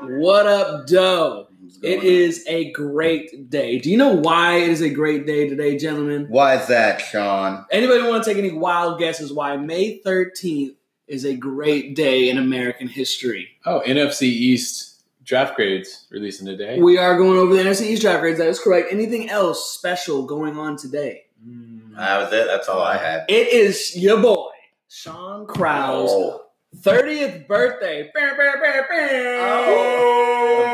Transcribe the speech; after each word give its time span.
What 0.00 0.46
up, 0.46 0.86
Doe? 0.86 1.46
What's 1.60 1.78
going 1.78 1.92
It 1.94 1.98
on? 2.00 2.04
is 2.04 2.44
a 2.46 2.70
great 2.72 3.50
day. 3.50 3.78
Do 3.78 3.90
you 3.90 3.96
know 3.96 4.12
why 4.14 4.58
it 4.58 4.68
is 4.68 4.82
a 4.82 4.90
great 4.90 5.26
day 5.26 5.48
today, 5.48 5.76
gentlemen? 5.76 6.26
Why 6.28 6.56
is 6.56 6.66
that, 6.68 7.00
Sean? 7.00 7.64
Anybody 7.70 8.02
want 8.02 8.22
to 8.24 8.30
take 8.30 8.38
any 8.38 8.52
wild 8.52 8.98
guesses 8.98 9.32
why 9.32 9.56
May 9.56 10.00
13th 10.00 10.74
is 11.08 11.24
a 11.24 11.34
great 11.34 11.96
day 11.96 12.28
in 12.28 12.38
American 12.38 12.88
history? 12.88 13.48
Oh, 13.64 13.82
NFC 13.86 14.22
East 14.22 15.02
draft 15.24 15.56
grades 15.56 16.06
releasing 16.10 16.46
today. 16.46 16.78
We 16.80 16.98
are 16.98 17.16
going 17.16 17.38
over 17.38 17.54
the 17.54 17.62
NFC 17.62 17.86
East 17.86 18.02
draft 18.02 18.20
grades. 18.20 18.38
That 18.38 18.48
is 18.48 18.60
correct. 18.60 18.88
Anything 18.92 19.28
else 19.30 19.72
special 19.72 20.24
going 20.26 20.56
on 20.56 20.76
today? 20.76 21.24
Mm. 21.46 21.75
That 21.96 22.18
was 22.24 22.32
it. 22.32 22.46
That's 22.46 22.68
all 22.68 22.82
I 22.82 22.96
had. 22.98 23.24
It 23.28 23.48
is 23.48 23.96
your 23.96 24.20
boy, 24.20 24.48
Sean 24.88 25.46
Krause. 25.46 26.10
Oh, 26.10 26.42
30th 26.78 27.46
birthday. 27.46 28.10
Bah. 28.14 28.20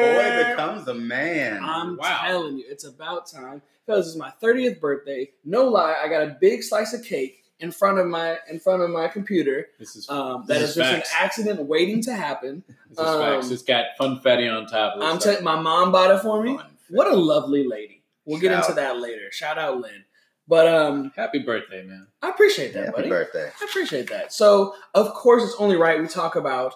the 0.01 0.13
boy 0.15 0.51
becomes 0.51 0.89
a 0.89 0.95
man. 0.95 1.61
I'm 1.63 1.97
Wow. 1.97 2.21
telling 2.27 2.59
you, 2.59 2.65
it's 2.69 2.85
about 2.85 3.27
time. 3.31 3.63
Because 3.87 4.09
it's 4.09 4.17
my 4.17 4.33
30th 4.43 4.81
birthday. 4.81 5.31
No 5.45 5.65
lie, 5.65 5.97
I 6.03 6.09
got 6.09 6.23
a 6.23 6.37
big 6.41 6.63
slice 6.63 6.93
of 6.95 7.05
cake 7.05 7.43
in 7.59 7.71
front 7.73 7.99
of 7.99 8.07
my 8.07 8.39
in 8.49 8.59
front 8.61 8.83
of 8.83 8.91
my 8.91 9.09
computer. 9.09 9.69
This 9.79 9.97
is 9.97 10.09
Um, 10.09 10.45
This 10.47 10.57
that 10.59 10.63
is 10.65 10.71
is 10.71 10.77
just 10.77 10.91
facts. 10.91 11.11
an 11.11 11.17
accident 11.21 11.61
waiting 11.69 12.01
to 12.03 12.13
happen. 12.13 12.63
this 12.89 12.99
is 12.99 13.05
facts. 13.05 13.47
um, 13.47 13.53
It's 13.53 13.63
got 13.63 13.87
funfetti 14.01 14.53
on 14.53 14.67
top. 14.67 14.97
Looks 14.97 15.07
I'm 15.07 15.13
like. 15.15 15.21
telling 15.21 15.45
my 15.45 15.61
mom 15.61 15.91
bought 15.93 16.11
it 16.13 16.21
for 16.21 16.43
me. 16.43 16.57
Fun. 16.57 16.67
What 16.91 17.09
a 17.09 17.17
lovely 17.17 17.67
lady. 17.67 18.03
We'll 18.25 18.41
get 18.41 18.53
into 18.53 18.73
that 18.75 19.01
later. 19.01 19.33
Shout 19.33 19.59
out 19.59 19.81
Lynn. 19.81 20.05
But 20.49 20.67
um, 20.69 21.13
Happy 21.17 21.39
birthday, 21.39 21.85
man. 21.85 22.07
I 22.21 22.31
appreciate 22.31 22.75
that, 22.75 22.87
Happy 22.87 22.97
buddy. 22.97 23.09
birthday. 23.09 23.51
I 23.61 23.65
appreciate 23.65 24.09
that. 24.11 24.33
So, 24.33 24.75
of 24.95 25.15
course, 25.15 25.43
it's 25.45 25.55
only 25.59 25.77
right 25.77 26.01
we 26.01 26.09
talk 26.09 26.35
about 26.37 26.75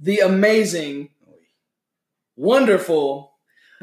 the 0.00 0.18
amazing, 0.18 1.10
wonderful, 2.36 3.32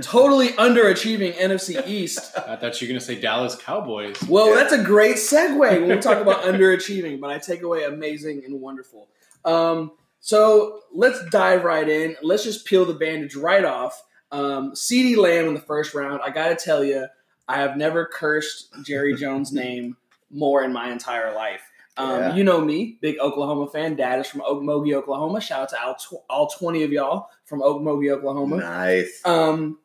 totally 0.02 0.47
underachieving 0.53 1.33
NFC 1.35 1.85
East. 1.88 2.38
I 2.38 2.55
thought 2.55 2.80
you 2.81 2.88
were 2.88 2.89
gonna 2.89 2.99
say 3.02 3.19
Dallas 3.19 3.55
Cowboys. 3.55 4.22
Well, 4.27 4.49
Yeah. 4.49 4.55
that's 4.55 4.73
a 4.73 4.83
great 4.83 5.16
segue 5.16 5.59
when 5.59 5.88
we 5.89 5.97
talk 5.97 6.19
about 6.19 6.44
underachieving, 6.44 7.19
but 7.19 7.29
I 7.29 7.38
take 7.39 7.61
away 7.61 7.83
amazing 7.85 8.44
and 8.45 8.59
wonderful. 8.61 9.09
Um, 9.44 9.91
so 10.19 10.81
let's 10.94 11.23
dive 11.29 11.63
right 11.63 11.88
in. 11.88 12.16
Let's 12.22 12.44
just 12.44 12.66
peel 12.66 12.85
the 12.85 12.94
bandage 12.95 13.35
right 13.35 13.63
off. 13.63 14.02
Um, 14.31 14.72
CeeDee 14.73 15.17
Lamb 15.17 15.45
in 15.47 15.53
the 15.53 15.61
first 15.61 15.94
round. 15.94 16.19
I 16.23 16.31
got 16.31 16.50
to 16.50 16.55
tell 16.55 16.83
you, 16.83 17.07
I 17.47 17.57
have 17.61 17.77
never 17.77 18.05
cursed 18.05 18.69
Jerry 18.83 19.15
Jones' 19.15 19.51
name 19.63 19.97
more 20.31 20.63
in 20.63 20.73
my 20.73 20.91
entire 20.91 21.33
life. 21.33 21.61
Um, 21.97 22.09
Yeah. 22.19 22.35
You 22.35 22.43
know 22.43 22.59
me, 22.61 22.97
big 23.01 23.19
Oklahoma 23.19 23.67
fan. 23.69 23.95
Dad 23.95 24.19
is 24.19 24.27
from 24.27 24.41
Okmulgee, 24.41 24.93
Oklahoma. 24.93 25.39
Shout 25.39 25.61
out 25.61 25.69
to 25.69 25.81
all, 25.81 25.95
tw- 25.95 26.25
all 26.29 26.47
20 26.47 26.83
of 26.83 26.91
y'all 26.91 27.29
from 27.45 27.61
Okmulgee, 27.61 28.11
Oklahoma 28.11 28.57
Nice. 28.57 29.21
um, 29.25 29.79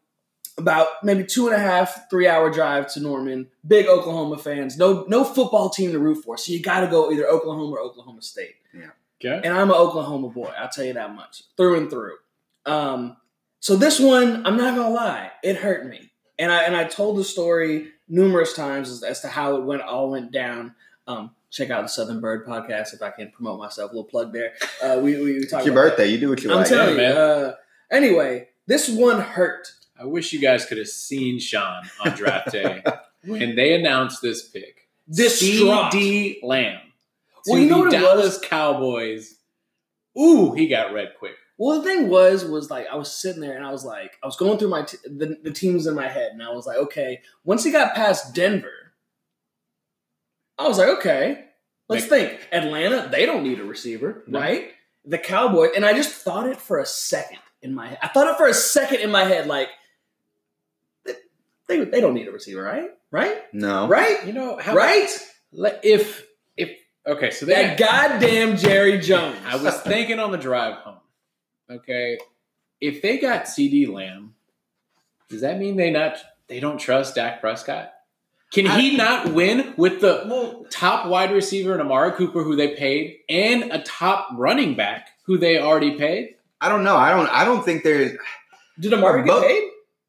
about 0.58 0.88
maybe 1.04 1.24
two 1.24 1.46
and 1.46 1.54
a 1.54 1.58
half, 1.58 2.10
three 2.10 2.26
hour 2.26 2.50
drive 2.50 2.92
to 2.94 3.00
Norman. 3.00 3.46
Big 3.66 3.86
Oklahoma 3.86 4.36
fans. 4.38 4.76
No, 4.76 5.04
no 5.08 5.22
football 5.24 5.70
team 5.70 5.92
to 5.92 5.98
root 5.98 6.24
for. 6.24 6.36
So 6.36 6.52
you 6.52 6.60
got 6.60 6.80
to 6.80 6.86
go 6.88 7.10
either 7.12 7.26
Oklahoma 7.28 7.76
or 7.76 7.80
Oklahoma 7.80 8.22
State. 8.22 8.56
Yeah. 8.74 8.90
Okay. 9.24 9.40
And 9.46 9.56
I'm 9.56 9.70
an 9.70 9.76
Oklahoma 9.76 10.28
boy. 10.30 10.50
I'll 10.58 10.68
tell 10.68 10.84
you 10.84 10.94
that 10.94 11.14
much, 11.14 11.44
through 11.56 11.76
and 11.78 11.90
through. 11.90 12.16
Um, 12.66 13.16
so 13.60 13.76
this 13.76 14.00
one, 14.00 14.44
I'm 14.46 14.56
not 14.56 14.74
gonna 14.74 14.90
lie, 14.94 15.30
it 15.42 15.56
hurt 15.56 15.86
me, 15.86 16.09
and 16.40 16.50
I 16.50 16.64
and 16.64 16.74
I 16.76 16.84
told 16.84 17.16
the 17.18 17.24
story 17.24 17.88
numerous 18.08 18.54
times 18.54 18.90
as, 18.90 19.02
as 19.04 19.20
to 19.20 19.28
how 19.28 19.56
it 19.56 19.62
went 19.64 19.82
all 19.82 20.10
went 20.10 20.32
down. 20.32 20.74
Um, 21.06 21.30
check 21.50 21.70
out 21.70 21.82
the 21.82 21.88
Southern 21.88 22.20
Bird 22.20 22.46
podcast 22.46 22.94
if 22.94 23.02
I 23.02 23.10
can 23.10 23.30
promote 23.30 23.58
myself. 23.60 23.90
A 23.92 23.94
little 23.94 24.10
plug 24.10 24.32
there. 24.32 24.52
Uh, 24.82 24.98
we 25.02 25.16
we, 25.16 25.34
we 25.40 25.46
talk 25.46 25.60
It's 25.60 25.66
your 25.66 25.72
about 25.74 25.82
that. 25.82 25.90
birthday. 25.90 26.06
You 26.08 26.18
do 26.18 26.30
what 26.30 26.42
you 26.42 26.48
want. 26.50 26.58
I'm 26.58 26.62
like. 26.62 26.70
telling 26.70 26.90
you. 26.92 26.96
man. 26.96 27.16
Uh, 27.16 27.54
anyway, 27.90 28.48
this 28.66 28.88
one 28.88 29.20
hurt. 29.20 29.72
I 29.98 30.04
wish 30.04 30.32
you 30.32 30.40
guys 30.40 30.64
could 30.64 30.78
have 30.78 30.88
seen 30.88 31.38
Sean 31.38 31.82
on 32.04 32.12
draft 32.16 32.52
day 32.52 32.82
when 33.26 33.54
they 33.54 33.74
announced 33.74 34.22
this 34.22 34.48
pick. 34.48 34.88
Distraught. 35.10 35.92
CeeDee 35.92 36.38
Lamb. 36.42 36.80
Well, 37.46 37.58
you 37.58 37.68
know 37.68 37.78
the 37.78 37.84
what 37.84 37.94
it 37.94 37.98
Dallas 38.00 38.38
Cowboys. 38.38 39.34
Ooh, 40.18 40.52
he 40.54 40.68
got 40.68 40.92
red 40.92 41.12
quick. 41.18 41.34
Well, 41.60 41.82
the 41.82 41.84
thing 41.86 42.08
was, 42.08 42.42
was 42.42 42.70
like 42.70 42.86
I 42.90 42.96
was 42.96 43.12
sitting 43.12 43.42
there 43.42 43.54
and 43.54 43.66
I 43.66 43.70
was 43.70 43.84
like, 43.84 44.18
I 44.22 44.26
was 44.26 44.36
going 44.36 44.56
through 44.56 44.70
my 44.70 44.80
t- 44.84 44.96
the, 45.04 45.36
the 45.42 45.50
teams 45.50 45.86
in 45.86 45.94
my 45.94 46.08
head, 46.08 46.32
and 46.32 46.42
I 46.42 46.48
was 46.54 46.66
like, 46.66 46.78
okay. 46.78 47.20
Once 47.44 47.62
he 47.64 47.70
got 47.70 47.94
past 47.94 48.34
Denver, 48.34 48.94
I 50.58 50.66
was 50.68 50.78
like, 50.78 50.88
okay, 50.88 51.44
let's 51.86 52.06
think. 52.06 52.40
Atlanta, 52.50 53.10
they 53.12 53.26
don't 53.26 53.42
need 53.42 53.60
a 53.60 53.64
receiver, 53.64 54.24
No. 54.26 54.40
right? 54.40 54.70
The 55.04 55.18
Cowboys, 55.18 55.72
and 55.76 55.84
I 55.84 55.92
just 55.92 56.12
thought 56.14 56.46
it 56.46 56.56
for 56.56 56.78
a 56.78 56.86
second 56.86 57.40
in 57.60 57.74
my 57.74 57.88
head. 57.88 57.98
I 58.02 58.08
thought 58.08 58.26
it 58.28 58.38
for 58.38 58.46
a 58.46 58.54
second 58.54 59.00
in 59.00 59.10
my 59.10 59.24
head, 59.24 59.46
like 59.46 59.68
they 61.04 61.12
they, 61.68 61.84
they 61.84 62.00
don't 62.00 62.14
need 62.14 62.26
a 62.26 62.32
receiver, 62.32 62.62
right? 62.62 62.88
Right? 63.10 63.36
No. 63.52 63.86
Right? 63.86 64.24
You 64.26 64.32
know 64.32 64.56
how 64.56 64.74
Right? 64.74 65.10
Let- 65.52 65.84
If 65.84 66.26
if 66.56 66.70
okay, 67.06 67.30
so 67.30 67.44
they 67.44 67.52
That 67.52 67.78
goddamn 67.78 68.56
Jerry 68.56 68.98
Jones. 68.98 69.36
I 69.44 69.56
was 69.56 69.78
thinking 69.82 70.18
on 70.18 70.30
the 70.32 70.38
drive 70.38 70.76
home. 70.76 70.96
Okay, 71.70 72.18
if 72.80 73.00
they 73.00 73.18
got 73.18 73.44
CeeDee 73.44 73.88
Lamb, 73.88 74.34
does 75.28 75.42
that 75.42 75.58
mean 75.58 75.76
they 75.76 75.90
not 75.90 76.18
they 76.48 76.58
don't 76.58 76.78
trust 76.78 77.14
Dak 77.14 77.40
Prescott? 77.40 77.92
Can 78.52 78.66
he 78.66 78.96
not 78.96 79.32
win 79.32 79.74
with 79.76 80.00
the 80.00 80.24
well, 80.26 80.66
top 80.70 81.06
wide 81.06 81.30
receiver 81.30 81.72
in 81.72 81.80
Amari 81.80 82.12
Cooper, 82.12 82.42
who 82.42 82.56
they 82.56 82.74
paid, 82.74 83.18
and 83.28 83.70
a 83.70 83.80
top 83.82 84.28
running 84.34 84.74
back 84.74 85.10
who 85.24 85.38
they 85.38 85.60
already 85.60 85.96
paid? 85.96 86.34
I 86.60 86.68
don't 86.68 86.82
know. 86.82 86.96
I 86.96 87.10
don't. 87.10 87.28
I 87.28 87.44
don't 87.44 87.64
think 87.64 87.84
there's. 87.84 88.18
did 88.78 88.92
Amari 88.92 89.22
get 89.22 89.28
Both- 89.28 89.44
paid? 89.44 89.62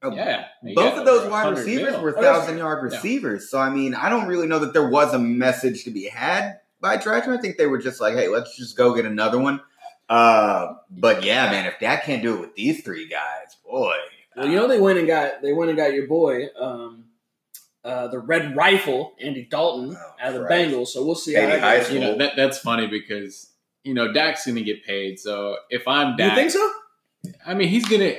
Oh, 0.03 0.11
yeah, 0.15 0.45
Both 0.73 0.97
of 0.97 1.05
those 1.05 1.29
wide 1.29 1.51
receivers 1.51 1.91
mil. 1.91 2.01
were 2.01 2.17
Oh, 2.17 2.21
thousand 2.23 2.57
yard 2.57 2.81
receivers. 2.81 3.51
So 3.51 3.59
I 3.59 3.69
mean, 3.69 3.93
I 3.93 4.09
don't 4.09 4.27
really 4.27 4.47
know 4.47 4.57
that 4.57 4.73
there 4.73 4.89
was 4.89 5.13
a 5.13 5.19
message 5.19 5.83
to 5.83 5.91
be 5.91 6.07
had 6.07 6.59
by 6.79 6.97
Treasure. 6.97 7.31
I 7.31 7.37
think 7.37 7.57
they 7.57 7.67
were 7.67 7.77
just 7.77 8.01
like, 8.01 8.15
hey, 8.15 8.27
let's 8.27 8.57
just 8.57 8.75
go 8.75 8.95
get 8.95 9.05
another 9.05 9.37
one. 9.37 9.61
Uh, 10.11 10.73
but 10.89 11.23
yeah, 11.23 11.49
man, 11.49 11.65
if 11.65 11.79
Dak 11.79 12.03
can't 12.03 12.21
do 12.21 12.35
it 12.35 12.39
with 12.41 12.55
these 12.55 12.83
three 12.83 13.07
guys, 13.07 13.55
boy. 13.65 13.93
Well, 14.35 14.47
you 14.47 14.55
know 14.57 14.67
they 14.67 14.79
went 14.79 14.99
and 14.99 15.07
got 15.07 15.41
they 15.41 15.53
went 15.53 15.69
and 15.69 15.77
got 15.77 15.93
your 15.93 16.07
boy, 16.07 16.47
um, 16.59 17.05
uh, 17.85 18.07
the 18.09 18.19
Red 18.19 18.55
Rifle, 18.55 19.13
Andy 19.21 19.47
Dalton, 19.49 19.95
Oh, 19.97 20.11
out 20.21 20.35
of 20.35 20.41
the 20.41 20.47
Bengals. 20.47 20.87
So 20.87 21.05
we'll 21.05 21.15
see 21.15 21.33
Katie 21.33 21.45
how 21.45 21.51
that 21.53 21.59
High 21.61 21.77
goes. 21.77 21.85
School. 21.85 21.95
You 21.97 22.01
know 22.03 22.17
that 22.17 22.33
that's 22.35 22.59
funny 22.59 22.87
because 22.87 23.51
you 23.83 23.93
know 23.93 24.11
Dak's 24.11 24.45
gonna 24.45 24.61
get 24.61 24.85
paid. 24.85 25.17
So 25.19 25.55
if 25.69 25.87
I'm 25.87 26.17
Dak, 26.17 26.31
You 26.31 26.35
think 26.35 26.51
so? 26.51 26.71
I 27.45 27.53
mean 27.53 27.69
he's 27.69 27.85
gonna. 27.85 28.13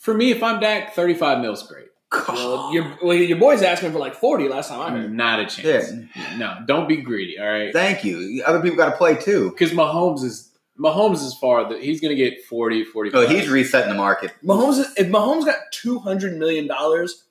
For 0.00 0.14
me, 0.14 0.30
if 0.30 0.42
I'm 0.42 0.60
Dak, 0.60 0.94
35 0.94 1.40
mil's 1.40 1.66
great. 1.66 1.86
Well, 2.28 2.72
your 2.72 2.96
well, 3.02 3.14
your 3.16 3.36
boy's 3.38 3.62
asking 3.62 3.92
for 3.92 3.98
like 3.98 4.14
forty 4.14 4.48
last 4.48 4.70
time 4.70 4.80
I 4.80 4.90
heard. 4.90 5.12
Not 5.12 5.40
a 5.40 5.46
chance. 5.46 5.92
No, 6.38 6.56
don't 6.66 6.88
be 6.88 6.96
greedy. 6.96 7.38
All 7.38 7.46
right, 7.46 7.70
Thank 7.72 8.02
you. 8.04 8.42
Other 8.46 8.60
people 8.62 8.78
got 8.78 8.90
to 8.92 8.96
play 8.96 9.16
too. 9.16 9.50
because 9.50 9.72
Mahomes 9.72 10.24
is 10.24 10.47
Mahomes 10.78 11.24
is 11.24 11.34
far. 11.34 11.68
that 11.70 11.82
He's 11.82 12.00
gonna 12.00 12.14
get 12.14 12.44
40, 12.44 12.84
45. 12.84 13.20
Oh, 13.20 13.26
he's 13.26 13.48
resetting 13.48 13.90
the 13.90 13.96
market. 13.96 14.32
Mahomes, 14.44 14.78
if 14.96 15.08
Mahomes 15.08 15.44
got 15.44 15.56
two 15.72 15.98
hundred 15.98 16.38
million 16.38 16.66
dollars, 16.66 17.24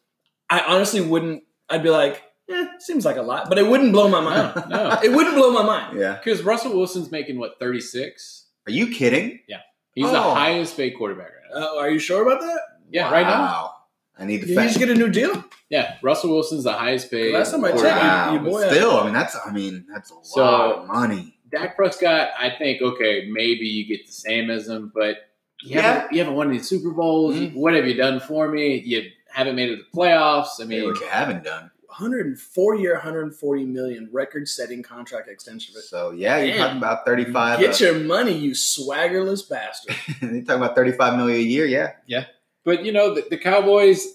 I 0.50 0.62
honestly 0.62 1.02
wouldn't. 1.02 1.44
I'd 1.70 1.84
be 1.84 1.90
like, 1.90 2.22
eh, 2.50 2.66
seems 2.80 3.06
like 3.06 3.18
a 3.18 3.22
lot, 3.22 3.50
but 3.50 3.58
it 3.58 3.68
wouldn't 3.68 3.92
blow 3.92 4.08
my 4.10 4.22
mind. 4.22 4.64
no, 4.70 4.90
no, 4.90 5.00
it 5.02 5.12
wouldn't 5.12 5.36
blow 5.36 5.52
my 5.52 5.64
mind. 5.64 6.00
Yeah. 6.00 6.14
because 6.24 6.42
Russell 6.44 6.74
Wilson's 6.74 7.12
making 7.12 7.38
what 7.40 7.60
36. 7.60 8.46
Are 8.68 8.72
you 8.72 8.88
kidding? 8.94 9.40
Yeah, 9.48 9.62
he's 9.94 10.10
the 10.12 10.18
Oh. 10.18 10.34
highest 10.34 10.76
paid 10.76 10.92
quarterback 10.98 11.28
right 11.32 11.60
now. 11.62 11.68
Uh, 11.68 11.80
are 11.80 11.90
you 11.90 12.00
sure 12.00 12.22
about 12.26 12.42
that? 12.42 12.60
Yeah, 12.90 13.12
right 13.12 13.26
now. 13.28 13.74
I 14.20 14.26
need 14.26 14.42
to 14.42 14.48
Did 14.48 14.58
he 14.58 14.64
just 14.66 14.80
get 14.80 14.90
a 14.90 14.96
new 14.96 15.10
deal? 15.10 15.44
Yeah, 15.70 15.98
Russell 16.02 16.32
Wilson's 16.32 16.64
the 16.64 16.74
highest 16.74 17.12
paid. 17.12 17.34
Last 17.34 17.52
time 17.52 17.64
I 17.64 17.70
checked, 17.70 17.82
quarterback. 17.82 18.02
Wow. 18.28 18.34
your 18.34 18.42
boy- 18.44 18.68
still, 18.70 18.98
I 18.98 19.04
mean, 19.06 19.14
that's. 19.14 19.38
I 19.46 19.52
mean, 19.52 19.86
that's 19.94 20.10
a 20.12 20.16
So- 20.24 20.42
lot 20.42 20.72
of 20.78 20.88
money. 20.88 21.37
Dak 21.52 21.76
Prescott, 21.76 22.30
I 22.40 22.50
think 22.58 22.82
okay, 22.82 23.28
maybe 23.32 23.68
you 23.68 23.86
get 23.88 24.06
the 24.06 24.12
same 24.14 24.50
as 24.50 24.68
him, 24.68 24.92
but 24.94 25.18
you 25.62 25.76
Yeah. 25.76 25.82
haven't, 25.82 26.12
you 26.14 26.20
haven't 26.20 26.36
won 26.36 26.50
any 26.50 26.60
Super 26.60 26.92
Bowls. 26.92 27.36
Mhm. 27.36 27.54
What 27.56 27.74
have 27.74 27.88
you 27.88 27.94
done 27.96 28.20
for 28.20 28.48
me? 28.50 28.78
You 28.86 29.10
haven't 29.32 29.56
made 29.56 29.70
it 29.70 29.76
to 29.78 29.82
the 29.84 29.98
playoffs. 29.98 30.60
I 30.60 30.64
I 30.64 30.66
mean, 30.68 30.80
mean, 30.82 30.90
what 30.90 31.00
you 31.00 31.08
haven't 31.08 31.44
done. 31.44 31.72
104 31.88 32.76
year, 32.76 32.94
140 32.94 33.66
million 33.66 34.08
record 34.12 34.48
setting 34.48 34.84
contract 34.84 35.30
extension. 35.30 35.74
So 35.82 36.12
yeah, 36.12 36.38
you're 36.38 36.50
Damn. 36.56 36.58
talking 36.60 36.78
about 36.78 37.06
thirty-five. 37.06 37.60
Get 37.60 37.82
uh, 37.82 37.86
your 37.86 38.00
money, 38.00 38.34
you 38.38 38.52
swaggerless 38.52 39.50
bastard. 39.50 39.96
you're 40.22 40.42
talking 40.44 40.62
about 40.62 40.76
thirty-five 40.76 41.18
million 41.18 41.40
a 41.40 41.44
year. 41.44 41.66
Yeah. 41.66 41.94
Yeah. 42.06 42.26
but 42.64 42.86
you 42.86 42.92
know 42.92 43.14
the, 43.16 43.26
the 43.30 43.38
Cowboys, 43.38 44.06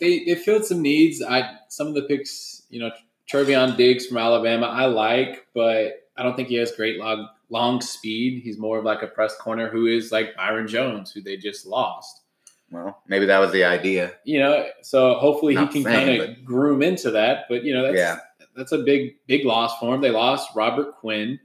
they 0.00 0.24
they 0.24 0.34
filled 0.34 0.64
some 0.66 0.82
needs. 0.82 1.22
I 1.22 1.56
some 1.68 1.86
of 1.86 1.94
the 1.94 2.02
picks, 2.02 2.62
you 2.68 2.80
know, 2.80 2.90
Trevon 3.32 3.76
Diggs 3.76 4.06
from 4.06 4.18
Alabama, 4.18 4.66
I 4.66 4.86
like, 4.86 5.46
but 5.54 6.03
I 6.16 6.22
don't 6.22 6.36
think 6.36 6.48
he 6.48 6.56
has 6.56 6.72
great 6.72 6.98
long 6.98 7.28
long 7.50 7.80
speed. 7.80 8.42
He's 8.42 8.58
more 8.58 8.78
of 8.78 8.84
like 8.84 9.02
a 9.02 9.06
press 9.06 9.36
corner 9.36 9.68
who 9.68 9.86
is 9.86 10.12
like 10.12 10.36
Byron 10.36 10.66
Jones, 10.68 11.12
who 11.12 11.20
they 11.20 11.36
just 11.36 11.66
lost. 11.66 12.20
Well, 12.70 13.02
maybe 13.06 13.26
that 13.26 13.38
was 13.38 13.52
the 13.52 13.64
idea. 13.64 14.12
You 14.24 14.40
know, 14.40 14.66
so 14.82 15.14
hopefully 15.14 15.54
he 15.56 15.66
can 15.68 15.84
kind 15.84 16.20
of 16.20 16.44
groom 16.44 16.82
into 16.82 17.10
that. 17.12 17.44
But 17.48 17.64
you 17.64 17.72
know, 17.74 17.82
that's 17.84 17.96
Yeah. 17.96 18.18
that's 18.56 18.72
a 18.72 18.78
big 18.78 19.16
big 19.26 19.44
loss 19.44 19.78
for 19.78 19.92
them. 19.92 20.00
They 20.00 20.10
lost 20.10 20.50
Robert 20.56 20.96
Quinn. 20.96 21.38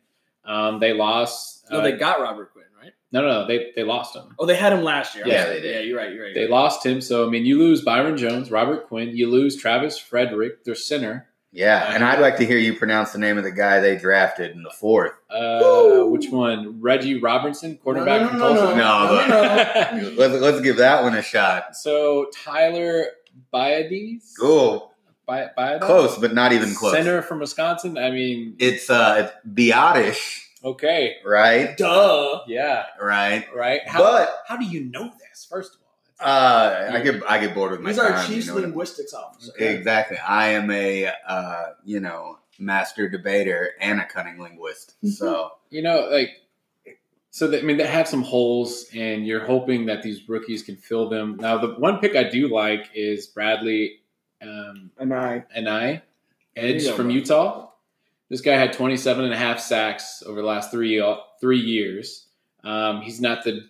Um, 0.46 0.80
they 0.80 0.94
lost. 0.94 1.66
No, 1.70 1.80
uh, 1.80 1.84
they 1.84 1.92
got 1.92 2.20
Robert 2.20 2.52
Quinn, 2.54 2.66
right? 2.82 2.94
no, 3.12 3.22
no, 3.22 3.28
no, 3.42 3.48
they 3.48 3.72
they 3.76 3.84
lost 3.84 4.16
him. 4.16 4.34
Oh, 4.40 4.46
they 4.48 4.56
had 4.56 4.74
him 4.74 4.84
last 4.84 5.14
year. 5.16 5.26
I'm 5.26 5.30
Yeah, 5.32 5.44
sorry. 5.44 5.56
they 5.56 5.62
did. 5.62 5.76
Yeah, 5.76 5.82
you're 5.82 5.98
right. 5.98 6.12
You're 6.14 6.26
right. 6.26 6.34
They 6.34 6.48
lost 6.48 6.84
him. 6.86 7.02
So 7.02 7.28
I 7.28 7.30
mean, 7.30 7.46
you 7.46 7.60
lose 7.60 7.82
Byron 7.84 8.18
Jones, 8.18 8.50
Robert 8.50 8.88
Quinn. 8.88 9.16
You 9.16 9.30
lose 9.30 9.56
Travis 9.56 10.00
Frederick, 10.00 10.64
their 10.64 10.74
center. 10.76 11.28
Yeah, 11.52 11.94
and 11.96 12.04
I'd 12.04 12.20
like 12.20 12.38
to 12.38 12.46
hear 12.46 12.60
you 12.60 12.76
pronounce 12.76 13.12
the 13.12 13.18
name 13.18 13.38
of 13.40 13.44
the 13.44 13.52
guy 13.52 13.80
they 13.80 13.98
drafted 13.98 14.52
in 14.52 14.62
the 14.62 14.70
fourth. 14.70 15.14
Uh, 15.32 16.04
which 16.04 16.30
one? 16.30 16.80
Reggie 16.80 17.20
Robinson, 17.20 17.78
quarterback 17.78 18.22
no, 18.22 18.28
from 18.30 18.38
no, 18.40 18.48
Tulsa. 18.56 18.76
no, 18.78 20.00
no. 20.00 20.10
Let's 20.16 20.34
let's 20.42 20.62
give 20.62 20.78
that 20.78 21.02
one 21.04 21.16
a 21.16 21.24
shot. 21.24 21.76
so 21.76 22.28
Tyler 22.44 23.06
Biades. 23.52 24.34
Cool, 24.40 24.94
Bi- 25.26 25.50
Biades? 25.58 25.82
close, 25.86 26.18
but 26.20 26.36
not 26.36 26.54
even 26.54 26.74
close. 26.76 26.94
Center 26.94 27.22
from 27.24 27.40
Wisconsin. 27.40 27.98
I 27.98 28.12
mean, 28.12 28.56
It's 28.60 28.90
uh, 28.90 29.16
it's 29.30 29.48
Biotish, 29.52 30.42
okay, 30.64 31.16
right? 31.26 31.76
Duh. 31.78 32.42
yeah, 32.48 32.84
Right. 33.02 33.48
right. 33.56 33.82
How, 33.88 34.00
But 34.04 34.44
how 34.48 34.56
do 34.58 34.66
you 34.66 34.86
know 34.86 35.12
this? 35.20 35.48
First 35.50 35.74
of 35.76 35.82
all, 35.82 35.89
uh, 36.20 36.92
I 36.94 37.00
get 37.02 37.22
I 37.28 37.40
get 37.40 37.54
bored 37.54 37.72
with 37.72 37.82
my 37.82 37.90
He's 37.90 38.00
our 38.00 38.12
time, 38.12 38.28
chief 38.28 38.46
you 38.48 38.54
know 38.54 38.60
linguistics 38.60 39.14
officer. 39.14 39.52
Exactly. 39.58 40.18
I 40.18 40.50
am 40.50 40.70
a 40.72 41.12
uh, 41.28 41.66
you 41.84 42.00
know 42.00 42.40
master 42.60 43.08
debater 43.08 43.72
and 43.80 44.00
a 44.00 44.06
cunning 44.06 44.38
linguist. 44.40 44.96
So 45.18 45.52
you 45.70 45.82
know, 45.82 46.10
like, 46.12 46.32
so 47.32 47.48
that, 47.48 47.60
I 47.60 47.64
mean, 47.64 47.78
they 47.78 47.88
have 47.88 48.08
some 48.08 48.24
holes, 48.24 48.88
and 48.94 49.26
you're 49.26 49.46
hoping 49.46 49.86
that 49.86 50.04
these 50.04 50.28
rookies 50.28 50.64
can 50.64 50.76
fill 50.76 51.10
them. 51.10 51.38
Now, 51.40 51.58
the 51.58 51.76
one 51.76 52.00
pick 52.00 52.16
I 52.16 52.24
do 52.24 52.48
like 52.54 52.90
is 52.94 53.28
Bradley 53.28 54.00
um, 54.42 54.92
And 54.98 55.14
I. 55.14 55.46
and 55.54 55.70
I, 55.70 56.02
Edge 56.56 56.84
go, 56.84 56.96
from 56.96 57.08
bro. 57.08 57.16
Utah. 57.16 57.66
This 58.30 58.42
guy 58.42 58.58
had 58.58 58.74
27 58.74 59.26
and 59.26 59.34
a 59.34 59.38
half 59.38 59.60
sacks 59.60 60.22
over 60.26 60.40
the 60.42 60.48
last 60.48 60.70
three 60.70 61.02
three 61.42 61.60
years. 61.60 62.28
Um, 62.64 63.02
he's 63.02 63.20
not 63.20 63.44
the 63.44 63.68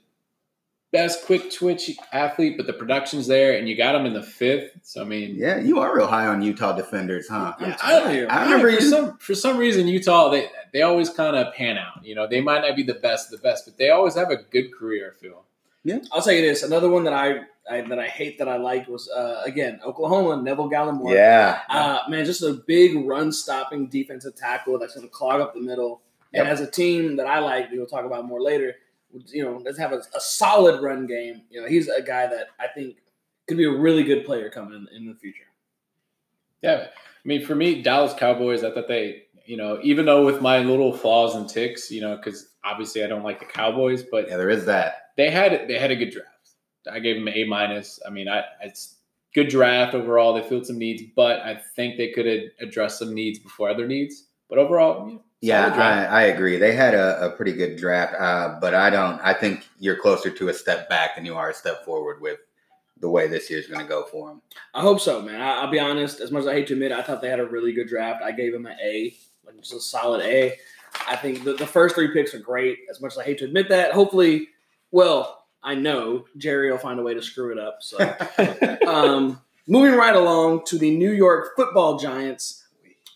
best 0.92 1.26
quick 1.26 1.52
twitch 1.52 1.92
athlete, 2.12 2.58
but 2.58 2.68
the 2.68 2.74
production's 2.74 3.28
there, 3.28 3.58
and 3.58 3.70
you 3.70 3.78
got 3.78 3.96
him 3.96 4.06
in 4.06 4.14
the 4.14 4.24
fifth. 4.24 4.72
So 4.84 5.02
I 5.02 5.06
mean, 5.06 5.36
yeah, 5.36 5.60
you 5.60 5.80
are 5.80 5.96
real 5.96 6.08
high 6.08 6.28
on 6.28 6.42
Utah 6.42 6.76
defenders, 6.76 7.28
huh? 7.30 7.54
I'm 7.60 7.70
Yeah, 7.70 7.76
telling 7.76 8.16
you. 8.16 8.28
I 8.28 8.44
remember 8.44 8.72
for 8.72 8.82
some 8.82 9.18
for 9.18 9.36
some 9.36 9.58
reason 9.58 9.88
Utah 9.88 10.30
they 10.30 10.50
they 10.74 10.82
always 10.82 11.10
kind 11.10 11.36
of 11.36 11.54
pan 11.54 11.78
out. 11.78 12.04
You 12.04 12.16
know, 12.16 12.28
they 12.28 12.42
might 12.42 12.62
not 12.62 12.76
be 12.76 12.84
the 12.84 12.96
best 12.96 13.32
of 13.32 13.40
the 13.40 13.44
best, 13.48 13.66
but 13.66 13.78
they 13.78 13.90
always 13.90 14.16
have 14.16 14.30
a 14.30 14.38
good 14.38 14.74
career. 14.74 15.14
I 15.16 15.20
feel. 15.20 15.44
Yeah, 15.84 16.00
I'll 16.12 16.22
tell 16.22 16.34
you 16.34 16.42
this. 16.42 16.62
Another 16.64 16.90
one 16.90 17.06
that 17.06 17.14
I, 17.14 17.42
I 17.70 17.82
that 17.82 18.00
I 18.00 18.08
hate 18.08 18.38
that 18.40 18.50
I 18.50 18.58
liked 18.58 18.90
was 18.90 19.10
uh, 19.10 19.42
again 19.46 19.80
Oklahoma 19.86 20.42
Neville 20.42 20.70
Gallimore. 20.70 21.14
Yeah. 21.14 21.62
Uh, 21.70 22.00
man, 22.10 22.26
just 22.26 22.44
a 22.44 22.54
big 22.54 23.08
run 23.08 23.32
stopping 23.32 23.88
defensive 23.88 24.36
tackle 24.36 24.78
that's 24.78 24.96
going 24.96 25.08
to 25.08 25.12
clog 25.12 25.40
up 25.40 25.54
the 25.54 25.62
middle. 25.62 26.02
And 26.34 26.48
as 26.48 26.62
a 26.62 26.70
team 26.70 27.16
that 27.16 27.26
I 27.26 27.40
like, 27.40 27.72
we'll 27.72 27.88
talk 27.88 28.06
about 28.06 28.26
more 28.28 28.40
later. 28.40 28.76
You 29.28 29.44
know, 29.44 29.60
does 29.64 29.78
have 29.78 29.92
a, 29.92 30.02
a 30.16 30.20
solid 30.20 30.82
run 30.82 31.08
game. 31.08 31.42
You 31.50 31.62
know, 31.62 31.68
he's 31.68 31.88
a 31.88 32.02
guy 32.02 32.28
that 32.28 32.48
I 32.60 32.68
think 32.68 32.98
could 33.48 33.58
be 33.58 33.66
a 33.66 33.72
really 33.72 34.04
good 34.04 34.26
player 34.26 34.50
coming 34.50 34.74
in, 34.92 34.96
in 34.96 35.08
the 35.08 35.16
future. 35.16 35.46
Yeah, 36.62 36.88
I 36.88 37.28
mean, 37.28 37.46
for 37.46 37.56
me, 37.56 37.82
Dallas 37.82 38.14
Cowboys. 38.14 38.64
I 38.64 38.72
thought 38.72 38.88
they, 38.88 39.24
you 39.46 39.58
know, 39.58 39.80
even 39.82 40.06
though 40.06 40.26
with 40.26 40.42
my 40.42 40.60
little 40.60 40.96
flaws 40.96 41.36
and 41.36 41.50
ticks, 41.50 41.90
you 41.90 42.02
know, 42.02 42.16
because 42.18 42.50
obviously 42.64 43.04
I 43.04 43.08
don't 43.08 43.24
like 43.24 43.40
the 43.40 43.46
Cowboys, 43.46 44.04
but 44.04 44.28
Yeah, 44.28 44.38
there 44.38 44.50
is 44.50 44.66
that. 44.66 45.12
they 45.18 45.30
had 45.32 45.68
they 45.68 45.80
had 45.80 45.92
a 45.92 45.96
good 45.96 46.12
draft. 46.12 46.28
I 46.92 47.00
gave 47.00 47.16
them 47.16 47.28
A 47.28 47.44
minus. 47.46 48.00
I 48.06 48.10
mean, 48.10 48.28
I 48.28 48.44
it's 48.62 48.96
good 49.34 49.48
draft 49.50 49.94
overall. 49.96 50.34
They 50.34 50.48
filled 50.48 50.66
some 50.66 50.78
needs, 50.78 51.04
but 51.16 51.40
I 51.42 51.56
think 51.76 51.98
they 51.98 52.12
could 52.12 52.26
have 52.26 52.42
addressed 52.62 53.00
some 53.00 53.14
needs 53.14 53.40
before 53.40 53.70
other 53.70 53.88
needs. 53.88 54.26
But 54.50 54.58
overall, 54.60 55.10
yeah, 55.10 55.18
Yeah. 55.42 55.68
I, 55.68 56.04
I 56.06 56.22
agree. 56.24 56.58
They 56.58 56.74
had 56.74 56.94
a, 56.94 57.28
a 57.28 57.30
pretty 57.32 57.54
good 57.54 57.78
draft, 57.78 58.14
uh, 58.20 58.58
but 58.60 58.74
I 58.74 58.90
don't. 58.90 59.20
I 59.22 59.34
think 59.34 59.68
you're 59.80 59.96
closer 59.96 60.30
to 60.30 60.50
a 60.50 60.54
step 60.54 60.90
back 60.90 61.16
than 61.16 61.26
you 61.26 61.36
are 61.36 61.50
a 61.50 61.54
step 61.54 61.86
forward 61.86 62.22
with 62.22 62.40
the 63.00 63.10
way 63.10 63.28
this 63.28 63.50
year's 63.50 63.68
going 63.68 63.82
to 63.82 63.88
go 63.88 64.04
for 64.04 64.28
them. 64.28 64.42
I 64.74 64.82
hope 64.82 65.00
so, 65.00 65.22
man. 65.22 65.42
I, 65.42 65.62
I'll 65.62 65.72
be 65.72 65.80
honest. 65.80 66.20
As 66.20 66.32
much 66.32 66.42
as 66.42 66.48
I 66.48 66.54
hate 66.54 66.68
to 66.68 66.74
admit, 66.74 66.92
it, 66.92 66.98
I 66.98 67.02
thought 67.02 67.22
they 67.22 67.30
had 67.30 67.40
a 67.40 67.46
really 67.46 67.72
good 67.72 67.88
draft. 67.88 68.22
I 68.22 68.32
gave 68.32 68.52
them 68.52 68.66
an 68.66 68.78
A, 68.84 69.16
like 69.46 69.58
just 69.58 69.74
a 69.74 69.80
solid 69.80 70.22
A. 70.22 70.58
I 71.08 71.16
think 71.16 71.44
the, 71.44 71.54
the 71.54 71.68
first 71.68 71.96
three 71.96 72.12
picks 72.12 72.34
are 72.34 72.40
great. 72.40 72.80
As 72.90 73.00
much 73.00 73.14
as 73.14 73.20
I 73.20 73.24
hate 73.24 73.38
to 73.40 73.46
admit 73.46 73.70
that, 73.70 73.94
hopefully, 73.94 74.50
well, 74.92 75.46
I 75.64 75.76
know 75.76 76.26
Jerry 76.38 76.72
will 76.72 76.78
find 76.78 77.00
a 77.00 77.04
way 77.04 77.14
to 77.14 77.22
screw 77.22 77.52
it 77.52 77.60
up. 77.60 77.80
So, 77.82 77.98
um, 78.88 79.42
moving 79.68 79.98
right 79.98 80.16
along 80.16 80.66
to 80.66 80.78
the 80.78 80.92
New 80.92 81.12
York 81.12 81.56
Football 81.56 81.98
Giants. 81.98 82.66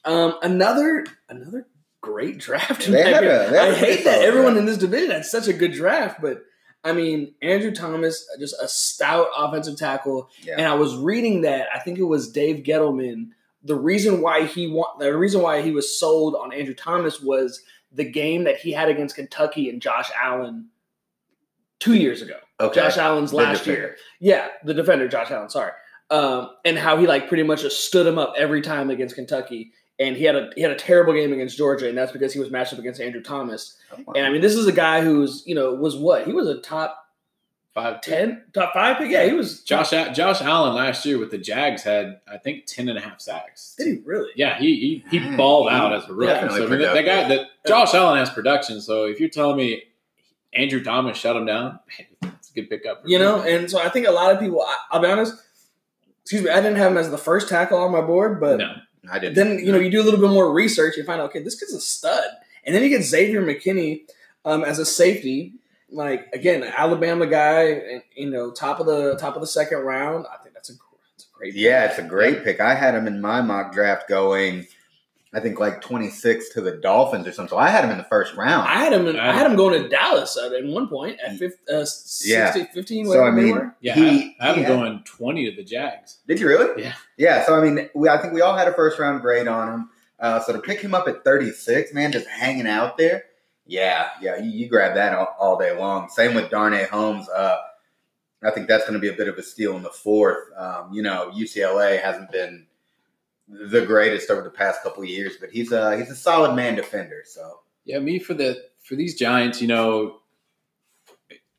Um, 0.06 0.36
another 0.42 1.06
another 1.30 1.68
great 2.04 2.38
draft. 2.38 2.86
They 2.86 3.02
had 3.12 3.24
a- 3.24 3.28
they 3.50 3.58
had 3.58 3.70
I 3.70 3.74
hate 3.74 4.04
that 4.04 4.22
everyone 4.22 4.58
in 4.58 4.66
this 4.66 4.78
division 4.78 5.10
had 5.10 5.26
such 5.26 5.48
a 5.48 5.54
good 5.54 5.72
draft, 5.72 6.22
but 6.22 6.44
I 6.84 6.92
mean, 6.92 7.34
Andrew 7.42 7.72
Thomas, 7.72 8.28
just 8.40 8.56
a 8.62 8.68
stout 8.68 9.28
offensive 9.36 9.78
tackle. 9.78 10.30
Yeah. 10.44 10.56
And 10.58 10.68
I 10.68 10.74
was 10.76 10.96
reading 10.98 11.42
that 11.42 11.68
I 11.74 11.80
think 11.80 11.98
it 11.98 12.04
was 12.04 12.30
Dave 12.32 12.64
Gettleman. 12.66 13.30
The 13.64 13.76
reason 13.76 14.22
why 14.22 14.46
he 14.46 14.68
want 14.68 15.00
the 15.00 15.18
reason 15.18 15.42
why 15.42 15.62
he 15.62 15.72
was 15.72 15.98
sold 15.98 16.36
on 16.36 16.54
Andrew 16.54 16.74
Thomas 16.76 17.22
was 17.22 17.62
the 17.94 18.04
game 18.04 18.44
that 18.44 18.58
he 18.58 18.74
had 18.74 18.90
against 18.90 19.16
Kentucky 19.16 19.70
and 19.70 19.82
Josh 19.82 20.12
Allen 20.22 20.68
two 21.80 21.94
years 21.96 22.22
ago. 22.22 22.38
Okay. 22.60 22.82
Josh 22.82 22.98
Allen's 22.98 23.34
last 23.34 23.66
year. 23.66 23.96
Yeah, 24.20 24.48
the 24.66 24.74
defender, 24.74 25.08
Josh 25.08 25.32
Allen. 25.32 25.50
Sorry, 25.50 25.72
um, 26.10 26.50
and 26.66 26.78
how 26.78 26.98
he 26.98 27.08
like 27.08 27.30
pretty 27.30 27.44
much 27.44 27.62
just 27.62 27.86
stood 27.86 28.06
him 28.06 28.18
up 28.18 28.34
every 28.38 28.62
time 28.62 28.90
against 28.90 29.16
Kentucky. 29.16 29.72
And 30.00 30.16
he 30.18 30.24
had 30.24 30.36
a 30.36 30.50
he 30.56 30.62
had 30.62 30.72
a 30.72 30.76
terrible 30.76 31.14
game 31.14 31.32
against 31.34 31.56
Georgia, 31.58 31.88
and 31.88 31.98
that's 31.98 32.12
because 32.12 32.34
he 32.34 32.40
was 32.40 32.50
matched 32.50 32.74
up 32.74 32.80
against 32.80 33.00
Andrew 33.00 33.22
Thomas. 33.22 33.78
And 34.16 34.26
I 34.26 34.30
mean, 34.32 34.42
this 34.42 34.56
is 34.56 34.66
a 34.68 34.72
guy 34.72 35.02
who's 35.02 35.44
you 35.46 35.54
know 35.56 35.74
was 35.76 35.96
what 35.96 36.26
he 36.26 36.34
was 36.34 36.48
a 36.48 36.60
top 36.60 37.00
five 37.76 38.02
ten, 38.02 38.44
top 38.54 38.74
five 38.74 38.98
pick. 38.98 39.12
Yeah, 39.12 39.26
he 39.26 39.34
was. 39.34 39.62
Josh 39.62 39.94
A- 39.94 40.12
Josh 40.12 40.42
Allen 40.42 40.74
last 40.76 41.06
year 41.06 41.20
with 41.20 41.30
the 41.30 41.38
Jags 41.38 41.84
had 41.84 42.20
I 42.28 42.38
think 42.38 42.66
10 42.66 42.90
and 42.90 42.98
a 42.98 43.02
half 43.02 43.22
sacks. 43.22 43.76
Did 43.78 43.88
he 43.88 43.94
really? 44.04 44.30
Yeah, 44.36 44.58
he 44.58 45.04
he, 45.12 45.20
he 45.20 45.36
balled 45.38 45.70
he- 45.70 45.76
out 45.76 45.94
as 45.94 46.10
a 46.10 46.14
rookie. 46.14 46.34
definitely 46.34 46.60
So 46.62 46.66
I 46.66 46.70
mean, 46.72 46.80
that, 46.80 46.94
that 46.96 47.06
guy, 47.06 47.28
that 47.30 47.48
Josh 47.68 47.94
Allen 47.94 48.18
has 48.18 48.32
production. 48.32 48.82
So 48.82 49.06
if 49.06 49.20
you're 49.20 49.30
telling 49.30 49.58
me 49.58 49.84
Andrew 50.54 50.84
Thomas 50.84 51.18
shut 51.18 51.36
him 51.36 51.46
down, 51.46 51.80
it's 52.24 52.50
a 52.50 52.54
good 52.56 52.68
pickup. 52.70 53.04
for 53.04 53.08
You 53.10 53.20
me. 53.20 53.26
know, 53.26 53.42
and 53.44 53.70
so 53.70 53.80
I 53.80 53.90
think 53.90 54.08
a 54.08 54.12
lot 54.12 54.32
of 54.34 54.40
people. 54.40 54.62
I, 54.62 54.76
I'll 54.92 55.02
be 55.02 55.08
honest. 55.08 55.36
Excuse 56.24 56.42
me, 56.44 56.50
I 56.50 56.62
didn't 56.62 56.78
have 56.78 56.92
him 56.92 56.98
as 56.98 57.12
the 57.12 57.18
first 57.18 57.48
tackle 57.50 57.78
on 57.78 57.92
my 57.92 58.02
board, 58.02 58.40
but 58.40 58.58
no, 58.58 58.74
I 59.12 59.20
didn't. 59.20 59.36
then 59.36 59.60
you 59.66 59.72
know 59.72 59.80
you 59.80 59.90
do 59.92 60.02
a 60.02 60.06
little 60.06 60.20
bit 60.20 60.30
more 60.30 60.52
research 60.52 60.96
You 60.98 61.04
find 61.04 61.22
out 61.22 61.30
okay 61.30 61.42
this 61.44 61.60
kid's 61.60 61.74
a 61.74 61.82
stud 61.82 62.24
and 62.66 62.74
then 62.74 62.84
you 62.84 62.90
get 62.90 63.04
xavier 63.04 63.42
mckinney 63.42 64.02
um, 64.46 64.64
as 64.64 64.80
a 64.80 64.86
safety 64.86 65.54
like 65.92 66.28
again 66.34 66.64
alabama 66.64 67.28
guy 67.28 67.64
and 67.64 68.04
you 68.16 68.30
know 68.30 68.52
top 68.52 68.80
of 68.80 68.86
the 68.86 69.16
top 69.18 69.36
of 69.36 69.42
the 69.42 69.48
second 69.48 69.80
round 69.80 70.26
i 70.34 70.42
think 70.42 70.54
that's 70.56 70.70
a, 70.70 70.74
that's 71.12 71.26
a 71.26 71.38
great 71.38 71.54
yeah, 71.56 71.86
it's 71.86 72.00
a 72.00 72.04
great 72.04 72.44
pick. 72.44 72.60
I 72.62 72.74
had 72.74 72.96
him 72.96 73.06
in 73.08 73.20
my 73.22 73.42
mock 73.42 73.74
draft 73.74 74.08
going, 74.08 74.66
I 75.36 75.40
think 75.40 75.60
like 75.60 75.82
26 75.82 76.50
to 76.54 76.62
the 76.62 76.74
Dolphins 76.78 77.26
or 77.28 77.32
something. 77.32 77.50
So 77.50 77.58
I 77.58 77.70
had 77.70 77.84
him 77.84 77.90
in 77.90 77.98
the 77.98 78.04
first 78.04 78.36
round. 78.36 78.68
i 78.70 78.76
had 78.76 78.94
him 78.94 79.08
in, 79.08 79.18
i 79.20 79.32
had 79.34 79.46
him 79.50 79.56
going 79.56 79.82
to 79.82 79.90
dallas 79.90 80.38
at, 80.38 80.54
at 80.54 80.64
one 80.66 80.88
point 80.88 81.20
at 81.26 81.38
50, 81.38 81.58
uh, 81.74 81.86
60, 81.86 82.30
Yeah. 82.30 82.52
15 82.52 83.06
So, 83.06 83.10
whatever 83.10 83.28
I 83.28 83.36
they 83.36 83.42
mean- 83.44 83.56
were 83.56 83.76
yeah, 83.82 83.96
He- 83.96 84.36
I, 84.40 84.44
I 84.44 84.48
have 84.48 84.56
him 84.58 84.64
he 84.64 84.70
had- 84.70 84.78
going 84.78 85.04
20 85.06 85.50
to 85.50 85.56
the 85.56 85.64
Jags. 85.64 86.20
Did 86.28 86.40
you 86.40 86.48
really? 86.48 86.84
Yeah. 86.84 86.94
Yeah. 87.18 87.46
So 87.46 87.56
I 87.56 87.62
mean, 87.68 87.90
we, 87.96 88.10
I 88.10 88.18
think 88.22 88.34
we 88.34 88.42
all 88.42 88.56
had 88.56 88.68
a 88.68 88.74
first 88.74 89.00
round 89.00 89.22
grade 89.22 89.48
on 89.48 89.74
him. 89.74 89.90
Uh, 90.20 90.40
so 90.40 90.54
to 90.54 90.60
pick 90.60 90.80
him 90.80 90.94
up 90.94 91.08
at 91.08 91.24
36, 91.24 91.94
man, 91.94 92.12
just 92.12 92.28
hanging 92.28 92.68
out 92.68 92.98
there. 92.98 93.24
Yeah, 93.66 94.10
yeah, 94.22 94.38
you, 94.38 94.52
you 94.52 94.70
grab 94.70 94.96
that 94.96 95.14
all, 95.16 95.36
all 95.40 95.58
day 95.58 95.76
long. 95.78 96.10
Same 96.10 96.34
with 96.36 96.50
Darnay 96.50 96.86
Holmes. 96.86 97.28
Uh, 97.30 97.58
I 98.44 98.52
think 98.52 98.68
that's 98.68 98.84
going 98.84 98.94
to 98.94 99.00
be 99.00 99.08
a 99.08 99.14
bit 99.18 99.30
of 99.30 99.38
a 99.38 99.44
steal 99.44 99.76
in 99.78 99.84
the 99.84 99.90
fourth. 99.90 100.44
Um, 100.58 100.92
you 100.94 101.02
know, 101.02 101.32
UCLA 101.34 102.02
hasn't 102.02 102.30
been 102.32 102.68
the 103.48 103.86
greatest 103.86 104.30
over 104.30 104.42
the 104.42 104.50
past 104.50 104.82
couple 104.84 105.04
of 105.04 105.10
years, 105.10 105.34
but 105.40 105.50
he's 105.50 105.72
a 105.72 105.98
he's 105.98 106.10
a 106.10 106.16
solid 106.16 106.56
man 106.56 106.76
defender. 106.76 107.24
So 107.26 107.60
Yeah, 107.86 108.00
me 108.00 108.20
for 108.20 108.34
the 108.34 108.64
for 108.84 108.96
these 108.96 109.18
Giants, 109.18 109.62
you 109.62 109.68
know, 109.68 110.18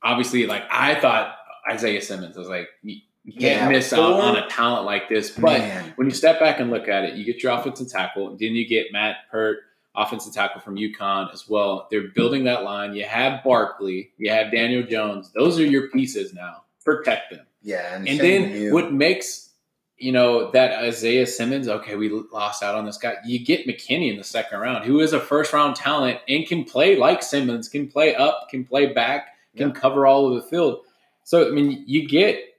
obviously, 0.02 0.46
like 0.46 0.64
I 0.70 0.94
thought 1.00 1.36
Isaiah 1.70 2.00
Simmons. 2.02 2.36
I 2.36 2.40
was 2.40 2.48
like, 2.48 2.68
you, 2.82 2.96
you 3.24 3.32
can't 3.32 3.62
Yeah, 3.62 3.68
miss 3.68 3.92
out 3.92 4.20
on 4.20 4.36
a 4.36 4.46
talent 4.48 4.84
like 4.84 5.08
this. 5.08 5.30
But 5.30 5.60
man, 5.60 5.92
when 5.96 6.08
you 6.08 6.14
step 6.14 6.38
back 6.40 6.60
and 6.60 6.70
look 6.70 6.88
at 6.88 7.04
it, 7.04 7.14
you 7.14 7.24
get 7.24 7.42
your 7.42 7.52
offensive 7.52 7.90
tackle, 7.90 8.28
and 8.28 8.38
then 8.38 8.52
you 8.52 8.66
get 8.68 8.92
Matt 8.92 9.16
Peart, 9.30 9.58
offensive 9.94 10.34
tackle 10.34 10.60
from 10.60 10.76
UConn 10.76 11.32
as 11.32 11.48
well. 11.48 11.88
They're 11.90 12.08
building 12.08 12.44
that 12.44 12.64
line. 12.64 12.94
You 12.94 13.04
have 13.04 13.42
Barkley, 13.44 14.10
you 14.18 14.30
have 14.30 14.52
Daniel 14.52 14.82
Jones. 14.82 15.30
Those 15.34 15.58
are 15.58 15.64
your 15.64 15.88
pieces 15.90 16.34
now. 16.34 16.64
Protect 16.84 17.30
them. 17.30 17.46
yeah, 17.62 17.94
and, 17.94 18.06
And 18.06 18.20
then 18.20 18.52
Mew- 18.52 18.74
what 18.74 18.92
makes 18.92 19.50
you 19.98 20.12
know 20.12 20.50
that 20.50 20.72
Isaiah 20.82 21.26
Simmons? 21.26 21.68
Okay, 21.68 21.96
we 21.96 22.08
lost 22.08 22.62
out 22.62 22.74
on 22.74 22.84
this 22.84 22.98
guy. 22.98 23.16
You 23.24 23.44
get 23.44 23.66
McKinney 23.66 24.10
in 24.10 24.16
the 24.16 24.24
second 24.24 24.60
round, 24.60 24.84
who 24.84 25.00
is 25.00 25.12
a 25.12 25.20
first 25.20 25.52
round 25.52 25.76
talent 25.76 26.20
and 26.28 26.46
can 26.46 26.64
play 26.64 26.96
like 26.96 27.22
Simmons, 27.22 27.68
can 27.68 27.88
play 27.88 28.14
up, 28.14 28.48
can 28.50 28.64
play 28.64 28.92
back, 28.92 29.36
can 29.56 29.72
cover 29.72 30.06
all 30.06 30.28
of 30.28 30.42
the 30.42 30.48
field. 30.48 30.80
So 31.22 31.48
I 31.48 31.50
mean, 31.52 31.84
you 31.86 32.08
get 32.08 32.58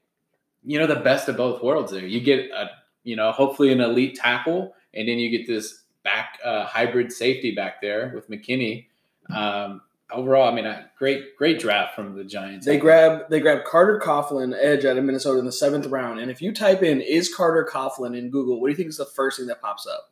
you 0.63 0.79
know 0.79 0.87
the 0.87 0.95
best 0.95 1.27
of 1.29 1.37
both 1.37 1.61
worlds 1.61 1.91
there. 1.91 2.05
You 2.05 2.21
get 2.21 2.51
a 2.51 2.69
you 3.03 3.15
know 3.15 3.31
hopefully 3.31 3.71
an 3.71 3.81
elite 3.81 4.15
tackle, 4.15 4.73
and 4.93 5.07
then 5.07 5.19
you 5.19 5.29
get 5.29 5.47
this 5.47 5.83
back 6.03 6.39
uh, 6.43 6.65
hybrid 6.65 7.11
safety 7.11 7.53
back 7.53 7.81
there 7.81 8.11
with 8.15 8.29
McKinney. 8.29 8.87
Um, 9.33 9.81
overall, 10.11 10.47
I 10.49 10.53
mean, 10.55 10.65
a 10.65 10.89
great 10.97 11.35
great 11.37 11.59
draft 11.59 11.95
from 11.95 12.15
the 12.15 12.23
Giants. 12.23 12.65
They 12.65 12.77
grab 12.77 13.29
they 13.29 13.39
grab 13.39 13.63
Carter 13.65 13.99
Coughlin, 14.03 14.55
edge 14.59 14.85
out 14.85 14.97
of 14.97 15.03
Minnesota 15.03 15.39
in 15.39 15.45
the 15.45 15.51
seventh 15.51 15.85
round. 15.87 16.19
And 16.19 16.29
if 16.31 16.41
you 16.41 16.53
type 16.53 16.83
in 16.83 17.01
"is 17.01 17.33
Carter 17.33 17.67
Coughlin" 17.71 18.17
in 18.17 18.29
Google, 18.29 18.59
what 18.61 18.67
do 18.67 18.71
you 18.71 18.77
think 18.77 18.89
is 18.89 18.97
the 18.97 19.05
first 19.05 19.37
thing 19.37 19.47
that 19.47 19.61
pops 19.61 19.87
up? 19.87 20.11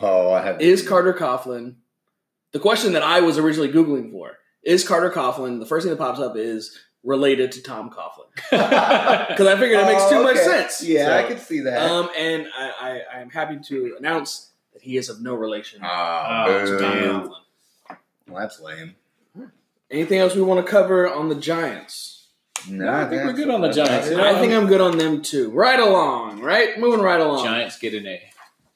Oh, 0.00 0.32
I 0.32 0.42
have. 0.42 0.60
Is 0.60 0.86
Carter 0.86 1.12
Coughlin 1.14 1.76
the 2.52 2.58
question 2.60 2.92
that 2.92 3.02
I 3.02 3.20
was 3.20 3.38
originally 3.38 3.70
googling 3.72 4.10
for? 4.10 4.38
Is 4.62 4.86
Carter 4.86 5.10
Coughlin 5.10 5.60
the 5.60 5.66
first 5.66 5.84
thing 5.84 5.90
that 5.90 6.02
pops 6.02 6.18
up 6.20 6.36
is 6.36 6.78
related 7.04 7.52
to 7.52 7.62
Tom 7.62 7.90
Coughlin? 7.90 8.30
Because 9.28 9.46
I 9.46 9.56
figured 9.58 9.80
it 9.80 9.86
makes 9.86 10.08
too 10.08 10.16
Oh, 10.16 10.22
much 10.22 10.36
sense. 10.38 10.82
Yeah, 10.82 11.06
So, 11.06 11.16
I 11.18 11.22
could 11.28 11.40
see 11.40 11.60
that. 11.60 11.78
Um, 11.90 12.08
and 12.16 12.46
I, 12.56 13.00
I, 13.12 13.18
I 13.18 13.20
am 13.20 13.30
happy 13.30 13.58
to 13.68 13.96
announce 13.98 14.50
that 14.72 14.82
he 14.82 14.96
is 14.96 15.08
of 15.08 15.20
no 15.22 15.34
relation 15.34 15.80
Oh, 15.82 16.64
to 16.66 16.78
Tom 16.78 16.92
Coughlin. 16.98 17.30
Well, 18.34 18.42
that's 18.42 18.60
lame. 18.60 18.96
Anything 19.90 20.18
else 20.18 20.34
we 20.34 20.42
want 20.42 20.64
to 20.64 20.68
cover 20.70 21.08
on 21.08 21.28
the 21.28 21.34
Giants? 21.36 22.26
No, 22.68 22.86
No, 22.86 22.92
I 22.92 23.08
think 23.08 23.22
we're 23.24 23.32
good 23.32 23.50
on 23.50 23.60
the 23.60 23.70
Giants. 23.70 24.08
that's- 24.08 24.34
I 24.36 24.40
think 24.40 24.52
I'm 24.52 24.66
good 24.66 24.80
on 24.80 24.98
them 24.98 25.22
too. 25.22 25.50
Right 25.50 25.78
along, 25.78 26.40
right? 26.40 26.78
Moving 26.78 27.00
right 27.00 27.20
along. 27.20 27.44
Giants 27.44 27.78
get 27.78 27.94
an 27.94 28.06
A. 28.06 28.20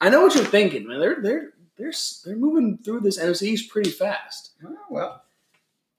I 0.01 0.11
know 0.11 0.23
what 0.23 0.35
you're 0.37 0.45
thinking, 0.45 0.87
man. 0.87 1.01
They're 1.01 1.21
they're 1.21 1.53
they're 1.77 1.93
they're 2.25 2.37
moving 2.37 2.79
through 2.85 3.01
this 3.01 3.19
NFC 3.19 3.43
East 3.49 3.71
pretty 3.71 3.91
fast, 3.91 4.53
Oh, 4.65 4.77
well. 4.91 5.23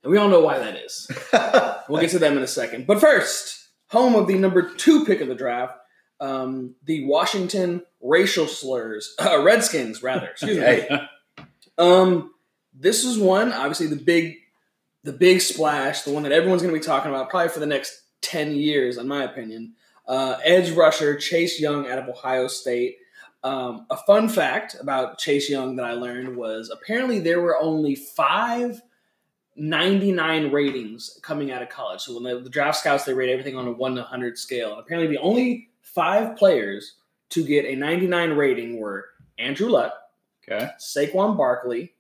and 0.04 0.12
we 0.12 0.18
all 0.18 0.30
know 0.30 0.40
why 0.42 0.60
that 0.60 0.78
is. 0.78 1.10
We'll 1.90 2.00
get 2.02 2.12
to 2.12 2.20
them 2.20 2.38
in 2.38 2.44
a 2.44 2.48
second. 2.48 2.86
But 2.86 3.02
first, 3.02 3.68
home 3.88 4.14
of 4.16 4.28
the 4.28 4.38
number 4.38 4.62
two 4.62 5.04
pick 5.06 5.22
of 5.22 5.28
the 5.28 5.34
draft, 5.36 5.74
um, 6.20 6.76
the 6.84 7.06
Washington 7.08 7.82
racial 8.00 8.46
slurs, 8.48 9.16
uh, 9.20 9.42
Redskins, 9.42 10.02
rather. 10.04 10.28
Excuse 10.28 10.58
me. 10.60 10.88
Um, 11.80 12.34
this 12.80 13.04
is 13.04 13.18
one, 13.18 13.52
obviously 13.52 13.88
the 13.88 13.96
big, 13.96 14.38
the 15.04 15.14
big 15.14 15.42
splash, 15.42 16.04
the 16.04 16.12
one 16.12 16.24
that 16.24 16.32
everyone's 16.32 16.62
going 16.62 16.74
to 16.74 16.80
be 16.80 16.86
talking 16.86 17.12
about 17.12 17.30
probably 17.30 17.50
for 17.50 17.60
the 17.60 17.66
next 17.66 18.04
ten 18.22 18.56
years, 18.56 18.98
in 18.98 19.08
my 19.08 19.24
opinion. 19.24 19.74
Uh, 20.08 20.40
edge 20.44 20.72
rusher 20.72 21.16
Chase 21.18 21.60
Young 21.60 21.88
out 21.88 22.00
of 22.00 22.10
Ohio 22.10 22.48
State. 22.48 22.98
Um, 23.44 23.86
a 23.90 23.98
fun 23.98 24.28
fact 24.28 24.76
about 24.82 25.18
Chase 25.18 25.50
Young 25.50 25.76
that 25.78 25.86
I 25.86 25.94
learned 25.94 26.36
was 26.36 26.70
apparently 26.70 27.20
there 27.20 27.42
were 27.42 27.58
only 27.60 27.96
five 27.96 28.82
99 29.56 30.52
ratings 30.52 31.20
coming 31.22 31.52
out 31.52 31.62
of 31.62 31.70
college. 31.70 32.02
So 32.02 32.16
when 32.16 32.24
the, 32.24 32.42
the 32.42 32.50
draft 32.50 32.80
scouts 32.80 33.04
they 33.04 33.14
rate 33.14 33.30
everything 33.30 33.58
on 33.58 33.68
a 33.68 33.72
one 33.72 33.96
to 33.96 34.04
hundred 34.04 34.38
scale. 34.38 34.72
And 34.72 34.80
apparently 34.80 35.14
the 35.14 35.22
only 35.22 35.70
five 35.82 36.38
players 36.38 36.96
to 37.30 37.46
get 37.46 37.66
a 37.66 37.76
99 37.76 38.32
rating 38.32 38.80
were 38.80 39.06
Andrew 39.38 39.70
Luck, 39.70 39.94
Okay. 40.48 40.70
Saquon 40.80 41.38
Barkley. 41.38 41.94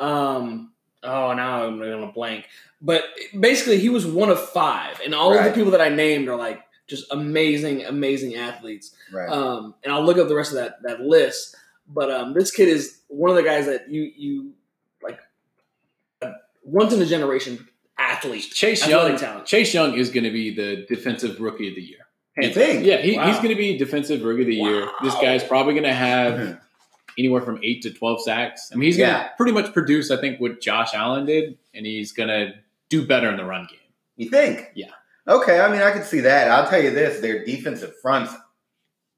Um, 0.00 0.72
oh, 1.02 1.32
now 1.34 1.64
I'm 1.66 1.78
going 1.78 2.06
to 2.06 2.12
blank. 2.12 2.46
But 2.82 3.04
basically, 3.38 3.78
he 3.78 3.88
was 3.90 4.06
one 4.06 4.30
of 4.30 4.40
five, 4.50 5.00
and 5.04 5.14
all 5.14 5.36
of 5.36 5.44
the 5.44 5.52
people 5.52 5.70
that 5.72 5.80
I 5.82 5.90
named 5.90 6.28
are 6.28 6.36
like 6.36 6.60
just 6.88 7.12
amazing, 7.12 7.84
amazing 7.84 8.34
athletes. 8.36 8.94
right. 9.12 9.28
Um, 9.28 9.74
and 9.84 9.92
I'll 9.92 10.02
look 10.04 10.18
up 10.18 10.28
the 10.28 10.34
rest 10.34 10.50
of 10.52 10.56
that 10.56 10.82
that 10.84 11.00
list. 11.00 11.54
But 11.86 12.10
um, 12.10 12.32
this 12.34 12.50
kid 12.50 12.68
is 12.68 13.00
one 13.08 13.30
of 13.30 13.36
the 13.36 13.42
guys 13.42 13.66
that 13.66 13.90
you 13.90 14.10
you 14.16 14.52
like 15.02 15.18
a 16.22 16.32
once 16.64 16.92
in 16.94 17.02
a 17.02 17.06
generation 17.06 17.68
athlete. 17.98 18.50
Chase 18.50 18.86
Young. 18.88 19.18
talent. 19.18 19.44
Chase 19.46 19.74
Young 19.74 19.94
is 19.94 20.10
going 20.10 20.24
to 20.24 20.30
be 20.30 20.54
the 20.54 20.86
defensive 20.88 21.38
rookie 21.40 21.68
of 21.68 21.74
the 21.74 21.82
year. 21.82 21.98
You 22.36 22.44
Hands 22.44 22.54
think? 22.54 22.84
Yeah, 22.86 22.96
he, 22.98 23.16
Wow. 23.16 23.26
he's 23.26 23.36
going 23.36 23.50
to 23.50 23.56
be 23.56 23.76
defensive 23.76 24.22
rookie 24.22 24.42
of 24.42 24.46
the 24.46 24.54
year. 24.56 24.88
This 25.02 25.14
guy's 25.16 25.44
probably 25.44 25.74
going 25.74 25.84
to 25.84 25.92
have 25.92 26.32
Mhm. 26.34 26.60
Anywhere 27.20 27.42
from 27.42 27.60
eight 27.62 27.82
to 27.82 27.90
twelve 27.92 28.20
sacks. 28.22 28.70
I 28.72 28.76
mean, 28.76 28.86
he's 28.86 28.96
going 28.96 29.10
to 29.10 29.16
Yeah. 29.16 29.28
pretty 29.36 29.52
much 29.52 29.72
produce, 29.72 30.10
I 30.10 30.16
think, 30.20 30.40
what 30.40 30.60
Josh 30.60 30.94
Allen 30.94 31.26
did, 31.26 31.58
and 31.74 31.84
he's 31.86 32.12
going 32.12 32.30
to 32.30 32.54
do 32.88 33.06
better 33.06 33.28
in 33.30 33.36
the 33.36 33.44
run 33.44 33.66
game. 33.70 33.78
You 34.16 34.28
think? 34.30 34.70
Yeah. 34.74 34.86
Okay, 35.28 35.60
I 35.60 35.70
mean, 35.70 35.82
I 35.82 35.90
can 35.92 36.02
see 36.02 36.20
that. 36.20 36.50
I'll 36.50 36.68
tell 36.68 36.82
you 36.82 36.90
this: 36.90 37.20
their 37.20 37.44
defensive 37.44 37.92
front's 38.00 38.34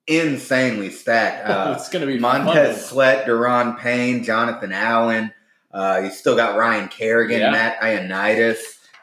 insanely 0.07 0.91
stacked. 0.91 1.49
Uh, 1.53 1.75
it's 1.77 1.89
going 1.89 2.01
to 2.05 2.13
be 2.13 2.19
fun. 2.19 2.45
Montez 2.45 2.87
Sweat, 2.87 3.27
Daron 3.27 3.79
Payne, 3.79 4.25
Jonathan 4.25 4.73
Allen. 4.73 5.33
Uh, 5.73 6.03
you 6.05 6.11
still 6.11 6.37
got 6.37 6.57
Ryan 6.59 6.89
Kerrigan, 6.89 7.41
Yeah. 7.41 7.51
Matt 7.51 7.81
Ioannidis. 7.81 8.59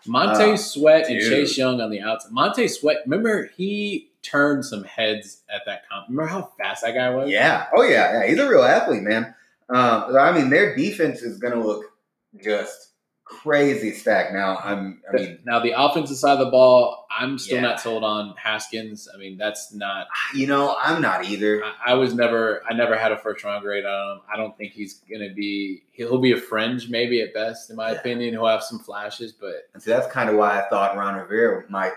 Monte 0.05 0.43
Oh, 0.43 0.55
Sweat 0.55 1.09
and. 1.09 1.19
Chase 1.21 1.57
Young 1.57 1.81
on 1.81 1.89
the 1.89 2.01
outside. 2.01 2.31
Monte 2.31 2.67
Sweat, 2.67 2.97
remember 3.05 3.49
he 3.57 4.08
turned 4.21 4.65
some 4.65 4.83
heads 4.83 5.41
at 5.53 5.61
that 5.65 5.87
comp. 5.89 6.07
Remember 6.09 6.29
how 6.29 6.51
fast 6.57 6.83
that 6.83 6.93
guy 6.93 7.09
was? 7.09 7.29
Yeah. 7.29 7.67
Oh 7.75 7.83
yeah. 7.83 8.21
Yeah. 8.21 8.27
He's 8.27 8.39
a 8.39 8.49
real 8.49 8.63
athlete, 8.63 9.03
man. 9.03 9.33
Um, 9.69 10.15
I 10.17 10.31
mean, 10.31 10.49
their 10.49 10.75
defense 10.75 11.21
is 11.21 11.37
going 11.37 11.53
to 11.53 11.59
look 11.65 11.85
just 12.43 12.87
crazy 13.23 13.91
stacked. 13.93 14.33
Now, 14.33 14.57
I'm. 14.57 15.01
I 15.07 15.15
mean, 15.15 15.39
now 15.45 15.59
the 15.59 15.73
offensive 15.79 16.17
side 16.17 16.33
of 16.33 16.39
the 16.39 16.49
ball, 16.49 17.05
I'm 17.11 17.37
still 17.37 17.57
Yeah. 17.57 17.61
not 17.61 17.79
sold 17.79 18.03
on 18.03 18.33
Haskins. 18.35 19.07
I 19.13 19.17
mean, 19.17 19.37
that's 19.37 19.71
not. 19.71 20.07
you 20.33 20.47
know, 20.47 20.75
I'm 20.81 21.01
not 21.01 21.25
either. 21.25 21.63
I, 21.63 21.91
I 21.91 21.93
was 21.93 22.15
never. 22.15 22.63
I 22.67 22.73
never 22.73 22.97
had 22.97 23.11
a 23.11 23.17
first 23.17 23.43
round 23.43 23.63
grade 23.63 23.85
on 23.85 24.17
him. 24.17 24.21
I 24.33 24.37
don't 24.37 24.57
think 24.57 24.73
he's 24.73 24.95
going 25.09 25.21
to 25.27 25.33
be. 25.35 25.83
He'll 25.91 26.17
be 26.19 26.31
a 26.31 26.37
fringe, 26.37 26.89
maybe 26.89 27.21
at 27.21 27.33
best, 27.35 27.69
in 27.69 27.75
my 27.75 27.91
Yeah. 27.91 27.99
opinion. 27.99 28.33
He'll 28.33 28.47
have 28.47 28.63
some 28.63 28.79
flashes, 28.79 29.31
but 29.33 29.69
And 29.75 29.83
so 29.83 29.91
that's 29.91 30.11
kind 30.11 30.29
of 30.31 30.35
why 30.35 30.59
I 30.59 30.67
thought 30.69 30.97
Ron 30.97 31.15
Rivera 31.15 31.63
might 31.69 31.93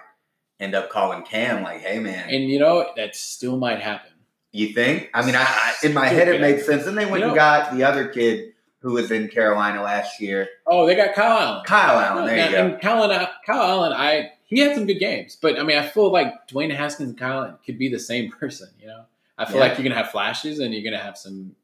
end 0.63 0.75
up 0.75 0.89
calling 0.91 1.23
Cam, 1.25 1.63
like, 1.63 1.81
"Hey, 1.81 1.99
man, 1.99 2.29
and 2.31 2.45
you 2.49 2.59
know 2.59 2.91
that 2.97 3.17
still 3.17 3.57
might 3.57 3.81
happen. 3.81 4.11
you 4.53 4.69
think?" 4.73 5.11
I 5.15 5.25
mean, 5.27 5.35
I, 5.35 5.43
I 5.45 5.75
in 5.83 5.93
my 5.95 6.07
head 6.09 6.29
it 6.29 6.41
made 6.41 6.61
sense. 6.61 6.87
And 6.87 6.97
they 6.97 7.05
went 7.07 7.19
You 7.21 7.25
and 7.29 7.33
know- 7.33 7.35
got 7.37 7.75
the 7.75 7.85
other 7.85 8.09
kid 8.09 8.53
who 8.81 8.93
was 8.95 9.11
in 9.13 9.29
Carolina 9.29 9.81
last 9.83 10.21
year, 10.21 10.49
Oh, 10.67 10.87
they 10.87 10.97
got 10.97 11.15
Kyle 11.15 11.39
Allen. 11.39 11.65
Kyle 11.65 11.99
Allen. 12.01 12.27
There 12.27 12.47
you 12.47 12.51
go. 12.53 12.67
and 12.67 12.81
Kyle, 12.81 13.05
Allen, 13.05 13.29
Kyle 13.47 13.63
Allen, 13.63 13.93
I 13.93 14.33
he 14.45 14.59
had 14.61 14.75
some 14.75 14.87
good 14.87 14.99
games, 14.99 15.37
but 15.41 15.59
I 15.59 15.63
mean, 15.63 15.79
I 15.79 15.87
feel 15.87 16.11
like 16.13 16.49
Dwayne 16.49 16.75
Haskins 16.75 17.11
and 17.11 17.19
Kyle 17.19 17.43
Allen 17.45 17.55
could 17.65 17.79
be 17.79 17.89
the 17.89 17.99
same 18.01 18.31
person. 18.41 18.69
You 18.81 18.89
know, 18.89 19.05
I 19.39 19.45
feel 19.47 19.57
Yeah. 19.57 19.63
like 19.69 19.79
you're 19.79 19.85
gonna 19.89 19.95
have 20.03 20.11
flashes 20.11 20.59
and 20.59 20.75
you're 20.75 20.83
gonna 20.85 21.03
have 21.03 21.17
some, 21.17 21.55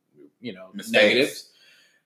you 0.41 0.53
know, 0.55 0.69
Mistakes. 0.75 0.93
negatives. 1.05 1.45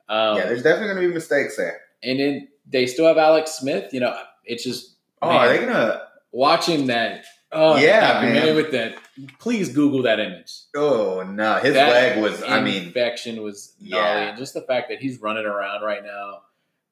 Um, 0.08 0.36
yeah, 0.38 0.46
there's 0.46 0.62
definitely 0.62 0.94
to 1.02 1.08
be 1.08 1.14
mistakes 1.14 1.56
there. 1.56 1.80
and 2.02 2.18
then 2.18 2.48
they 2.68 2.86
still 2.86 3.06
have 3.06 3.18
Alex 3.18 3.52
Smith. 3.52 3.92
You 3.94 4.00
know, 4.00 4.16
it's 4.44 4.64
just 4.64 4.90
Oh, 5.20 5.28
man, 5.28 5.36
are 5.36 5.48
they 5.48 5.58
gonna? 5.58 6.02
Watching 6.32 6.86
that. 6.88 7.24
Oh, 7.54 7.76
Yeah, 7.76 8.14
documentary 8.14 8.46
man. 8.48 8.56
with 8.56 8.70
that. 8.72 8.94
Please 9.38 9.72
Google 9.74 10.02
that 10.04 10.18
image. 10.18 10.52
Oh 10.74 11.22
no, 11.22 11.56
his 11.56 11.74
That 11.74 11.90
leg 11.90 12.22
was. 12.22 12.42
I 12.42 12.60
mean, 12.62 12.84
infection 12.84 13.42
was 13.42 13.74
gnarly, 13.80 14.20
Yeah. 14.22 14.28
and 14.30 14.38
just 14.38 14.54
the 14.54 14.62
fact 14.62 14.88
that 14.88 15.00
he's 15.00 15.20
running 15.20 15.44
around 15.44 15.82
right 15.82 16.02
now. 16.02 16.40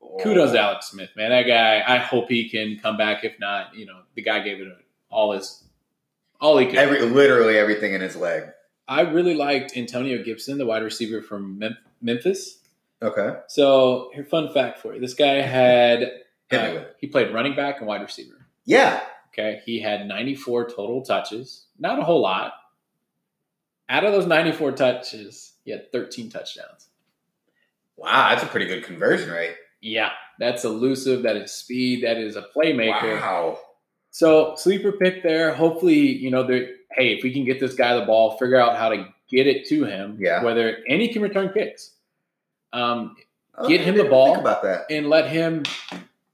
oh. 0.02 0.18
Kudos 0.22 0.54
Alex 0.54 0.90
Smith, 0.90 1.10
man. 1.16 1.30
That 1.30 1.42
guy. 1.44 1.82
I 1.86 1.96
hope 1.98 2.28
he 2.28 2.48
can 2.50 2.78
come 2.82 2.98
back. 2.98 3.24
If 3.24 3.40
not, 3.40 3.74
you 3.74 3.86
know, 3.86 4.00
the 4.14 4.22
guy 4.22 4.40
gave 4.40 4.60
it 4.60 4.68
all 5.10 5.32
his, 5.32 5.64
all 6.42 6.58
he 6.58 6.66
could. 6.66 6.76
Every 6.76 7.00
literally 7.02 7.56
everything 7.56 7.94
in 7.94 8.02
his 8.02 8.14
leg. 8.16 8.44
I 8.86 9.00
really 9.02 9.34
liked 9.34 9.76
Antonio 9.78 10.22
Gibson, 10.22 10.58
the 10.58 10.66
wide 10.66 10.82
receiver 10.82 11.22
from 11.22 11.58
Mem- 11.58 11.78
Memphis. 12.02 12.58
Okay, 13.02 13.36
So, 13.48 14.10
here, 14.12 14.24
fun 14.24 14.52
fact 14.52 14.78
for 14.80 14.92
you: 14.92 15.00
this 15.00 15.14
guy 15.14 15.40
had 15.40 16.02
uh, 16.52 16.82
he 16.98 17.06
played 17.06 17.32
running 17.32 17.56
back 17.56 17.78
and 17.78 17.86
wide 17.86 18.02
receiver. 18.02 18.46
Yeah, 18.66 19.00
Okay, 19.32 19.60
he 19.64 19.80
had 19.80 20.06
94 20.06 20.70
total 20.70 21.02
touches, 21.02 21.66
not 21.78 21.98
a 21.98 22.02
whole 22.02 22.20
lot. 22.20 22.52
Out 23.88 24.04
of 24.04 24.12
those 24.12 24.26
94 24.26 24.72
touches, 24.72 25.52
he 25.64 25.70
had 25.70 25.90
13 25.92 26.30
touchdowns. 26.30 26.88
wow, 27.96 28.30
that's 28.30 28.42
a 28.42 28.46
pretty 28.46 28.66
good 28.66 28.84
conversion 28.84 29.30
rate. 29.30 29.54
Yeah, 29.80 30.10
that's 30.38 30.64
elusive. 30.64 31.22
That 31.22 31.36
is 31.36 31.52
speed. 31.52 32.04
That 32.04 32.16
is 32.18 32.36
a 32.36 32.46
playmaker. 32.54 33.20
Wow. 33.20 33.58
So 34.10 34.54
sleeper 34.56 34.92
pick 34.92 35.22
there. 35.22 35.54
Hopefully, 35.54 35.98
you 36.16 36.30
know, 36.30 36.46
hey, 36.46 37.12
if 37.14 37.22
we 37.22 37.32
can 37.32 37.44
get 37.44 37.60
this 37.60 37.74
guy 37.74 37.98
the 37.98 38.04
ball, 38.04 38.36
figure 38.36 38.56
out 38.60 38.76
how 38.76 38.88
to 38.90 39.06
get 39.30 39.46
it 39.46 39.66
to 39.68 39.84
him. 39.84 40.18
Yeah. 40.20 40.42
Whether 40.42 40.78
and 40.88 41.00
he 41.00 41.12
can 41.12 41.22
return 41.22 41.52
kicks. 41.52 41.92
Um, 42.72 43.16
Oh, 43.58 43.68
Get 43.68 43.82
him 43.82 43.96
the 43.98 44.04
ball. 44.04 44.38
About 44.38 44.62
that. 44.62 44.86
and 44.90 45.10
let 45.10 45.28
him, 45.28 45.64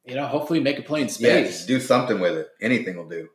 you 0.06 0.14
know, 0.14 0.26
hopefully 0.26 0.60
make 0.60 0.78
a 0.78 0.82
play 0.82 1.00
in 1.02 1.06
Yeah, 1.08 1.12
space. 1.12 1.48
just 1.48 1.68
do 1.68 1.80
something 1.80 2.20
with 2.20 2.36
it. 2.36 2.48
Anything 2.60 2.96
will 2.96 3.08
do. 3.08 3.28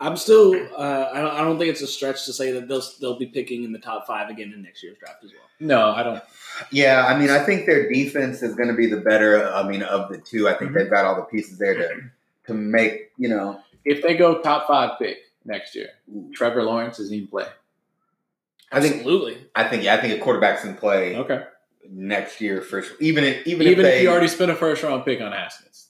I'm 0.00 0.16
still. 0.16 0.54
Uh, 0.76 1.10
I 1.12 1.20
don't. 1.20 1.30
I 1.34 1.38
don't 1.40 1.58
think 1.58 1.70
it's 1.70 1.82
a 1.82 1.86
stretch 1.86 2.24
to 2.26 2.32
say 2.32 2.52
that 2.52 2.68
they'll 2.68 2.82
they'll 3.00 3.18
be 3.18 3.26
picking 3.26 3.64
in 3.64 3.72
the 3.72 3.80
top 3.80 4.06
five 4.06 4.30
again 4.30 4.52
in 4.54 4.62
next 4.62 4.82
year's 4.82 4.96
draft 4.98 5.24
as 5.24 5.32
well. 5.32 5.42
no, 5.60 5.90
I 5.90 6.02
don't. 6.04 6.22
Yeah, 6.70 7.04
I 7.04 7.18
mean, 7.18 7.30
I 7.30 7.40
think 7.40 7.66
their 7.66 7.88
defense 7.92 8.42
is 8.42 8.54
going 8.54 8.68
to 8.68 8.74
be 8.76 8.86
the 8.86 8.98
better. 8.98 9.48
I 9.52 9.68
mean, 9.68 9.82
of 9.82 10.08
the 10.08 10.18
two, 10.18 10.48
I 10.48 10.54
think 10.54 10.70
Mhm. 10.70 10.74
they've 10.74 10.90
got 10.90 11.04
all 11.04 11.16
the 11.16 11.22
pieces 11.22 11.58
there 11.58 11.74
to 11.74 12.00
to 12.46 12.54
make. 12.54 13.10
You 13.18 13.28
know, 13.28 13.60
If 13.84 14.02
they 14.02 14.16
go 14.16 14.40
top 14.40 14.68
five 14.68 14.98
pick 15.00 15.18
next 15.44 15.74
year, 15.74 15.88
Trevor 16.32 16.62
Lawrence 16.62 17.00
is 17.00 17.10
in 17.10 17.26
play. 17.26 17.46
I 18.70 18.80
think. 18.80 18.96
Absolutely. 18.96 19.38
I 19.56 19.64
think. 19.64 19.82
Yeah, 19.82 19.94
I 19.96 20.00
think 20.00 20.14
a 20.20 20.22
quarterback's 20.22 20.64
in 20.64 20.74
play 20.76 21.16
Okay. 21.16 21.42
next 21.90 22.40
year 22.40 22.60
first. 22.62 22.92
Even 23.00 23.24
if 23.24 23.44
even, 23.48 23.62
Even, 23.66 23.66
if 23.66 23.78
if, 23.78 23.82
they, 23.84 24.02
you 24.02 24.10
already 24.10 24.28
spent 24.28 24.52
a 24.52 24.54
first 24.54 24.84
round 24.84 25.04
pick 25.04 25.20
on 25.20 25.32
Haskins 25.32 25.87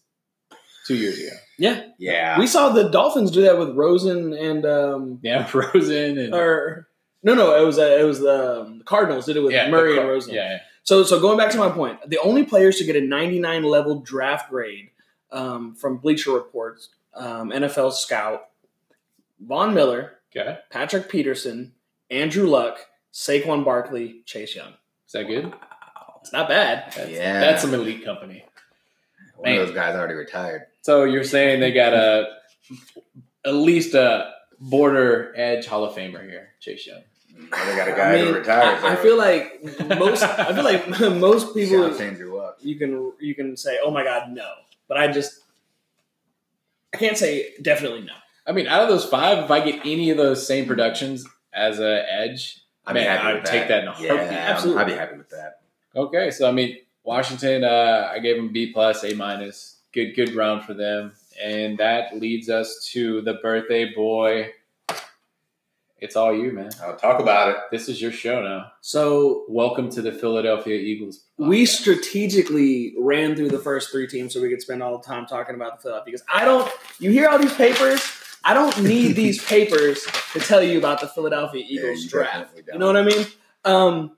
two 0.88 0.96
years 0.96 1.18
ago. 1.18 1.36
yeah, 1.58 1.82
yeah. 1.98 2.38
We 2.38 2.46
saw 2.46 2.70
the 2.70 2.88
Dolphins 2.88 3.30
do 3.30 3.42
that 3.42 3.58
with 3.58 3.76
Rosen 3.76 4.32
and 4.32 4.64
um, 4.66 5.20
Yeah, 5.22 5.48
Rosen 5.54 6.18
and 6.18 6.34
or 6.34 6.88
No, 7.22 7.34
no, 7.34 7.54
it 7.60 7.64
was 7.64 7.78
uh, 7.78 7.96
it 8.00 8.04
was 8.04 8.18
the, 8.20 8.62
um, 8.62 8.78
the 8.78 8.84
Cardinals 8.84 9.26
did 9.26 9.36
it 9.36 9.40
with 9.40 9.52
Yeah, 9.52 9.70
Murray 9.70 9.94
the 9.94 10.00
and 10.00 10.08
Rosen. 10.08 10.34
Yeah, 10.34 10.50
yeah. 10.50 10.58
So, 10.82 11.02
so 11.04 11.20
going 11.20 11.36
back 11.36 11.50
to 11.52 11.58
my 11.58 11.68
point, 11.68 11.98
the 12.08 12.18
only 12.18 12.44
players 12.44 12.78
to 12.78 12.84
get 12.84 12.96
a 12.96 13.00
99 13.02 13.62
level 13.62 14.00
draft 14.00 14.48
grade 14.50 14.88
um, 15.30 15.74
from 15.74 15.98
Bleacher 15.98 16.32
Reports, 16.32 16.88
um, 17.12 17.50
NFL 17.50 17.92
Scout, 17.92 18.46
Von 19.40 19.74
Miller, 19.74 20.14
Okay. 20.34 20.58
Patrick 20.70 21.08
Peterson, 21.10 21.72
Andrew 22.10 22.46
Luck, 22.46 22.78
Saquon 23.12 23.64
Barkley, 23.64 24.22
Chase 24.24 24.54
Young. 24.56 24.72
Is 25.06 25.12
that 25.12 25.24
good? 25.26 25.52
It's 26.22 26.32
not 26.32 26.48
bad. 26.48 26.92
That's, 26.96 27.10
Yeah. 27.10 27.40
That's 27.40 27.62
some 27.62 27.72
elite 27.74 28.04
company. 28.04 28.44
One 29.36 29.52
of 29.52 29.66
those 29.66 29.74
guys 29.74 29.94
already 29.94 30.14
retired. 30.14 30.62
So 30.88 31.04
you're 31.04 31.22
saying 31.22 31.60
they 31.60 31.70
got 31.70 31.92
a 31.92 32.28
at 33.44 33.52
least 33.52 33.92
a 33.92 34.32
border 34.58 35.34
edge 35.36 35.66
Hall 35.66 35.84
of 35.84 35.94
Famer 35.94 36.22
here, 36.26 36.48
Chase 36.60 36.86
Young. 36.86 37.02
Well, 37.52 37.66
they 37.66 37.76
got 37.76 37.88
a 37.88 37.92
I 37.92 37.96
guy 37.98 38.12
mean, 38.16 38.26
who 38.28 38.32
retired. 38.38 38.82
I, 38.82 38.92
I 38.94 38.96
feel 38.96 39.18
like 39.18 39.62
most. 39.98 40.22
I 40.22 40.54
feel 40.54 40.64
like 40.64 40.88
most 41.14 41.52
people. 41.52 41.90
Shout 41.90 42.00
Andrew 42.00 42.34
Luck. 42.38 42.56
You 42.62 42.78
can 42.78 43.12
you 43.20 43.34
can 43.34 43.54
say, 43.54 43.78
"Oh 43.84 43.90
my 43.90 44.02
God, 44.02 44.30
no," 44.30 44.50
but 44.88 44.96
I 44.96 45.08
just 45.12 45.40
I 46.94 46.96
can't 46.96 47.18
say 47.18 47.50
definitely 47.60 48.00
no. 48.00 48.14
I 48.46 48.52
mean, 48.52 48.66
out 48.66 48.80
of 48.80 48.88
those 48.88 49.04
five, 49.04 49.44
if 49.44 49.50
I 49.50 49.60
get 49.60 49.80
any 49.84 50.08
of 50.08 50.16
those 50.16 50.46
same 50.46 50.64
productions 50.64 51.26
as 51.52 51.80
a 51.80 52.02
edge, 52.10 52.62
I'd 52.86 52.94
be 52.94 53.00
happy 53.00 53.26
I'd 53.26 53.34
with 53.34 53.44
take 53.44 53.68
that 53.68 53.82
in 53.82 53.88
a 53.88 53.94
Yeah, 54.00 54.16
heartbeat. 54.16 54.38
Absolutely. 54.38 54.82
I'd 54.84 54.86
be 54.86 54.92
happy 54.94 55.18
with 55.18 55.28
that. 55.28 55.60
okay. 55.94 56.30
So 56.30 56.48
I 56.48 56.52
mean, 56.52 56.78
Washington, 57.04 57.62
uh, 57.62 58.08
I 58.10 58.20
gave 58.20 58.38
him 58.38 58.54
B 58.54 58.72
plus, 58.72 59.04
A 59.04 59.12
minus. 59.14 59.74
Good, 59.98 60.14
good 60.14 60.36
round 60.36 60.62
for 60.62 60.74
them, 60.74 61.14
and 61.42 61.76
that 61.78 62.16
leads 62.16 62.48
us 62.48 62.88
to 62.92 63.20
the 63.22 63.34
birthday 63.34 63.92
boy. 63.92 64.52
It's 65.98 66.14
all 66.14 66.32
you, 66.32 66.52
man. 66.52 66.70
I'll 66.80 66.94
talk 66.94 67.18
about 67.20 67.48
it. 67.48 67.56
This 67.72 67.88
is 67.88 68.00
your 68.00 68.12
show 68.12 68.40
now. 68.40 68.70
So 68.80 69.44
Welcome 69.48 69.90
to 69.90 70.00
the 70.00 70.12
Philadelphia 70.12 70.76
Eagles. 70.76 71.24
we 71.36 71.66
strategically 71.66 72.94
ran 72.96 73.34
through 73.34 73.48
the 73.48 73.58
first 73.58 73.90
three 73.90 74.06
teams 74.06 74.34
so 74.34 74.40
we 74.40 74.48
could 74.48 74.62
spend 74.62 74.84
all 74.84 74.96
the 74.96 75.04
time 75.04 75.26
talking 75.26 75.56
about 75.56 75.78
the 75.78 75.82
Philadelphia. 75.82 76.12
Because 76.12 76.26
I 76.32 76.44
don't, 76.44 76.70
you 77.00 77.10
hear 77.10 77.28
all 77.28 77.40
these 77.40 77.54
papers. 77.54 78.00
I 78.44 78.54
don't 78.54 78.80
need 78.80 79.16
these 79.16 79.44
papers 79.48 80.06
to 80.32 80.38
tell 80.38 80.62
you 80.62 80.78
about 80.78 81.00
the 81.00 81.08
Philadelphia 81.08 81.64
Eagles 81.68 82.04
you 82.04 82.08
draft. 82.08 82.56
You 82.72 82.78
know 82.78 82.86
what 82.86 82.96
I 82.96 83.02
mean? 83.02 83.26
Um, 83.64 84.16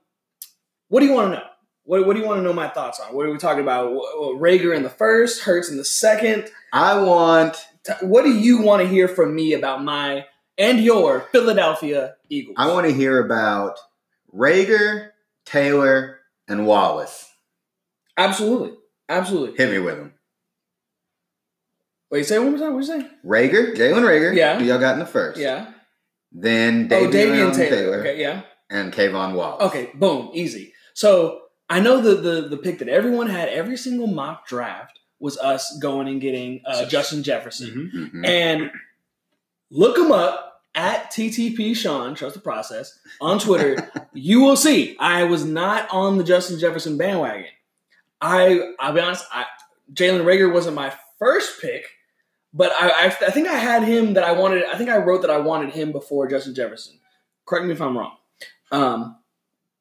what 0.88 1.00
do 1.00 1.06
you 1.06 1.14
want 1.14 1.32
to 1.32 1.38
know? 1.38 1.49
What, 1.90 2.06
what 2.06 2.14
do 2.14 2.20
you 2.20 2.26
want 2.28 2.38
to 2.38 2.42
know 2.44 2.52
my 2.52 2.68
thoughts 2.68 3.00
on? 3.00 3.12
What 3.12 3.26
are 3.26 3.32
we 3.32 3.36
talking 3.36 3.64
about? 3.64 3.90
Reagor 3.90 4.76
in 4.76 4.84
the 4.84 4.88
first, 4.88 5.42
Hurts 5.42 5.68
in 5.72 5.76
the 5.76 5.84
second. 5.84 6.48
I 6.72 7.02
want 7.02 7.56
What 8.00 8.22
do 8.22 8.30
you 8.32 8.62
want 8.62 8.80
to 8.82 8.86
hear 8.88 9.08
from 9.08 9.34
me 9.34 9.54
about 9.54 9.82
my 9.82 10.24
and 10.56 10.78
your 10.78 11.22
Philadelphia 11.32 12.14
Eagles? 12.28 12.54
I 12.60 12.68
want 12.72 12.86
to 12.86 12.92
hear 12.92 13.18
about 13.24 13.76
Reagor, 14.32 15.08
Taylor, 15.44 16.20
and 16.46 16.64
Wallace. 16.64 17.28
absolutely, 18.16 18.74
absolutely. 19.08 19.56
Hit 19.56 19.72
me 19.72 19.80
with 19.80 19.96
them. 19.96 20.14
Wait, 22.12 22.24
say 22.24 22.36
it 22.36 22.38
one 22.38 22.50
more 22.52 22.60
time. 22.60 22.72
What 22.74 22.80
you 22.80 22.86
say? 22.86 23.08
Reagor, 23.26 23.74
Jalen 23.74 24.02
Reagor. 24.04 24.36
Yeah. 24.36 24.60
Who 24.60 24.64
y'all 24.64 24.78
got 24.78 24.92
in 24.92 25.00
the 25.00 25.06
first. 25.06 25.40
Yeah. 25.40 25.72
Then 26.30 26.88
Oh, 26.92 27.08
Davion 27.08 27.52
Taylor. 27.52 27.68
Taylor, 27.68 27.98
Okay, 28.02 28.20
yeah. 28.20 28.42
and 28.70 28.92
K'Von 28.92 29.34
Wallace. 29.34 29.64
Okay, 29.64 29.90
boom, 29.94 30.30
easy. 30.34 30.72
So 30.94 31.40
I 31.70 31.80
know 31.80 32.00
the 32.02 32.16
the 32.16 32.48
the 32.48 32.56
pick 32.58 32.80
that 32.80 32.88
everyone 32.88 33.28
had 33.28 33.48
every 33.48 33.76
single 33.78 34.06
mock 34.08 34.46
draft 34.46 34.98
was 35.20 35.38
us 35.38 35.78
going 35.80 36.08
and 36.08 36.20
getting 36.20 36.60
uh, 36.66 36.84
Justin 36.86 37.22
Jefferson, 37.22 37.90
Mhm. 37.94 38.12
Mhm. 38.12 38.26
and 38.26 38.70
look 39.70 39.96
him 39.96 40.10
up 40.12 40.62
at 40.74 41.10
TTP 41.10 41.74
Sean 41.74 42.14
Trust 42.14 42.34
the 42.34 42.40
Process 42.40 42.98
on 43.20 43.38
Twitter. 43.38 43.90
you 44.14 44.40
will 44.40 44.56
see 44.56 44.96
I 44.98 45.24
was 45.24 45.44
not 45.44 45.88
on 45.90 46.18
the 46.18 46.24
Justin 46.24 46.58
Jefferson 46.58 46.96
bandwagon. 46.98 47.46
I 48.20 48.74
I'll 48.78 48.92
be 48.92 49.00
honest, 49.00 49.24
I, 49.32 49.44
Jalen 49.94 50.24
Reagor 50.24 50.52
wasn't 50.52 50.74
my 50.76 50.92
first 51.18 51.60
pick. 51.60 51.84
But 52.52 52.72
I, 52.72 52.88
I, 52.90 53.04
I 53.06 53.30
think 53.30 53.46
I 53.46 53.54
had 53.54 53.84
him 53.84 54.14
that 54.14 54.24
I 54.24 54.32
wanted. 54.32 54.64
I 54.64 54.76
think 54.76 54.90
I 54.90 54.96
wrote 54.96 55.22
that 55.22 55.30
I 55.30 55.38
wanted 55.38 55.72
him 55.72 55.92
before 55.92 56.26
Justin 56.26 56.52
Jefferson. 56.52 56.98
Correct 57.46 57.64
me 57.64 57.72
if 57.72 57.80
I'm 57.80 57.96
wrong. 57.96 58.16
Um, 58.72 59.18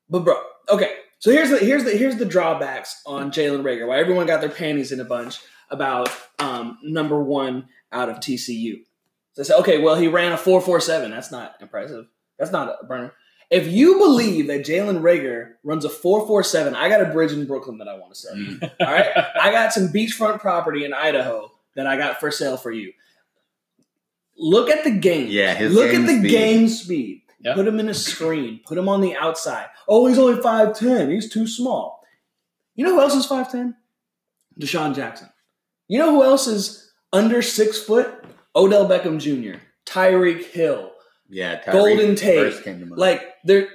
but 0.07 0.19
bro, 0.19 0.35
okay. 0.69 0.93
So 1.19 1.31
here's 1.31 1.49
the 1.49 1.57
here's 1.57 1.83
the 1.83 1.91
here's 1.91 2.15
the 2.15 2.25
drawbacks 2.25 3.01
on 3.05 3.31
Jalen 3.31 3.61
Reagor. 3.61 3.87
Why 3.87 3.99
everyone 3.99 4.25
got 4.25 4.41
their 4.41 4.49
panties 4.49 4.91
in 4.91 4.99
a 4.99 5.05
bunch 5.05 5.39
about 5.69 6.09
um, 6.39 6.77
number 6.81 7.21
one 7.21 7.67
out 7.91 8.09
of 8.09 8.17
TCU. 8.17 8.75
So 9.33 9.41
they 9.41 9.43
say, 9.43 9.53
okay, 9.55 9.81
well 9.81 9.95
he 9.95 10.07
ran 10.07 10.31
a 10.31 10.37
four 10.37 10.61
four 10.61 10.79
seven. 10.79 11.11
That's 11.11 11.31
not 11.31 11.55
impressive. 11.61 12.07
That's 12.37 12.51
not 12.51 12.77
a 12.81 12.85
burner. 12.85 13.13
If 13.49 13.67
you 13.67 13.97
believe 13.97 14.47
that 14.47 14.61
Jalen 14.61 15.01
Reagor 15.01 15.53
runs 15.63 15.83
a 15.83 15.89
four 15.89 16.25
four 16.25 16.43
seven, 16.43 16.73
I 16.75 16.87
got 16.87 17.01
a 17.01 17.05
bridge 17.11 17.33
in 17.33 17.45
Brooklyn 17.47 17.79
that 17.79 17.87
I 17.87 17.97
want 17.97 18.13
to 18.13 18.19
sell. 18.19 18.35
Mm. 18.35 18.71
All 18.79 18.91
right, 18.93 19.09
I 19.41 19.51
got 19.51 19.73
some 19.73 19.89
beachfront 19.89 20.39
property 20.39 20.85
in 20.85 20.93
Idaho 20.93 21.51
that 21.75 21.85
I 21.85 21.97
got 21.97 22.19
for 22.19 22.31
sale 22.31 22.57
for 22.57 22.71
you. 22.71 22.93
Look 24.37 24.69
at 24.69 24.85
the 24.85 24.91
game. 24.91 25.27
Yeah, 25.29 25.53
his 25.53 25.73
Look 25.73 25.91
game 25.91 26.01
at 26.01 26.07
the 26.07 26.19
speed. 26.19 26.29
game 26.31 26.67
speed. 26.69 27.18
Yeah. 27.41 27.53
Put 27.55 27.67
him 27.67 27.79
in 27.79 27.87
a 27.89 27.93
screen. 27.93 28.59
Put 28.65 28.77
him 28.77 28.89
on 28.89 29.01
the 29.01 29.15
outside. 29.15 29.67
Oh, 29.87 30.07
he's 30.07 30.19
only 30.19 30.41
five 30.41 30.77
ten. 30.77 31.09
He's 31.09 31.29
too 31.31 31.47
small. 31.47 32.03
You 32.75 32.85
know 32.85 32.95
who 32.95 33.01
else 33.01 33.15
is 33.15 33.25
five 33.25 33.51
ten? 33.51 33.75
DeSean 34.59 34.95
Jackson. 34.95 35.29
You 35.87 35.99
know 35.99 36.11
who 36.11 36.23
else 36.23 36.47
is 36.47 36.91
under 37.13 37.41
six 37.41 37.81
foot? 37.81 38.13
Odell 38.55 38.87
Beckham 38.89 39.19
Jr. 39.19 39.59
Tyreek 39.85 40.43
Hill. 40.45 40.91
Yeah, 41.29 41.61
Tyreek 41.61 41.71
Golden 41.71 42.15
Tate. 42.15 42.51
first 42.51 42.63
came 42.63 42.79
to 42.79 42.85
mind. 42.85 42.99
Like 42.99 43.21
they're 43.45 43.67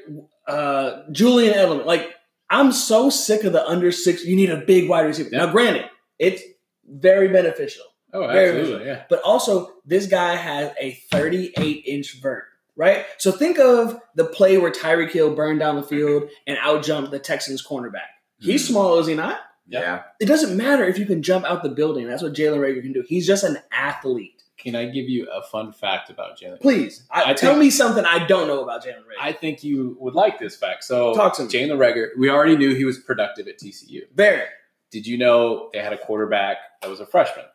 uh, 0.47 1.03
Julian 1.13 1.55
Edelman. 1.55 1.87
Like 1.87 2.15
I'm 2.51 2.71
so 2.73 3.09
sick 3.11 3.45
of 3.45 3.53
the 3.53 3.67
under 3.67 3.91
six. 3.93 4.25
You 4.25 4.37
need 4.37 4.51
a 4.51 4.59
big 4.59 4.89
wide 4.89 5.03
receiver. 5.07 5.31
Yeah. 5.33 5.47
Now, 5.47 5.53
granted, 5.53 5.87
it's 6.19 6.43
very 6.87 7.29
beneficial, 7.29 7.85
Oh, 8.13 8.27
Very 8.29 8.61
absolutely. 8.61 8.87
Yeah. 8.87 9.05
but 9.09 9.23
also 9.23 9.71
this 9.87 10.07
guy 10.07 10.37
has 10.37 10.71
a 10.79 10.93
38 11.11 11.85
inch 11.87 12.21
vert. 12.21 12.45
Right, 12.77 13.07
so 13.19 13.31
think 13.31 13.59
of 13.59 14.01
the 14.17 14.25
play 14.25 14.59
where 14.59 14.71
Tyreek 14.73 15.13
Hill 15.13 15.35
burned 15.35 15.61
down 15.61 15.77
the 15.77 15.83
field 15.83 16.29
and 16.47 16.59
outjumped 16.59 17.11
the 17.13 17.21
Texans 17.21 17.65
cornerback. 17.65 18.09
He's 18.41 18.65
Mhm. 18.65 18.69
small, 18.71 18.99
is 18.99 19.07
he 19.07 19.15
not? 19.15 19.41
yeah, 19.67 20.03
It 20.21 20.27
doesn't 20.27 20.57
matter 20.57 20.85
if 20.85 20.99
you 20.99 21.07
can 21.07 21.23
jump 21.23 21.45
out 21.47 21.63
the 21.63 21.69
building. 21.71 22.07
That's 22.07 22.23
what 22.23 22.35
Jalen 22.35 22.59
Reagor 22.59 22.83
can 22.83 22.93
do. 22.93 23.03
He's 23.09 23.27
just 23.27 23.45
an 23.45 23.59
athlete. 23.73 24.43
Can 24.59 24.75
I 24.77 24.87
give 24.87 25.09
you 25.09 25.27
a 25.31 25.43
fun 25.43 25.73
fact 25.73 26.11
about 26.11 26.39
Jalen? 26.39 26.61
Please, 26.61 27.07
I, 27.11 27.31
I 27.31 27.35
tell 27.35 27.53
think- 27.53 27.61
me 27.61 27.71
something 27.71 28.05
I 28.05 28.27
don't 28.27 28.47
know 28.49 28.63
about 28.63 28.85
Jalen 28.85 28.99
Reagor. 29.05 29.21
I 29.21 29.33
think 29.33 29.63
you 29.65 29.97
would 30.01 30.15
like 30.15 30.39
this 30.39 30.57
fact. 30.57 30.85
So, 30.85 31.15
Talk 31.15 31.35
to 31.37 31.45
me. 31.45 31.49
Jalen 31.49 31.79
Reagor, 31.79 32.09
we 32.19 32.29
already 32.29 32.57
knew 32.57 32.75
he 32.75 32.85
was 32.85 32.99
productive 32.99 33.47
at 33.49 33.59
TCU. 33.59 34.03
Very. 34.15 34.43
Did 34.91 35.07
you 35.07 35.17
know 35.17 35.71
they 35.73 35.79
had 35.81 35.93
a 35.93 35.99
quarterback 35.99 36.57
that 36.83 36.91
was 36.91 37.01
a 37.01 37.07
freshman, 37.07 37.47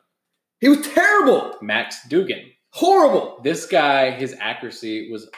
He 0.62 0.67
was 0.69 0.82
terrible, 0.88 1.55
Max 1.62 2.05
Duggan? 2.08 2.51
Horrible. 2.71 3.39
This 3.43 3.65
guy, 3.65 4.12
his 4.12 4.36
accuracy 4.39 5.12
was 5.12 5.29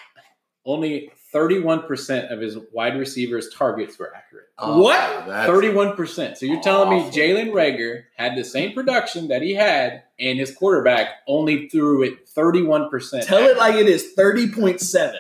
only 0.66 1.12
31% 1.34 2.32
of 2.32 2.40
his 2.42 2.58
wide 2.74 2.98
receivers' 2.98 3.50
targets 3.54 3.98
were 3.98 4.14
accurate. 4.16 4.48
Oh, 4.58 4.82
what? 4.82 5.00
Oh, 5.00 5.24
that's- 5.28 5.50
31%. 5.50 6.38
So 6.38 6.46
you're 6.46 6.62
telling 6.62 6.90
me. 6.90 7.10
Jalen 7.10 7.52
Reagor 7.52 8.04
had 8.18 8.36
the 8.36 8.44
same 8.44 8.74
production 8.74 9.30
that 9.30 9.42
he 9.42 9.54
had, 9.54 10.04
and 10.20 10.38
his 10.38 10.54
quarterback 10.54 11.08
only 11.28 11.70
threw 11.70 12.04
it 12.04 12.28
31%. 12.28 13.26
Tell 13.26 13.40
it 13.48 13.58
like 13.58 13.76
it 13.76 13.88
is. 13.88 14.12
Thirty 14.14 14.52
point 14.52 14.82
seven. 14.82 15.20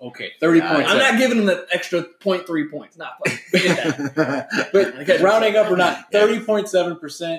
Okay, 0.00 0.32
30.7. 0.42 0.84
I'm 0.84 0.98
not 0.98 1.16
giving 1.16 1.38
him 1.38 1.46
the 1.46 1.64
extra 1.70 2.02
0.3 2.02 2.68
points. 2.72 2.96
Not 2.96 3.18
forget 3.24 4.14
but 4.72 5.20
rounding 5.20 5.54
up 5.54 5.70
or 5.70 5.76
not, 5.76 6.10
30.7%, 6.10 7.38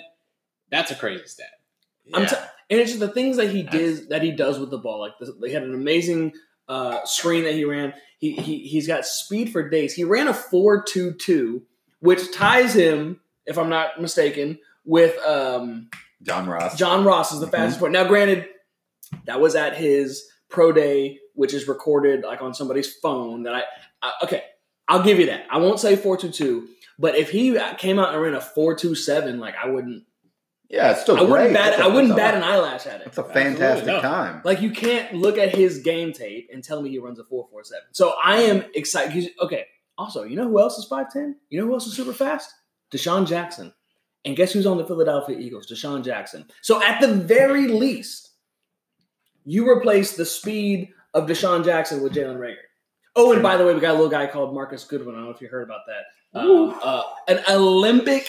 that's 0.69 0.89
a 0.89 0.95
crazy 0.95 1.25
stat. 1.27 1.49
I'm 2.13 2.25
t- 2.25 2.37
and 2.73 2.81
it's 2.81 2.91
just 2.91 2.99
the 2.99 3.07
things 3.07 3.37
that 3.37 3.49
he 3.51 3.61
did 3.63 4.09
that 4.09 4.23
he 4.23 4.31
does 4.31 4.57
with 4.59 4.71
the 4.71 4.77
ball. 4.79 4.99
Like 4.99 5.13
this, 5.19 5.29
they 5.39 5.51
had 5.51 5.61
an 5.63 5.73
amazing 5.75 6.33
uh, 6.67 7.05
screen 7.05 7.43
that 7.43 7.53
he 7.53 7.65
ran. 7.65 7.93
He, 8.17 8.31
he 8.33 8.59
he's 8.59 8.87
got 8.87 9.05
speed 9.05 9.51
for 9.51 9.69
days. 9.69 9.93
He 9.93 10.03
ran 10.03 10.27
a 10.27 10.33
four 10.33 10.81
two 10.83 11.13
two, 11.13 11.63
which 11.99 12.33
ties 12.33 12.73
him, 12.73 13.19
if 13.45 13.57
I'm 13.57 13.69
not 13.69 14.01
mistaken, 14.01 14.57
with 14.85 15.17
um, 15.25 15.89
John 16.23 16.47
Ross. 16.47 16.75
John 16.77 17.03
Ross 17.05 17.31
is 17.33 17.39
the 17.41 17.47
Mhm. 17.47 17.51
fastest 17.51 17.79
point. 17.79 17.93
Now, 17.93 18.07
granted, 18.07 18.47
that 19.25 19.39
was 19.39 19.55
at 19.55 19.75
his 19.77 20.25
pro 20.49 20.71
day, 20.71 21.19
which 21.35 21.53
is 21.53 21.67
recorded 21.67 22.23
like 22.23 22.41
on 22.41 22.53
somebody's 22.53 22.91
phone. 22.95 23.43
That 23.43 23.55
I, 23.55 23.63
I 24.01 24.11
okay, 24.23 24.43
I'll 24.87 25.03
give 25.03 25.19
you 25.19 25.27
that. 25.27 25.45
I 25.51 25.57
won't 25.59 25.79
say 25.79 25.95
four 25.95 26.17
two 26.17 26.31
two, 26.31 26.69
but 26.97 27.15
if 27.15 27.29
he 27.29 27.59
came 27.77 27.99
out 27.99 28.13
and 28.13 28.21
ran 28.23 28.33
a 28.35 28.41
four 28.41 28.73
two 28.75 28.95
seven, 28.95 29.39
like 29.39 29.55
I 29.61 29.67
wouldn't, 29.69 30.03
yeah, 30.73 30.91
it's 30.91 31.01
still 31.01 31.17
I 31.17 31.21
wouldn't 31.21 31.37
great. 31.39 31.53
bat, 31.53 31.71
That's 31.77 31.81
a- 31.81 31.83
I 31.85 31.87
wouldn't 31.87 32.15
that's 32.15 32.31
bat 32.31 32.33
an 32.35 32.43
eyelash 32.43 32.87
at 32.87 33.01
it. 33.01 33.07
It's 33.07 33.19
a 33.19 33.23
fantastic 33.23 33.85
no. 33.85 34.01
time. 34.01 34.41
Like 34.43 34.59
you 34.59 34.71
can't 34.71 35.13
look 35.13 35.37
at 35.37 35.53
his 35.55 35.77
game 35.79 36.11
tape 36.11 36.49
and 36.51 36.63
tell 36.63 36.81
me 36.81 36.89
he 36.89 36.97
runs 36.97 37.19
a 37.19 37.23
four 37.23 37.47
four 37.51 37.63
seven. 37.63 37.85
So 37.91 38.15
I 38.23 38.37
am 38.41 38.65
excited. 38.73 39.29
Okay. 39.39 39.67
Also, 39.99 40.23
you 40.23 40.35
know 40.35 40.47
who 40.47 40.59
else 40.59 40.79
is 40.79 40.85
five 40.85 41.11
ten? 41.11 41.35
You 41.49 41.61
know 41.61 41.67
who 41.67 41.73
else 41.73 41.85
is 41.85 41.95
super 41.95 42.11
fast? 42.11 42.51
DeSean 42.91 43.27
Jackson. 43.27 43.71
And 44.25 44.35
guess 44.35 44.51
who's 44.53 44.65
on 44.65 44.77
the 44.77 44.85
Philadelphia 44.85 45.37
Eagles? 45.37 45.67
DeSean 45.67 46.03
Jackson. 46.03 46.45
So 46.63 46.81
at 46.81 46.99
the 47.01 47.13
very 47.13 47.67
least, 47.67 48.31
you 49.45 49.69
replace 49.69 50.15
the 50.15 50.25
speed 50.25 50.89
of 51.13 51.27
DeSean 51.27 51.63
Jackson 51.63 52.01
with 52.01 52.13
Jalen 52.13 52.37
Reagor. 52.37 52.55
Oh, 53.15 53.31
and 53.33 53.43
by 53.43 53.57
the 53.57 53.65
way, 53.65 53.75
we 53.75 53.79
got 53.79 53.91
a 53.91 53.93
little 53.93 54.09
guy 54.09 54.25
called 54.25 54.55
Marcus 54.55 54.83
Goodwin. 54.85 55.13
I 55.13 55.19
don't 55.19 55.25
know 55.25 55.35
if 55.35 55.41
you 55.41 55.49
heard 55.49 55.63
about 55.63 55.81
that. 55.85 56.39
Um, 56.39 56.79
uh, 56.81 57.03
an 57.27 57.43
Olympic 57.47 58.27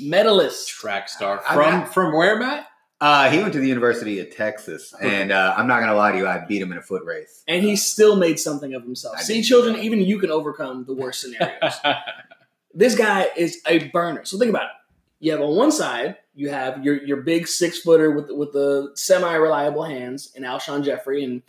medalist. 0.00 0.68
Track 0.68 1.08
star 1.08 1.42
I 1.48 1.54
from 1.54 1.80
got- 1.80 1.94
from 1.94 2.12
where, 2.16 2.38
Matt? 2.38 2.66
Uh, 3.00 3.30
he 3.30 3.38
went 3.38 3.52
to 3.52 3.60
the 3.60 3.68
University 3.68 4.18
of 4.18 4.34
Texas, 4.34 4.92
and 5.00 5.30
uh, 5.30 5.54
I'm 5.56 5.68
not 5.68 5.78
gonna 5.78 5.94
lie 5.94 6.10
to 6.10 6.18
you, 6.18 6.26
I 6.26 6.44
beat 6.44 6.60
him 6.60 6.72
in 6.72 6.78
a 6.78 6.82
foot 6.82 7.04
race. 7.04 7.44
And 7.46 7.62
he 7.62 7.76
still 7.76 8.16
made 8.16 8.40
something 8.40 8.74
of 8.74 8.82
himself. 8.82 9.14
I 9.18 9.22
See, 9.22 9.34
did. 9.34 9.44
children, 9.44 9.76
even 9.76 10.00
you 10.00 10.18
can 10.18 10.32
overcome 10.32 10.84
the 10.84 10.94
worst 10.94 11.20
scenarios. 11.20 11.74
this 12.74 12.96
guy 12.96 13.28
is 13.36 13.62
a 13.68 13.86
burner. 13.90 14.24
So 14.24 14.36
think 14.36 14.50
about 14.50 14.64
it. 14.64 14.70
You 15.20 15.30
have 15.32 15.40
on 15.40 15.54
one 15.56 15.70
side, 15.70 16.16
you 16.34 16.50
have 16.50 16.84
your 16.84 16.96
your 17.04 17.18
big 17.18 17.46
six 17.46 17.78
footer 17.80 18.10
with 18.10 18.30
with 18.30 18.52
the 18.52 18.90
semi 18.94 19.32
reliable 19.34 19.84
hands 19.84 20.32
in 20.34 20.42
Alshon 20.42 20.84
Jeffery, 20.84 21.22
and 21.22 21.42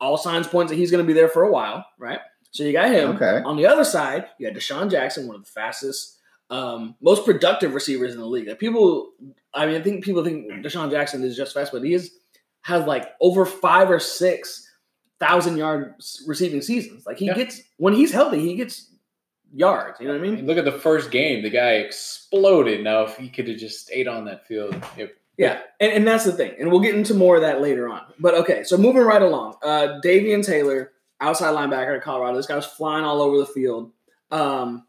all 0.00 0.16
signs 0.16 0.46
point 0.46 0.70
that 0.70 0.76
he's 0.76 0.90
going 0.90 1.04
to 1.04 1.06
be 1.06 1.12
there 1.12 1.28
for 1.28 1.42
a 1.42 1.52
while, 1.52 1.84
right? 1.98 2.20
So 2.52 2.62
you 2.62 2.72
got 2.72 2.90
him. 2.90 3.10
Okay. 3.16 3.42
On 3.44 3.56
the 3.58 3.66
other 3.66 3.84
side, 3.84 4.28
you 4.38 4.46
had 4.46 4.56
DeSean 4.56 4.90
Jackson, 4.90 5.26
one 5.26 5.36
of 5.36 5.44
the 5.44 5.50
fastest, 5.50 6.16
um, 6.50 6.96
most 7.00 7.24
productive 7.24 7.74
receivers 7.74 8.12
in 8.14 8.20
the 8.20 8.26
league. 8.26 8.48
Like 8.48 8.58
people, 8.58 9.10
I 9.54 9.66
mean, 9.66 9.76
I 9.76 9.82
think 9.82 10.04
people 10.04 10.24
think 10.24 10.50
DeSean 10.64 10.90
Jackson 10.90 11.22
is 11.24 11.36
just 11.36 11.54
fast, 11.54 11.72
but 11.72 11.82
he 11.82 11.94
is 11.94 12.12
has 12.62 12.84
like 12.86 13.10
over 13.20 13.46
five 13.46 13.90
or 13.90 14.00
six 14.00 14.66
thousand 15.18 15.56
yard 15.56 15.94
receiving 16.26 16.60
seasons. 16.62 17.06
Like 17.06 17.18
he 17.18 17.26
Yeah. 17.26 17.34
gets 17.34 17.62
when 17.78 17.94
he's 17.94 18.12
healthy, 18.12 18.40
he 18.40 18.56
gets 18.56 18.90
yards. 19.52 19.98
You 20.00 20.06
know 20.08 20.12
what 20.14 20.20
I 20.20 20.24
I 20.24 20.26
mean? 20.26 20.34
mean, 20.36 20.46
look 20.46 20.58
at 20.58 20.64
the 20.64 20.72
first 20.72 21.10
game. 21.10 21.42
The 21.42 21.50
guy 21.50 21.72
exploded. 21.74 22.82
Now, 22.84 23.02
if 23.04 23.16
he 23.16 23.28
could 23.28 23.48
have 23.48 23.58
just 23.58 23.80
stayed 23.80 24.08
on 24.08 24.24
that 24.26 24.46
field, 24.46 24.74
it, 24.96 25.16
Yeah, 25.36 25.60
and, 25.80 25.92
and 25.92 26.06
that's 26.06 26.24
the 26.24 26.32
thing, 26.32 26.52
and 26.58 26.70
we'll 26.70 26.80
get 26.80 26.94
into 26.94 27.14
more 27.14 27.36
of 27.36 27.42
that 27.42 27.60
later 27.60 27.88
on. 27.88 28.02
But 28.18 28.34
okay, 28.34 28.62
so 28.64 28.76
moving 28.76 29.02
right 29.02 29.22
along, 29.22 29.54
uh, 29.62 30.00
Davion 30.04 30.44
Taylor, 30.44 30.92
outside 31.20 31.54
linebacker 31.54 31.96
at 31.96 32.02
Colorado. 32.02 32.36
This 32.36 32.46
guy 32.46 32.56
was 32.56 32.66
flying 32.66 33.04
all 33.04 33.20
over 33.22 33.38
the 33.38 33.46
field. 33.46 33.90
Um, 34.30 34.84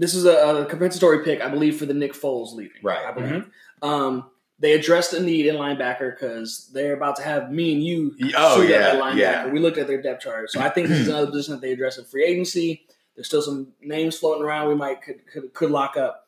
this 0.00 0.14
is 0.14 0.24
a, 0.24 0.30
a 0.62 0.64
compensatory 0.66 1.24
pick, 1.24 1.40
I 1.40 1.48
believe, 1.48 1.76
for 1.78 1.86
the 1.86 1.94
Nick 1.94 2.12
Foles 2.14 2.54
leaving. 2.54 2.80
Right. 2.82 3.04
I 3.04 3.12
believe. 3.12 3.48
Um, 3.82 4.30
they 4.60 4.72
addressed 4.72 5.12
a 5.12 5.20
need 5.22 5.46
in 5.46 5.54
linebacker 5.56 6.14
because 6.14 6.68
they're 6.72 6.94
about 6.94 7.16
to 7.16 7.22
have 7.22 7.50
me 7.52 7.72
and 7.74 7.82
you 7.82 8.14
Oh, 8.36 8.60
shoot 8.60 8.70
yeah, 8.70 8.76
at 8.76 9.02
linebacker. 9.02 9.16
yeah. 9.16 9.46
We 9.48 9.60
looked 9.60 9.78
at 9.78 9.86
their 9.86 10.02
depth 10.02 10.22
chart, 10.22 10.50
so 10.50 10.60
I 10.60 10.68
think 10.68 10.88
this 10.88 10.98
is 10.98 11.08
another 11.08 11.26
position 11.30 11.54
that 11.54 11.60
they 11.60 11.72
address 11.72 11.96
in 11.98 12.04
free 12.04 12.24
agency. 12.24 12.84
There's 13.14 13.26
still 13.28 13.42
some 13.42 13.68
names 13.80 14.18
floating 14.18 14.42
around 14.44 14.68
we 14.68 14.74
might 14.74 15.02
could 15.02 15.26
could, 15.26 15.52
could 15.54 15.70
lock 15.70 15.96
up. 15.96 16.26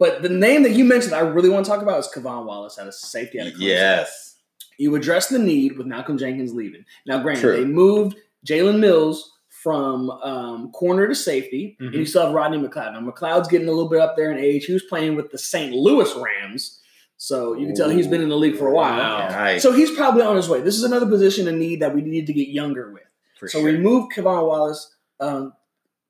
But 0.00 0.22
the 0.22 0.28
name 0.28 0.62
that 0.62 0.72
you 0.72 0.84
mentioned, 0.84 1.14
I 1.14 1.20
really 1.20 1.48
want 1.48 1.64
to 1.66 1.70
talk 1.70 1.82
about 1.82 1.98
is 1.98 2.08
K'Von 2.14 2.44
Wallace 2.46 2.78
out 2.78 2.86
of 2.86 2.94
safety. 2.94 3.40
Out 3.40 3.48
of 3.48 3.52
Clemson. 3.54 3.60
Yes. 3.62 4.36
You 4.76 4.94
address 4.94 5.28
the 5.28 5.40
need 5.40 5.76
with 5.76 5.88
Malcolm 5.88 6.16
Jenkins 6.18 6.54
leaving. 6.54 6.84
Now, 7.06 7.20
granted, 7.20 7.40
True. 7.40 7.56
they 7.56 7.64
moved 7.64 8.16
Jalen 8.46 8.78
Mills 8.78 9.32
from 9.62 10.10
um, 10.10 10.70
corner 10.72 11.08
to 11.08 11.14
safety, 11.14 11.76
and 11.80 11.90
Mhm. 11.90 11.98
you 11.98 12.04
still 12.06 12.26
have 12.26 12.32
Rodney 12.34 12.58
McLeod. 12.58 12.92
Now, 12.92 13.00
McLeod's 13.00 13.48
getting 13.48 13.68
a 13.68 13.72
little 13.72 13.88
bit 13.88 14.00
up 14.00 14.16
there 14.16 14.30
in 14.30 14.38
age. 14.38 14.66
He 14.66 14.72
was 14.72 14.84
playing 14.84 15.16
with 15.16 15.30
the 15.30 15.38
St. 15.38 15.72
Louis 15.74 16.12
Rams, 16.16 16.80
so 17.16 17.54
you 17.54 17.66
can 17.66 17.74
tell 17.74 17.88
he's 17.88 18.06
been 18.06 18.22
in 18.22 18.28
the 18.28 18.36
league 18.36 18.56
for 18.56 18.68
a 18.68 18.74
while. 18.74 18.96
Wow. 18.98 19.28
Nice. 19.28 19.62
So 19.62 19.72
he's 19.72 19.90
probably 19.90 20.22
on 20.22 20.36
his 20.36 20.48
way. 20.48 20.60
This 20.60 20.76
is 20.76 20.84
another 20.84 21.06
position 21.06 21.48
in 21.48 21.58
need 21.58 21.80
that 21.82 21.94
we 21.94 22.02
need 22.02 22.26
to 22.28 22.32
get 22.32 22.48
younger 22.48 22.92
with. 22.92 23.02
For 23.40 23.48
so 23.48 23.58
sure. 23.60 23.70
we 23.72 23.78
moved 23.78 24.12
Kevon 24.14 24.46
Wallace 24.46 24.94
um, 25.20 25.52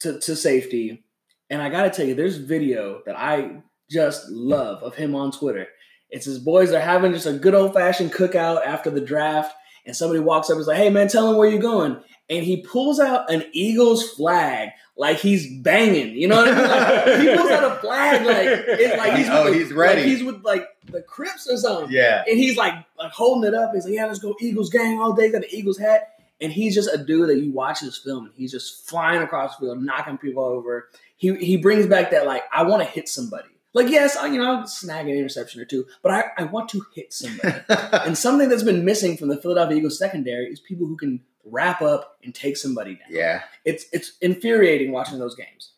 to, 0.00 0.18
to 0.20 0.36
safety. 0.36 1.02
And 1.50 1.62
I 1.62 1.70
got 1.70 1.84
to 1.84 1.90
tell 1.90 2.06
you, 2.06 2.14
there's 2.14 2.36
video 2.36 3.00
that 3.06 3.18
I 3.18 3.62
just 3.90 4.28
love 4.28 4.82
of 4.82 4.94
him 4.96 5.14
on 5.14 5.32
Twitter. 5.32 5.66
It's 6.10 6.26
his 6.26 6.38
boys 6.38 6.72
are 6.72 6.80
having 6.80 7.12
just 7.14 7.26
a 7.26 7.32
good 7.32 7.54
old 7.54 7.72
fashioned 7.72 8.12
cookout 8.12 8.64
after 8.66 8.90
the 8.90 9.00
draft. 9.00 9.54
And 9.86 9.96
somebody 9.96 10.20
walks 10.20 10.48
up 10.50 10.54
and 10.54 10.60
is 10.60 10.66
like, 10.66 10.76
hey, 10.76 10.90
man, 10.90 11.08
tell 11.08 11.30
him 11.30 11.36
where 11.38 11.48
you're 11.48 11.60
going. 11.62 11.96
And 12.30 12.44
he 12.44 12.58
pulls 12.62 13.00
out 13.00 13.30
an 13.32 13.44
Eagles 13.52 14.10
flag 14.10 14.70
like 14.96 15.16
he's 15.18 15.50
banging. 15.62 16.14
You 16.14 16.28
know 16.28 16.36
what 16.36 16.48
I 16.48 16.54
mean? 16.54 16.68
Like, 16.70 17.20
he 17.20 17.36
pulls 17.36 17.50
out 17.50 17.72
a 17.72 17.80
flag 17.80 18.26
like, 18.26 18.46
it's 18.78 18.98
like 18.98 19.14
he's, 19.14 19.28
Oh, 19.30 19.50
the- 19.50 19.54
he's 19.58 19.72
ready. 19.72 20.02
Like 20.02 20.10
he's 20.10 20.22
with 20.22 20.44
like 20.44 20.66
the 20.90 21.00
Crips 21.02 21.48
or 21.48 21.56
something 21.56 21.90
yeah. 21.90 22.24
and 22.28 22.38
he's 22.38 22.56
like, 22.56 22.74
like 22.98 23.12
holding 23.12 23.48
it 23.48 23.54
up. 23.54 23.72
He's 23.74 23.84
like, 23.84 23.94
"Yeah, 23.94 24.06
let's 24.06 24.18
go 24.18 24.34
Eagles 24.40 24.70
gang 24.70 24.98
all 25.00 25.12
day." 25.12 25.30
Got 25.30 25.42
the 25.42 25.54
Eagles 25.54 25.78
hat, 25.78 26.14
and 26.40 26.52
he's 26.52 26.74
just 26.74 26.90
a 26.92 26.98
dude 26.98 27.28
that 27.28 27.38
you 27.38 27.52
watch 27.52 27.80
his 27.80 27.96
film, 27.96 28.24
and 28.26 28.34
he's 28.34 28.50
just 28.50 28.88
flying 28.88 29.22
across 29.22 29.56
the 29.56 29.66
field, 29.66 29.82
knocking 29.82 30.18
people 30.18 30.44
over. 30.44 30.88
He 31.16 31.34
he 31.36 31.56
brings 31.56 31.86
back 31.86 32.10
that 32.10 32.26
like, 32.26 32.42
I 32.52 32.62
want 32.64 32.82
to 32.82 32.88
hit 32.88 33.08
somebody. 33.08 33.48
Like, 33.74 33.90
yes, 33.90 34.16
I, 34.16 34.26
you 34.28 34.38
know, 34.38 34.60
I'll 34.60 34.66
snag 34.66 35.06
an 35.08 35.14
interception 35.14 35.60
or 35.60 35.66
two, 35.66 35.84
but 36.02 36.10
I, 36.10 36.24
I 36.38 36.44
want 36.44 36.70
to 36.70 36.82
hit 36.94 37.12
somebody. 37.12 37.60
and 37.68 38.16
something 38.16 38.48
that's 38.48 38.62
been 38.62 38.84
missing 38.84 39.16
from 39.16 39.28
the 39.28 39.36
Philadelphia 39.36 39.76
Eagles 39.76 39.98
secondary 39.98 40.46
is 40.46 40.58
people 40.58 40.86
who 40.86 40.96
can 40.96 41.20
wrap 41.50 41.82
up 41.82 42.18
and 42.22 42.34
take 42.34 42.56
somebody 42.56 42.94
down 42.94 43.08
yeah. 43.10 43.42
it's 43.64 43.86
it's 43.92 44.16
infuriating 44.20 44.92
watching 44.92 45.18
those 45.18 45.34
games. 45.34 45.72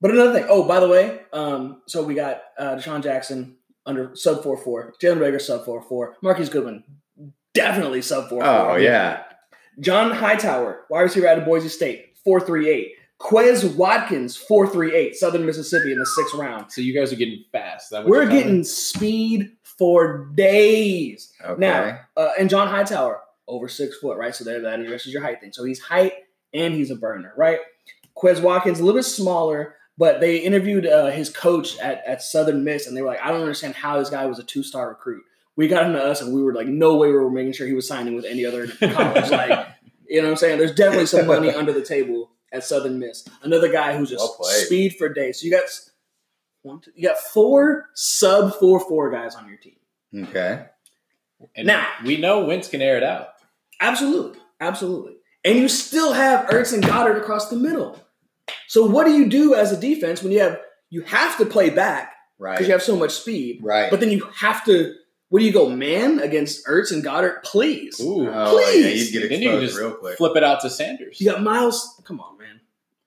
But 0.00 0.10
another 0.10 0.34
thing, 0.34 0.46
oh, 0.50 0.68
by 0.68 0.80
the 0.80 0.88
way, 0.88 1.20
um, 1.32 1.80
so 1.86 2.02
we 2.02 2.14
got 2.14 2.42
uh, 2.58 2.74
DeSean 2.74 3.02
Jackson 3.02 3.56
under 3.86 4.14
sub 4.14 4.42
four 4.42 4.56
four, 4.56 4.92
Jalen 5.02 5.18
Reagor 5.18 5.40
sub 5.40 5.64
four 5.64 5.80
four, 5.80 6.16
Marquise 6.22 6.50
Goodwin 6.50 6.84
definitely 7.54 8.02
sub 8.02 8.28
four 8.28 8.42
four. 8.42 8.72
Oh 8.72 8.76
yeah. 8.76 9.22
John 9.80 10.10
Hightower, 10.10 10.84
wide 10.90 11.02
receiver 11.02 11.26
out 11.26 11.38
of 11.38 11.44
Boise 11.44 11.68
State, 11.68 12.16
four 12.22 12.40
three 12.40 12.68
eight. 12.68 12.92
Quez 13.20 13.74
Watkins, 13.76 14.36
four 14.36 14.66
three 14.68 14.94
eight, 14.94 15.16
Southern 15.16 15.46
Mississippi 15.46 15.92
in 15.92 15.98
the 15.98 16.06
sixth 16.06 16.34
round. 16.34 16.70
so 16.70 16.80
you 16.80 16.92
guys 16.92 17.12
are 17.12 17.16
getting 17.16 17.42
fast. 17.52 17.90
That 17.90 18.02
what 18.02 18.10
We're 18.10 18.16
you're 18.22 18.24
telling 18.26 18.36
me? 18.36 18.42
getting 18.44 18.64
speed 18.64 19.52
for 19.62 20.26
days. 20.34 21.32
Okay. 21.42 21.58
Now, 21.58 22.00
uh, 22.16 22.30
and 22.38 22.50
John 22.50 22.68
Hightower, 22.68 23.20
over 23.48 23.68
six 23.68 23.96
foot, 23.98 24.16
right? 24.18 24.34
So 24.34 24.44
there, 24.44 24.60
that 24.62 24.80
addresses 24.80 25.12
your 25.12 25.22
height 25.22 25.40
thing. 25.40 25.52
So 25.52 25.64
he's 25.64 25.80
height 25.80 26.12
and 26.52 26.74
he's 26.74 26.90
a 26.90 26.96
burner, 26.96 27.32
right? 27.36 27.58
Quez 28.16 28.40
Watkins, 28.40 28.80
a 28.80 28.84
little 28.84 28.98
bit 28.98 29.04
smaller, 29.04 29.74
but 29.98 30.20
they 30.20 30.38
interviewed 30.38 30.86
uh, 30.86 31.06
his 31.10 31.28
coach 31.30 31.78
at, 31.78 32.02
at 32.06 32.22
Southern 32.22 32.64
Miss, 32.64 32.86
and 32.86 32.96
they 32.96 33.02
were 33.02 33.08
like, 33.08 33.20
I 33.20 33.30
don't 33.30 33.40
understand 33.40 33.74
how 33.74 33.98
this 33.98 34.10
guy 34.10 34.26
was 34.26 34.38
a 34.38 34.44
two 34.44 34.62
star 34.62 34.88
recruit. 34.88 35.22
We 35.56 35.68
got 35.68 35.86
him 35.86 35.92
to 35.92 36.02
us, 36.02 36.20
and 36.20 36.34
we 36.34 36.42
were 36.42 36.54
like, 36.54 36.66
no 36.66 36.96
way 36.96 37.08
we 37.08 37.14
were 37.14 37.30
making 37.30 37.52
sure 37.52 37.66
he 37.66 37.74
was 37.74 37.86
signing 37.86 38.14
with 38.14 38.24
any 38.24 38.44
other 38.46 38.66
college. 38.80 39.30
like, 39.30 39.66
you 40.08 40.18
know 40.20 40.28
what 40.28 40.30
I'm 40.32 40.36
saying? 40.36 40.58
There's 40.58 40.74
definitely 40.74 41.06
some 41.06 41.26
money 41.26 41.50
under 41.50 41.72
the 41.72 41.82
table 41.84 42.30
at 42.52 42.64
Southern 42.64 42.98
Miss. 42.98 43.26
Another 43.42 43.70
guy 43.70 43.96
who's 43.96 44.10
just 44.10 44.20
Well 44.38 44.48
speed 44.48 44.96
for 44.96 45.08
days. 45.08 45.40
So 45.40 45.44
you 45.46 45.50
got 45.52 45.64
one, 46.62 46.80
two, 46.80 46.92
you 46.94 47.08
got 47.08 47.18
four 47.18 47.90
sub 47.94 48.54
four 48.54 48.80
four 48.80 49.10
guys 49.10 49.34
on 49.34 49.48
your 49.48 49.58
team. 49.58 49.76
Okay. 50.16 50.64
And 51.56 51.66
Now- 51.66 51.86
we 52.04 52.16
know 52.16 52.44
Wentz 52.44 52.68
can 52.68 52.80
air 52.80 52.96
it 52.96 53.02
out. 53.02 53.28
Absolutely, 53.84 54.38
absolutely. 54.60 55.16
And 55.44 55.58
you 55.58 55.68
still 55.68 56.12
have 56.14 56.46
Ertz 56.48 56.72
and 56.72 56.82
Goedert 56.82 57.18
across 57.18 57.48
the 57.50 57.56
middle. 57.56 58.00
So 58.68 58.86
what 58.86 59.04
do 59.04 59.12
you 59.12 59.28
do 59.28 59.54
as 59.54 59.72
a 59.72 59.76
defense 59.80 60.22
when 60.22 60.32
you 60.32 60.40
have 60.40 60.58
you 60.90 61.02
have 61.02 61.36
to 61.38 61.46
play 61.46 61.70
back 61.70 62.12
Right. 62.38 62.52
because 62.54 62.66
you 62.66 62.72
have 62.72 62.82
so 62.82 62.96
much 62.96 63.12
speed, 63.12 63.60
right. 63.62 63.90
but 63.90 64.00
then 64.00 64.10
you 64.10 64.24
have 64.36 64.64
to. 64.64 64.94
What 65.28 65.40
do 65.40 65.46
you 65.46 65.52
go 65.52 65.68
man 65.68 66.20
against 66.20 66.66
Ertz 66.66 66.92
and 66.92 67.02
Goedert? 67.02 67.42
Please, 67.44 68.00
Ooh. 68.00 68.28
oh, 68.28 68.58
yeah, 68.58 68.72
please. 68.72 69.12
you'd 69.12 69.20
get 69.20 69.30
then 69.30 69.42
you 69.42 69.50
can 69.50 69.60
just 69.60 69.78
real 69.78 69.92
quick. 69.92 70.16
flip 70.16 70.36
it 70.36 70.44
out 70.44 70.60
to 70.62 70.70
Sanders. 70.70 71.20
you 71.20 71.30
got 71.30 71.42
Miles. 71.42 72.00
Come 72.04 72.20
on, 72.20 72.36
man. 72.38 72.60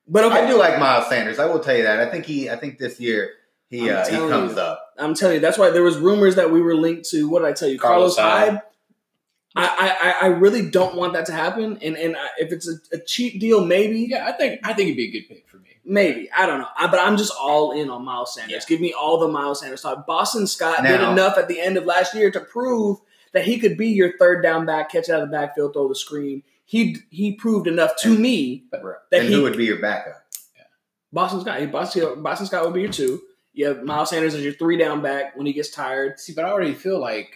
But 0.07 0.23
okay, 0.25 0.45
I 0.45 0.49
do 0.49 0.57
like 0.57 0.79
Miles 0.79 1.07
Sanders. 1.09 1.39
I 1.39 1.45
will 1.45 1.59
tell 1.59 1.75
you 1.75 1.83
that. 1.83 1.99
I 1.99 2.09
think 2.09 2.25
he. 2.25 2.49
I 2.49 2.55
think 2.55 2.77
this 2.77 2.99
year 2.99 3.31
he 3.69 3.89
uh, 3.89 4.05
he 4.05 4.15
comes 4.15 4.53
you. 4.53 4.59
up. 4.59 4.81
I'm 4.97 5.13
telling 5.13 5.35
you, 5.35 5.41
that's 5.41 5.57
why 5.57 5.69
there 5.69 5.83
was 5.83 5.97
rumors 5.97 6.35
that 6.35 6.51
we 6.51 6.61
were 6.61 6.75
linked 6.75 7.09
to. 7.09 7.27
What 7.29 7.39
did 7.39 7.49
I 7.49 7.53
tell 7.53 7.69
you, 7.69 7.77
Carlos, 7.79 8.15
Carlos 8.15 8.49
Hyde. 8.49 8.61
I, 9.59 9.97
I 10.21 10.25
I 10.25 10.27
really 10.27 10.69
don't 10.69 10.95
want 10.95 11.13
that 11.13 11.25
to 11.27 11.33
happen. 11.33 11.77
And 11.81 11.97
and 11.97 12.15
I- 12.15 12.29
if 12.39 12.51
it's 12.51 12.67
a, 12.67 12.75
a 12.95 12.99
cheap 12.99 13.39
deal, 13.39 13.65
maybe. 13.65 14.07
Yeah, 14.09 14.25
I 14.27 14.31
think 14.33 14.59
I 14.63 14.73
think 14.73 14.87
it'd 14.87 14.97
be 14.97 15.07
a 15.09 15.11
good 15.11 15.27
pick 15.27 15.47
for 15.49 15.57
me. 15.57 15.69
Maybe 15.85 16.29
I 16.35 16.45
don't 16.45 16.59
know, 16.59 16.67
I, 16.77 16.87
but 16.87 16.99
I'm 16.99 17.15
just 17.17 17.31
all 17.39 17.71
in 17.71 17.89
on 17.89 18.03
Miles 18.03 18.33
Sanders. 18.35 18.65
Give 18.65 18.81
me 18.81 18.93
all 18.93 19.19
the 19.19 19.27
Miles 19.29 19.61
Sanders 19.61 19.81
talk. 19.81 20.05
Boston 20.05 20.45
Scott 20.47 20.83
did 20.83 20.99
enough 21.13 21.37
at 21.37 21.47
the 21.47 21.59
end 21.61 21.77
of 21.77 21.85
last 21.85 22.13
year 22.13 22.29
to 22.31 22.39
prove 22.41 22.97
that 23.33 23.45
he 23.45 23.57
could 23.57 23.77
be 23.77 23.87
your 23.89 24.17
third 24.17 24.41
down 24.43 24.65
back, 24.65 24.91
catch 24.91 25.09
out 25.09 25.21
of 25.21 25.29
the 25.29 25.31
backfield, 25.31 25.73
throw 25.73 25.87
the 25.87 25.95
screen. 25.95 26.43
He 26.65 26.97
he 27.09 27.33
proved 27.33 27.67
enough 27.67 27.91
to 28.01 28.09
me 28.17 28.65
that 29.11 29.21
and 29.21 29.29
he 29.29 29.35
who 29.35 29.43
would 29.43 29.55
be 29.57 29.65
your 29.65 29.79
backup? 29.79 30.15
Boston 31.13 31.41
Scott. 31.41 31.71
Boston, 31.71 32.21
Boston 32.21 32.47
Scott 32.47 32.65
would 32.65 32.73
be 32.73 32.81
your 32.81 32.91
two. 32.91 33.21
You 33.53 33.67
have 33.67 33.83
Miles 33.83 34.09
Sanders 34.09 34.35
as 34.35 34.43
your 34.43 34.53
three 34.53 34.77
down 34.77 35.01
back 35.01 35.35
when 35.37 35.45
he 35.47 35.53
gets 35.53 35.69
tired. 35.69 36.19
See, 36.19 36.33
but 36.33 36.45
I 36.45 36.49
already 36.51 36.73
feel 36.73 36.99
like 36.99 37.29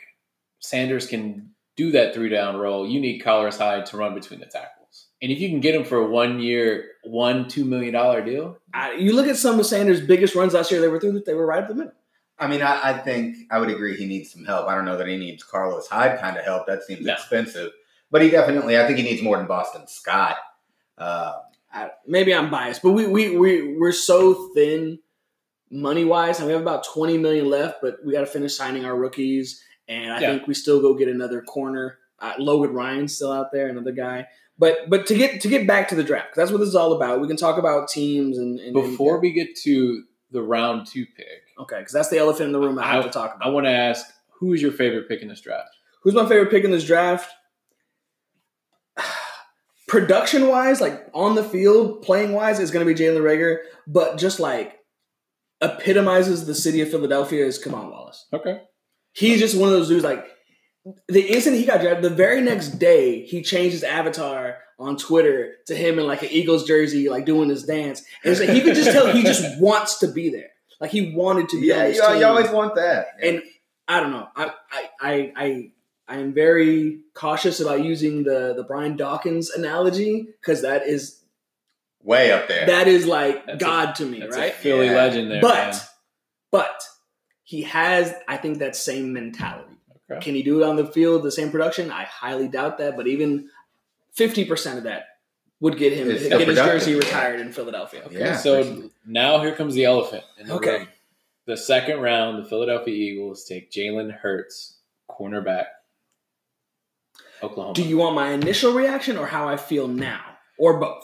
Sanders 0.60 1.08
can 1.08 1.52
do 1.86 1.92
that 1.92 2.14
three 2.14 2.30
down 2.30 2.58
role. 2.58 2.88
You 2.88 3.00
need 3.00 3.20
Carlos 3.20 3.58
Hyde 3.58 3.86
to 3.88 3.98
run 3.98 4.14
between 4.14 4.40
the 4.40 4.46
tackles, 4.46 5.08
and 5.22 5.32
if 5.32 5.40
you 5.40 5.50
can 5.50 5.60
get 5.60 5.76
him 5.76 5.84
for 5.84 5.98
a 5.98 6.08
one 6.08 6.40
year, 6.40 6.90
one 7.04 7.48
two 7.48 7.66
million 7.66 7.94
dollar 7.94 8.24
deal, 8.24 8.58
I, 8.74 8.94
you 8.94 9.14
look 9.16 9.28
at 9.28 9.38
some 9.38 9.60
of 9.60 9.66
Sanders' 9.66 10.02
biggest 10.02 10.36
runs 10.36 10.54
last 10.54 10.72
year; 10.72 10.82
they 10.82 10.88
were 10.88 11.00
through. 11.00 11.22
They 11.26 11.34
were 11.34 11.46
right 11.46 11.62
up 11.64 11.70
the 11.70 11.76
middle. 11.76 11.94
I 12.40 12.48
mean, 12.48 12.62
I, 12.62 12.90
I 12.92 12.94
think 12.98 13.38
I 13.52 13.60
would 13.60 13.70
agree 13.70 13.96
he 13.98 14.08
needs 14.08 14.32
some 14.34 14.46
help. 14.46 14.68
I 14.68 14.74
don't 14.76 14.86
know 14.86 14.98
that 14.98 15.08
he 15.08 15.16
needs 15.18 15.44
Carlos 15.44 15.88
Hyde 15.88 16.20
kind 16.20 16.38
of 16.38 16.44
help. 16.44 16.66
That 16.68 16.82
seems 16.84 17.06
No. 17.06 17.14
expensive. 17.14 17.72
But 18.10 18.24
he 18.24 18.30
definitely, 18.32 18.78
I 18.80 18.86
think 18.88 18.98
he 18.98 19.04
needs 19.04 19.22
more 19.22 19.38
than 19.38 19.46
Boston 19.48 19.88
Scott. 19.88 20.38
Uh, 20.98 21.34
I, 21.72 21.92
maybe 22.08 22.34
I'm 22.34 22.50
biased, 22.50 22.82
but 22.82 22.92
we 22.92 23.06
we 23.08 23.38
we 23.38 23.78
we're 23.78 23.92
so 23.92 24.52
thin 24.56 25.00
money 25.70 26.04
wise, 26.04 26.40
and 26.40 26.48
we 26.48 26.54
have 26.54 26.62
about 26.62 26.84
20 26.84 27.18
million 27.20 27.50
left. 27.50 27.78
But 27.82 27.98
we 28.06 28.12
got 28.12 28.22
to 28.22 28.26
finish 28.26 28.56
signing 28.56 28.86
our 28.86 28.96
rookies, 28.96 29.64
and 29.92 30.12
I 30.14 30.20
Yeah. 30.22 30.32
think 30.32 30.48
we 30.48 30.54
still 30.54 30.82
go 30.82 30.94
get 30.94 31.08
another 31.08 31.42
corner. 31.42 31.98
Uh, 32.20 32.34
Logan 32.40 32.74
Ryan's 32.74 33.16
still 33.16 33.32
out 33.32 33.52
there, 33.52 33.68
another 33.68 33.92
guy. 33.92 34.28
But 34.58 34.90
but 34.90 35.06
to 35.08 35.16
get 35.16 35.42
to 35.42 35.48
get 35.48 35.66
back 35.68 35.88
to 35.90 35.96
the 35.96 36.04
draft, 36.04 36.30
'cause 36.30 36.38
that's 36.38 36.52
what 36.52 36.60
this 36.60 36.70
is 36.70 36.76
all 36.76 36.94
about. 36.94 37.20
We 37.22 37.28
can 37.28 37.38
talk 37.38 37.58
about 37.58 37.88
teams 37.90 38.38
and, 38.38 38.60
and 38.60 38.74
Before 38.74 39.20
we 39.20 39.32
get 39.32 39.56
to 39.64 40.04
the 40.32 40.42
round 40.42 40.86
two 40.88 41.06
pick, 41.18 41.42
okay, 41.60 41.80
because 41.80 41.94
that's 41.94 42.10
the 42.10 42.18
elephant 42.20 42.48
in 42.48 42.52
the 42.54 42.60
room 42.60 42.78
I 42.80 42.88
have 42.88 43.04
I- 43.04 43.08
to 43.08 43.14
talk 43.14 43.38
I 43.42 43.50
want 43.50 43.66
to 43.66 43.72
ask 43.72 44.06
who 44.40 44.54
is 44.54 44.62
your 44.62 44.72
favorite 44.72 45.08
pick 45.10 45.22
in 45.22 45.28
this 45.30 45.42
draft? 45.42 45.70
Who's 46.04 46.14
my 46.14 46.28
favorite 46.28 46.50
pick 46.52 46.64
in 46.64 46.72
this 46.72 46.84
draft? 46.86 47.30
Production 49.88 50.48
wise, 50.48 50.80
like 50.80 51.08
on 51.14 51.36
the 51.36 51.44
field, 51.44 52.02
playing 52.02 52.32
wise, 52.34 52.60
is 52.60 52.72
going 52.72 52.86
to 52.86 52.94
be 52.94 52.98
Jalen 53.00 53.22
Reagor. 53.22 53.58
But 53.88 54.18
just 54.18 54.40
like 54.40 54.80
epitomizes 55.62 56.46
the 56.46 56.56
city 56.56 56.82
of 56.82 56.90
Philadelphia 56.90 57.46
is 57.46 57.62
Kevon 57.62 57.92
Wallace. 57.92 58.26
Okay. 58.32 58.62
He's 59.14 59.40
just 59.40 59.58
one 59.58 59.70
of 59.70 59.74
those 59.76 59.88
dudes. 59.90 60.04
Like 60.04 60.26
the 61.08 61.22
instant 61.22 61.58
he 61.58 61.66
got 61.66 61.82
drafted, 61.82 62.04
the 62.04 62.10
very 62.16 62.42
next 62.42 62.80
day 62.80 63.24
he 63.26 63.42
changed 63.44 63.74
his 63.74 63.84
avatar 63.84 64.58
on 64.80 64.98
Twitter 64.98 65.56
to 65.68 65.76
him 65.76 66.00
in 66.00 66.08
like 66.08 66.24
an 66.24 66.30
Eagles 66.32 66.66
jersey, 66.66 67.08
like 67.10 67.26
doing 67.26 67.50
his 67.50 67.64
dance. 67.64 68.02
And 68.24 68.32
it's 68.32 68.40
like, 68.42 68.50
he 68.50 68.62
could 68.62 68.76
just 68.76 68.92
tell 68.92 69.12
he 69.12 69.22
just 69.24 69.60
wants 69.60 70.00
to 70.00 70.08
be 70.08 70.30
there. 70.30 70.50
Like 70.80 70.90
he 70.92 71.14
wanted 71.14 71.50
to 71.50 71.62
be 71.62 71.72
on 71.72 71.78
Yeah, 71.80 71.88
this 71.88 71.98
you, 71.98 72.08
team. 72.08 72.18
you 72.20 72.26
always 72.26 72.50
want 72.50 72.76
that. 72.76 73.08
And 73.22 73.44
I 73.88 74.00
don't 74.00 74.12
know. 74.12 74.28
I 74.36 74.52
I 74.72 74.90
I 75.02 75.32
I, 75.36 75.72
I 76.08 76.18
am 76.18 76.34
very 76.34 77.02
cautious 77.14 77.60
about 77.60 77.84
using 77.84 78.24
the 78.24 78.54
the 78.56 78.64
Brian 78.64 78.96
Dawkins 78.96 79.52
analogy 79.52 80.28
because 80.42 80.64
that 80.64 80.88
is 80.88 81.20
way 82.02 82.32
up 82.32 82.48
there. 82.48 82.66
that 82.66 82.88
is 82.88 83.06
like 83.06 83.46
That's 83.46 83.62
a- 83.62 83.66
God 83.66 83.96
to 83.96 84.06
me, 84.06 84.22
That's 84.22 84.36
right? 84.36 84.52
a 84.52 84.56
Philly 84.56 84.88
Yeah. 84.88 84.94
legend 84.96 85.30
there. 85.30 85.42
but 85.42 85.54
man. 85.74 85.76
but 86.52 86.82
he 87.52 87.64
has 87.64 88.14
I 88.30 88.38
think 88.38 88.60
that 88.60 88.78
same 88.78 89.12
mentality. 89.12 89.76
Okay. 90.10 90.22
Can 90.22 90.36
he 90.36 90.42
do 90.42 90.64
it 90.64 90.66
on 90.66 90.78
the 90.78 90.88
field, 90.88 91.22
the 91.24 91.32
same 91.34 91.52
production? 91.52 91.92
I 91.92 92.04
highly 92.06 92.48
doubt 92.48 92.78
that. 92.78 92.96
But 92.96 93.08
even 93.08 93.50
fifty 94.14 94.46
percent 94.46 94.78
of 94.78 94.86
that 94.86 95.04
would 95.60 95.78
get 95.78 95.92
him 95.92 96.10
It's 96.10 96.30
get 96.30 96.40
his 96.48 96.58
productive, 96.58 96.66
jersey 96.80 96.92
yeah. 96.92 96.98
retired 97.00 97.42
in 97.42 97.52
Philadelphia. 97.52 98.08
Yeah, 98.10 98.38
so 98.38 98.64
sure. 98.64 98.84
now 99.06 99.42
here 99.42 99.54
comes 99.54 99.74
the 99.76 99.84
elephant 99.84 100.24
in 100.40 100.48
the 100.48 100.54
Okay. 100.56 100.78
room. 100.80 100.88
The 101.46 101.58
second 101.58 102.00
round, 102.00 102.42
the 102.42 102.48
Philadelphia 102.48 102.94
Eagles 102.94 103.44
take 103.44 103.70
Jalen 103.70 104.12
Hurts, 104.20 104.78
cornerback, 105.10 105.66
Oklahoma. 107.44 107.74
Do 107.74 107.84
you 107.84 107.98
want 107.98 108.16
my 108.16 108.30
initial 108.32 108.72
reaction 108.72 109.18
or 109.18 109.28
how 109.28 109.50
I 109.50 109.58
feel 109.58 109.90
now, 109.90 110.24
or 110.58 110.80
both? 110.80 111.04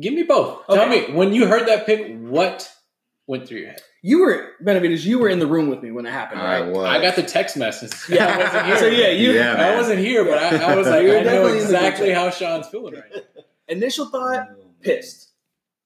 Give 0.00 0.12
me 0.12 0.24
both. 0.24 0.66
Tell 0.66 0.88
me 0.88 1.12
when 1.12 1.32
you 1.32 1.46
heard 1.46 1.68
that 1.68 1.86
pick, 1.86 2.16
what 2.18 2.68
went 3.28 3.46
through 3.46 3.58
your 3.58 3.68
head? 3.68 3.82
You 4.06 4.20
were 4.20 4.50
Benavides. 4.60 5.06
You 5.06 5.18
were 5.18 5.30
in 5.30 5.38
the 5.38 5.46
room 5.46 5.68
with 5.68 5.82
me 5.82 5.90
when 5.90 6.04
it 6.04 6.10
happened, 6.12 6.42
I 6.42 6.60
right? 6.60 6.70
was. 6.70 6.84
I 6.84 7.00
got 7.00 7.16
the 7.16 7.22
text 7.22 7.56
message. 7.56 7.90
Yeah. 8.06 8.26
I 8.26 8.36
wasn't 8.44 8.66
here. 8.66 8.76
So 8.76 8.86
yeah, 8.86 9.08
you 9.08 9.32
Yeah, 9.32 9.54
I 9.54 9.56
man. 9.56 9.76
wasn't 9.78 9.98
here, 10.00 10.26
but 10.26 10.36
I, 10.36 10.72
I 10.72 10.76
was 10.76 10.86
like, 10.90 11.04
You're 11.04 11.20
I 11.20 11.22
know 11.22 11.24
definitely 11.24 11.50
in 11.52 11.56
the 11.56 11.62
exactly 11.64 12.06
chat. 12.08 12.16
how 12.18 12.28
Sean's 12.30 12.68
feeling 12.68 12.94
right 12.96 13.04
now. 13.14 13.20
initial 13.68 14.04
thought 14.10 14.46
pissed. 14.82 15.30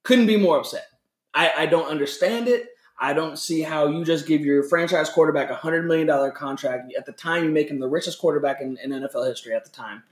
Couldn't 0.02 0.26
be 0.26 0.36
more 0.36 0.58
upset. 0.58 0.84
I, 1.32 1.52
I 1.58 1.66
don't 1.66 1.86
understand 1.86 2.48
it. 2.48 2.66
I 2.98 3.12
don't 3.12 3.38
see 3.38 3.60
how 3.60 3.86
you 3.86 4.04
just 4.04 4.26
give 4.26 4.40
your 4.40 4.64
franchise 4.64 5.08
quarterback 5.10 5.50
a 5.50 5.54
hundred 5.54 5.86
million 5.86 6.08
dollar 6.08 6.32
contract. 6.32 6.92
At 6.98 7.06
the 7.06 7.12
time, 7.12 7.44
you 7.44 7.50
make 7.50 7.70
him 7.70 7.78
the 7.78 7.86
richest 7.86 8.18
quarterback 8.18 8.60
in, 8.60 8.76
in 8.82 8.90
NFL 8.90 9.28
history 9.28 9.54
at 9.54 9.64
the 9.64 9.70
time. 9.70 10.02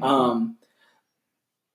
Um, 0.00 0.56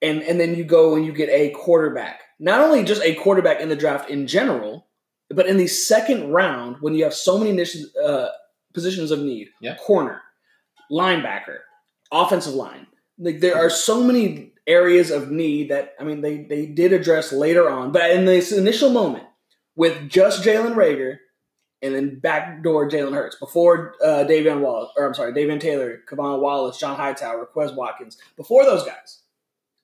and 0.00 0.22
and 0.22 0.40
then 0.40 0.54
you 0.54 0.64
go 0.64 0.94
and 0.94 1.04
you 1.04 1.12
get 1.12 1.28
a 1.28 1.50
quarterback. 1.50 2.22
Not 2.38 2.62
only 2.62 2.82
just 2.84 3.02
a 3.02 3.14
quarterback 3.14 3.60
in 3.60 3.68
the 3.68 3.76
draft 3.76 4.08
in 4.08 4.26
general, 4.26 4.86
but 5.34 5.46
in 5.46 5.56
the 5.56 5.66
second 5.66 6.30
round 6.30 6.76
when 6.80 6.94
you 6.94 7.04
have 7.04 7.14
so 7.14 7.38
many 7.38 7.52
niches, 7.52 7.94
uh, 7.96 8.28
positions 8.74 9.10
of 9.10 9.20
need, 9.20 9.48
Yeah. 9.60 9.76
corner, 9.76 10.22
linebacker, 10.90 11.58
offensive 12.10 12.54
line. 12.54 12.86
Like 13.18 13.40
there 13.40 13.56
are 13.56 13.70
so 13.70 14.02
many 14.02 14.52
areas 14.66 15.10
of 15.10 15.30
need 15.30 15.70
that 15.70 15.94
I 15.98 16.04
mean 16.04 16.20
they 16.20 16.44
they 16.44 16.66
did 16.66 16.92
address 16.92 17.32
later 17.32 17.68
on, 17.68 17.92
but 17.92 18.10
in 18.10 18.24
this 18.24 18.52
initial 18.52 18.90
moment 18.90 19.24
with 19.76 20.08
just 20.08 20.42
Jalen 20.44 20.74
Reagor 20.74 21.18
and 21.82 21.94
then 21.94 22.18
backdoor 22.20 22.88
Jalen 22.88 23.14
Hurts 23.14 23.36
before 23.36 23.94
uh, 24.04 24.24
Davion 24.28 24.60
Wallace 24.60 24.90
or 24.96 25.04
I'm 25.06 25.14
sorry 25.14 25.32
Davion 25.32 25.60
Taylor, 25.60 25.98
K'Von 26.08 26.40
Wallace, 26.40 26.78
John 26.78 26.96
Hightower, 26.96 27.48
Quez 27.54 27.74
Watkins 27.74 28.18
before 28.36 28.64
those 28.64 28.84
guys. 28.84 29.20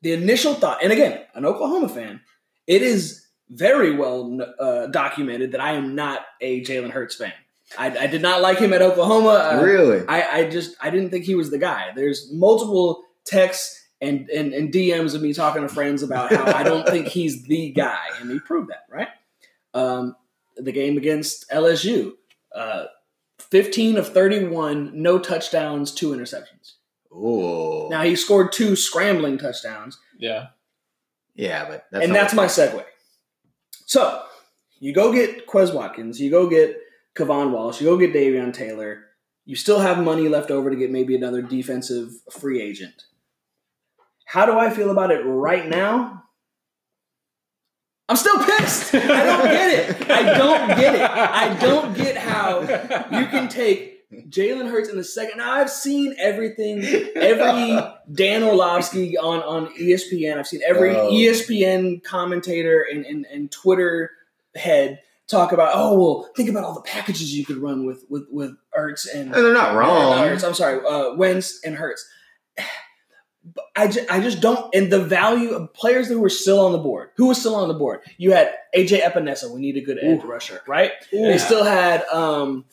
The 0.03 0.13
initial 0.13 0.55
thought, 0.55 0.83
and 0.83 0.93
again, 0.93 1.25
an 1.35 1.45
Oklahoma 1.45 1.89
fan, 1.89 2.21
it 2.69 2.83
is 2.83 3.27
very 3.51 3.95
well 3.97 4.39
uh, 4.59 4.87
documented 4.87 5.53
that 5.53 5.61
I 5.61 5.73
am 5.73 5.95
not 5.95 6.21
a 6.41 6.63
Jalen 6.63 6.91
Hurts 6.91 7.15
fan. 7.17 7.33
I, 7.77 7.87
I 7.99 8.07
did 8.07 8.23
not 8.23 8.41
like 8.41 8.59
him 8.59 8.73
at 8.73 8.81
Oklahoma. 8.83 9.29
Uh, 9.59 9.63
really? 9.63 10.05
I, 10.09 10.23
I 10.41 10.49
just 10.49 10.75
I 10.81 10.91
didn't 10.91 11.11
think 11.11 11.25
he 11.25 11.35
was 11.35 11.51
the 11.51 11.59
guy. 11.59 11.91
There's 11.95 12.33
multiple 12.33 13.03
texts 13.27 13.87
and, 14.01 14.29
and, 14.31 14.55
and 14.55 14.73
DMs 14.73 15.15
of 15.15 15.23
me 15.23 15.35
talking 15.35 15.63
to 15.63 15.69
friends 15.69 16.03
about 16.03 16.33
how 16.33 16.47
I 16.47 16.63
don't 16.63 16.87
think 16.89 17.07
he's 17.09 17.43
the 17.45 17.71
guy, 17.71 18.07
and 18.21 18.31
he 18.31 18.39
proved 18.39 18.71
that, 18.71 18.85
right? 18.91 19.09
Um, 19.75 20.17
the 20.57 20.73
game 20.73 20.97
against 20.97 21.51
LSU, 21.51 22.13
uh, 22.55 22.85
15 23.39 23.99
of 23.99 24.13
31, 24.13 24.93
no 24.95 25.19
touchdowns, 25.19 25.93
two 25.93 26.11
interceptions. 26.11 26.75
Ooh. 27.13 27.89
Now 27.91 28.03
he 28.03 28.17
scored 28.17 28.53
two 28.53 28.77
scrambling 28.77 29.39
touchdowns, 29.39 29.99
Yeah. 30.19 30.49
yeah, 31.35 31.69
but 31.69 31.87
that's 31.91 32.05
and 32.05 32.13
not 32.13 32.21
that's 32.21 32.35
my 32.35 32.47
segue. 32.47 32.85
So 33.89 34.23
you 34.81 34.93
go 34.93 35.13
get 35.13 35.47
Quez 35.47 35.73
Watkins, 35.73 36.21
you 36.21 36.31
go 36.31 36.47
get 36.47 36.77
K'Von 37.17 37.53
Wallace, 37.53 37.81
you 37.81 37.87
go 37.87 37.97
get 37.97 38.13
Davion 38.13 38.53
Taylor. 38.53 39.07
You 39.47 39.57
still 39.57 39.81
have 39.81 40.05
money 40.05 40.29
left 40.29 40.51
over 40.51 40.69
to 40.69 40.77
get 40.77 40.91
maybe 40.91 41.17
another 41.17 41.41
defensive 41.41 42.11
free 42.31 42.61
agent. 42.61 43.05
How 44.27 44.45
do 44.45 44.59
I 44.59 44.69
feel 44.69 44.91
about 44.91 45.11
it 45.11 45.23
right 45.23 45.67
now? 45.67 46.25
I'm 48.11 48.17
still 48.17 48.37
pissed. 48.45 48.95
I 48.95 49.25
don't 49.25 49.45
get 49.45 49.71
it. 49.91 50.11
I 50.11 50.37
don't 50.37 50.69
get 50.79 50.95
it. 50.95 51.01
I 51.01 51.57
don't 51.59 51.97
get 51.97 52.17
how 52.19 52.61
you 52.61 53.27
can 53.27 53.49
take 53.49 53.98
Jalen 54.29 54.71
Hurts 54.71 54.89
in 54.89 54.97
the 54.97 55.05
second. 55.05 55.39
Now 55.39 55.53
I've 55.53 55.71
seen 55.71 56.15
everything, 56.19 56.83
every 57.17 57.79
Dan 58.13 58.43
Orlovsky 58.43 59.19
on, 59.19 59.43
on 59.43 59.67
ESPN. 59.77 60.39
I've 60.39 60.47
seen 60.47 60.61
every 60.67 60.97
Oh. 60.97 61.11
ESPN 61.11 62.03
commentator 62.03 62.87
and, 62.91 63.05
and, 63.05 63.27
and 63.27 63.51
Twitter 63.51 64.11
head 64.55 65.01
talk 65.29 65.53
about, 65.53 65.73
oh 65.75 65.99
well, 65.99 66.31
think 66.37 66.49
about 66.49 66.65
all 66.65 66.75
the 66.75 66.81
packages 66.81 67.35
you 67.37 67.45
could 67.45 67.59
run 67.59 67.85
with 67.87 68.05
with 68.09 68.27
with 68.31 68.57
Hurts 68.73 69.07
and 69.07 69.35
And 69.35 69.45
they're 69.45 69.53
not 69.53 69.75
wrong. 69.75 70.19
Hurts, 70.19 70.43
I'm 70.43 70.55
sorry, 70.55 70.81
uh, 70.87 71.15
Wentz 71.15 71.61
and 71.65 71.75
Hurts. 71.77 72.09
But 73.55 73.65
I 73.77 73.87
just, 73.89 74.11
I 74.11 74.21
just 74.21 74.41
don't. 74.41 74.75
And 74.75 74.93
the 74.93 75.03
value 75.03 75.51
of 75.55 75.73
players 75.73 76.09
who 76.09 76.21
were 76.21 76.29
still 76.29 76.61
on 76.61 76.73
the 76.73 76.79
board. 76.79 77.11
Who 77.17 77.27
was 77.27 77.39
still 77.41 77.55
on 77.55 77.69
the 77.69 77.75
board? 77.75 78.01
You 78.17 78.33
had 78.33 78.53
AJ 78.77 79.01
Epenesa. 79.03 79.51
We 79.51 79.61
need 79.61 79.77
a 79.77 79.81
good 79.81 79.99
edge 80.03 80.23
rusher, 80.23 80.61
right? 80.67 80.93
They 81.13 81.39
still 81.39 81.65
had 81.65 82.05
um, 82.09 82.65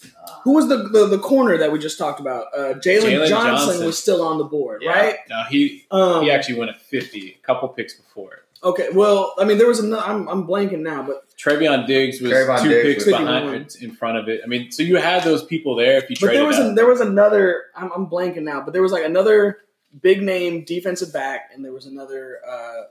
who 0.43 0.53
was 0.55 0.67
the, 0.67 0.77
the 0.89 1.07
the 1.07 1.19
corner 1.19 1.57
that 1.57 1.71
we 1.71 1.79
just 1.79 1.97
talked 1.97 2.19
about? 2.19 2.47
Uh, 2.55 2.73
Jalen 2.75 3.03
Jaylon 3.03 3.27
Johnson, 3.27 3.67
Johnson. 3.67 3.85
was 3.85 3.97
still 3.97 4.21
on 4.21 4.37
the 4.37 4.43
board, 4.45 4.81
Yeah. 4.83 4.91
right? 4.91 5.15
No, 5.29 5.43
he 5.49 5.85
Um, 5.91 6.23
he 6.23 6.31
actually 6.31 6.59
went 6.59 6.71
at 6.71 6.81
fifty, 6.81 7.37
a 7.41 7.45
couple 7.45 7.67
picks 7.69 7.93
before. 7.93 8.41
Okay, 8.63 8.87
well, 8.93 9.33
I 9.37 9.43
mean, 9.43 9.59
there 9.59 9.67
was 9.67 9.79
another. 9.79 10.01
I'm, 10.03 10.27
I'm 10.27 10.47
blanking 10.47 10.79
now, 10.79 11.03
but 11.03 11.29
Trevon 11.37 11.85
Diggs 11.85 12.19
was 12.19 12.31
Trayvon 12.31 12.63
two 12.63 12.69
Diggs 12.69 12.83
picks 12.95 13.05
was- 13.05 13.15
behind 13.19 13.75
in 13.81 13.91
front 13.91 14.17
of 14.17 14.27
it. 14.27 14.41
I 14.43 14.47
mean, 14.47 14.71
so 14.71 14.81
you 14.81 14.95
had 14.95 15.23
those 15.23 15.43
people 15.45 15.75
there 15.75 15.97
if 15.97 16.09
you 16.09 16.15
but 16.19 16.27
traded 16.27 16.39
there 16.41 16.47
was 16.47 16.57
up. 16.57 16.71
a, 16.71 16.73
there 16.73 16.87
was 16.87 16.99
another. 17.01 17.65
I'm, 17.75 17.91
I'm 17.91 18.07
blanking 18.07 18.41
now, 18.43 18.61
but 18.61 18.73
there 18.73 18.81
was 18.81 18.91
like 18.91 19.05
another 19.05 19.59
big 20.01 20.21
name 20.21 20.63
defensive 20.65 21.11
back, 21.13 21.49
and 21.53 21.63
there 21.63 21.73
was 21.73 21.85
another, 21.85 22.39
uh, 22.47 22.83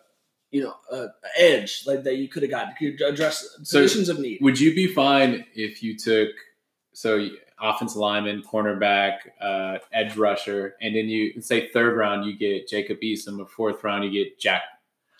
you 0.51 0.63
know, 0.63 0.75
uh, 0.91 1.09
edge 1.37 1.83
like 1.87 2.05
that 2.05 2.17
you 2.17 2.29
could 2.29 2.43
have 2.43 2.51
gotten 2.51 2.75
to 2.97 3.05
address 3.07 3.41
So- 3.63 3.81
positions 3.81 4.09
of 4.09 4.19
need. 4.21 4.39
Would 4.41 4.61
you 4.61 4.75
be 4.75 4.87
fine 4.87 5.45
if 5.55 5.83
you 5.83 5.97
took 5.97 6.31
so 6.93 7.29
offensive 7.61 7.97
lineman, 7.99 8.43
cornerback, 8.43 9.19
uh, 9.41 9.79
edge 9.93 10.17
rusher, 10.17 10.75
and 10.81 10.95
then 10.95 11.09
you 11.09 11.41
say 11.41 11.69
third 11.69 11.97
round 11.97 12.25
you 12.27 12.37
get 12.37 12.69
Jacob 12.69 13.01
Eason, 13.01 13.39
or 13.39 13.47
fourth 13.47 13.83
round 13.85 14.05
you 14.05 14.11
get 14.25 14.39
Jack 14.39 14.63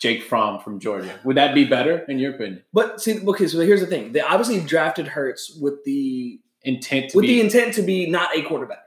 Jake 0.01 0.23
Fromm 0.23 0.59
from 0.59 0.79
Georgia? 0.79 1.19
Would 1.23 1.37
that 1.37 1.55
be 1.55 1.65
better 1.65 1.99
in 2.09 2.19
your 2.19 2.35
opinion? 2.35 2.63
But 2.73 3.01
see, 3.01 3.19
okay, 3.25 3.47
so 3.47 3.59
here's 3.59 3.79
the 3.81 3.87
thing: 3.87 4.11
they 4.11 4.19
obviously 4.21 4.59
drafted 4.61 5.07
Hurts 5.07 5.57
with 5.61 5.83
the 5.85 6.39
Intent 6.63 7.13
with 7.13 7.21
be. 7.23 7.27
the 7.35 7.41
intent 7.41 7.75
to 7.75 7.83
be 7.83 8.09
not 8.09 8.35
a 8.35 8.41
quarterback. 8.41 8.79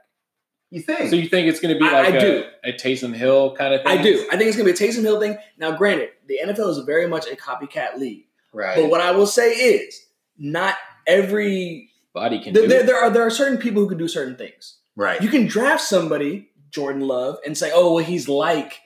You 0.71 0.81
think? 0.81 1.09
so 1.09 1.15
you 1.15 1.27
think 1.27 1.47
it's 1.47 1.59
going 1.59 1.73
to 1.73 1.79
be 1.79 1.85
like 1.85 2.13
I 2.13 2.17
a, 2.17 2.19
do. 2.19 2.43
a 2.63 2.73
Taysom 2.73 3.13
Hill 3.15 3.55
kind 3.55 3.73
of 3.73 3.81
thing? 3.81 3.99
I 3.99 4.01
do. 4.01 4.27
I 4.31 4.37
think 4.37 4.49
it's 4.49 4.57
going 4.57 4.71
to 4.71 4.79
be 4.79 4.85
a 4.85 4.89
Taysom 4.89 5.01
Hill 5.01 5.19
thing. 5.19 5.37
Now, 5.57 5.75
granted, 5.75 6.09
the 6.27 6.39
NFL 6.45 6.69
is 6.69 6.77
very 6.79 7.07
much 7.07 7.25
a 7.27 7.35
copycat 7.35 7.97
league. 7.97 8.25
right. 8.53 8.75
But 8.75 8.89
what 8.89 9.01
I 9.01 9.11
will 9.11 9.25
say 9.27 9.51
is, 9.51 10.05
not 10.37 10.75
every 11.07 11.89
Body 12.13 12.39
can 12.39 12.53
there, 12.53 12.63
do 12.63 12.69
there, 12.69 12.81
it. 12.81 12.85
there 12.85 12.97
are 12.97 13.09
there 13.09 13.25
are 13.25 13.29
certain 13.31 13.57
people 13.57 13.81
who 13.81 13.89
can 13.89 13.97
do 13.97 14.07
certain 14.07 14.35
things. 14.35 14.77
right. 14.95 15.21
You 15.21 15.29
can 15.29 15.47
draft 15.47 15.81
somebody, 15.81 16.49
Jordan 16.71 17.01
Love, 17.01 17.37
and 17.45 17.57
say, 17.57 17.71
"Oh, 17.73 17.95
well, 17.95 18.03
he's 18.03 18.29
like 18.29 18.79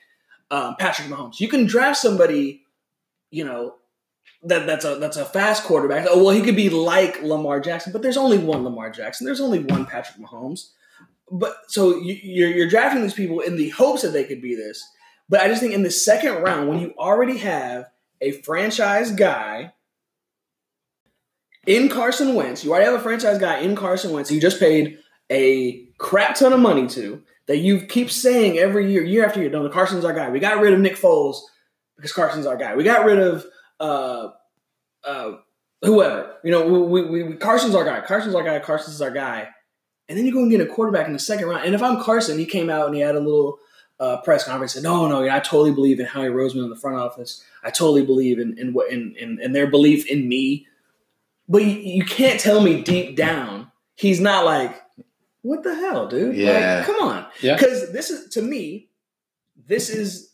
um, 0.52 0.76
Patrick 0.78 1.08
Mahomes." 1.10 1.40
You 1.40 1.48
can 1.48 1.66
draft 1.66 1.98
somebody, 1.98 2.64
you 3.30 3.44
know, 3.46 3.76
that 4.44 4.66
that's 4.66 4.86
a 4.86 4.96
that's 4.96 5.18
a 5.18 5.26
fast 5.26 5.64
quarterback. 5.64 6.06
Oh, 6.10 6.24
well, 6.24 6.34
he 6.34 6.42
could 6.42 6.56
be 6.56 6.70
like 6.70 7.22
Lamar 7.24 7.60
Jackson, 7.60 7.94
but 7.94 8.02
there's 8.02 8.18
only 8.18 8.38
one 8.38 8.64
Lamar 8.64 8.90
Jackson. 8.90 9.26
There's 9.26 9.42
only 9.42 9.60
one 9.60 9.86
Patrick 9.86 10.26
Mahomes. 10.26 10.70
But 11.32 11.56
so 11.68 11.98
you, 11.98 12.18
you're 12.22 12.50
you're 12.50 12.70
drafting 12.70 13.02
these 13.02 13.14
people 13.14 13.40
in 13.40 13.56
the 13.56 13.70
hopes 13.70 14.02
that 14.02 14.10
they 14.10 14.24
could 14.24 14.42
be 14.42 14.56
this. 14.56 14.84
But 15.30 15.42
I 15.42 15.48
just 15.48 15.62
think 15.62 15.74
in 15.74 15.84
the 15.84 15.92
second 15.92 16.44
round, 16.44 16.70
when 16.70 16.80
you 16.80 16.94
already 16.98 17.38
have 17.38 17.90
a 18.22 18.34
franchise 18.44 19.12
guy 19.12 19.74
in 21.66 21.90
Carson 21.90 22.36
Wentz, 22.36 22.64
you 22.64 22.72
already 22.72 22.86
have 22.86 23.00
a 23.00 23.04
franchise 23.04 23.40
guy 23.40 23.60
in 23.60 23.76
Carson 23.76 24.12
Wentz. 24.12 24.32
You 24.32 24.42
just 24.42 24.60
paid 24.60 25.00
a 25.32 25.86
crap 25.98 26.36
ton 26.36 26.54
of 26.54 26.60
money 26.60 26.88
to 26.88 27.24
that 27.48 27.58
you 27.58 27.82
keep 27.82 28.10
saying 28.10 28.58
every 28.58 28.92
year, 28.92 29.04
year 29.04 29.26
after 29.26 29.42
year. 29.42 29.50
No, 29.50 29.68
Carson's 29.70 30.06
our 30.06 30.14
guy. 30.14 30.30
We 30.30 30.40
got 30.40 30.62
rid 30.62 30.74
of 30.74 30.80
Nick 30.80 30.96
Foles 30.96 31.38
because 31.96 32.14
Carson's 32.14 32.46
our 32.46 32.58
guy. 32.58 32.76
We 32.76 32.84
got 32.84 33.06
rid 33.06 33.20
of 33.20 33.46
uh, 33.80 34.30
uh, 35.04 35.32
whoever. 35.82 36.36
You 36.44 36.52
know, 36.52 36.68
we, 36.68 37.02
we, 37.02 37.24
we 37.24 37.36
Carson's 37.36 37.76
our 37.76 37.84
guy. 37.84 38.02
Carson's 38.02 38.36
our 38.36 38.44
guy. 38.44 38.60
Carson's 38.60 39.02
our 39.02 39.12
guy. 39.12 39.50
And 40.10 40.18
then 40.18 40.26
you 40.26 40.34
go 40.34 40.42
and 40.42 40.52
get 40.52 40.62
a 40.62 40.66
quarterback 40.66 41.08
in 41.08 41.14
the 41.14 41.20
second 41.20 41.48
round. 41.48 41.66
And 41.66 41.74
if 41.74 41.82
I'm 41.82 42.02
Carson, 42.02 42.38
he 42.38 42.46
came 42.46 42.70
out 42.70 42.88
and 42.88 42.96
he 42.96 43.02
had 43.02 43.16
a 43.16 43.20
little 43.20 43.60
uh, 44.00 44.18
press 44.22 44.44
conference 44.44 44.76
and 44.76 44.84
said, 44.84 44.90
"No, 44.90 45.08
no, 45.08 45.24
I 45.30 45.40
totally 45.40 45.72
believe 45.72 46.00
in 46.00 46.06
Howie 46.06 46.28
Roseman 46.28 46.66
in 46.66 46.70
the 46.70 46.76
front 46.76 46.98
office. 46.98 47.44
I 47.64 47.70
totally 47.70 48.06
believe 48.06 48.40
in 48.40 48.58
in 48.58 48.74
what 48.74 48.92
in, 48.92 49.16
in, 49.18 49.40
in 49.42 49.54
their 49.54 49.68
belief 49.68 50.06
in 50.08 50.28
me." 50.28 50.68
But 51.48 51.64
you, 51.64 51.80
you 51.80 52.06
can't 52.06 52.40
tell 52.40 52.62
me 52.62 52.82
deep 52.82 53.16
down 53.16 53.72
he's 53.96 54.20
not 54.20 54.46
like, 54.46 54.82
"What 55.42 55.64
the 55.64 55.76
hell, 55.76 56.08
dude? 56.08 56.36
Yeah. 56.36 56.78
Like, 56.78 56.86
come 56.86 57.08
on." 57.08 57.26
Yeah. 57.42 57.56
Because 57.56 57.92
this 57.92 58.10
is 58.10 58.30
to 58.34 58.42
me, 58.42 58.90
this 59.68 59.90
is 59.90 60.32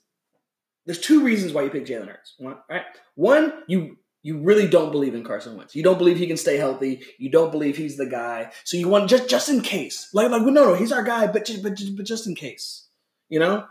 there's 0.85 0.99
two 0.99 1.23
reasons 1.23 1.53
why 1.53 1.63
you 1.63 1.69
pick 1.69 1.85
Jalen 1.85 2.07
Hurts. 2.07 2.35
One, 2.37 2.57
right? 2.69 2.83
One, 3.15 3.63
you 3.67 3.97
you 4.21 4.39
really 4.39 4.67
don't 4.67 4.91
believe 4.91 5.15
in 5.15 5.23
Carson 5.23 5.55
Wentz. 5.55 5.75
You 5.75 5.83
don't 5.83 5.97
believe 5.97 6.17
he 6.17 6.27
can 6.27 6.37
stay 6.37 6.57
healthy. 6.57 7.01
You 7.17 7.31
don't 7.31 7.51
believe 7.51 7.77
he's 7.77 7.97
the 7.97 8.05
guy. 8.05 8.51
So 8.63 8.77
you 8.77 8.87
want 8.87 9.09
just 9.09 9.29
just 9.29 9.49
in 9.49 9.61
case, 9.61 10.09
like 10.13 10.29
like 10.29 10.43
well, 10.43 10.51
no 10.53 10.65
no 10.65 10.73
he's 10.75 10.91
our 10.91 11.03
guy, 11.03 11.27
but 11.27 11.45
just, 11.45 11.63
but 11.63 11.75
just, 11.75 11.95
but 11.95 12.05
just 12.05 12.27
in 12.27 12.35
case, 12.35 12.87
you 13.29 13.39
know. 13.39 13.65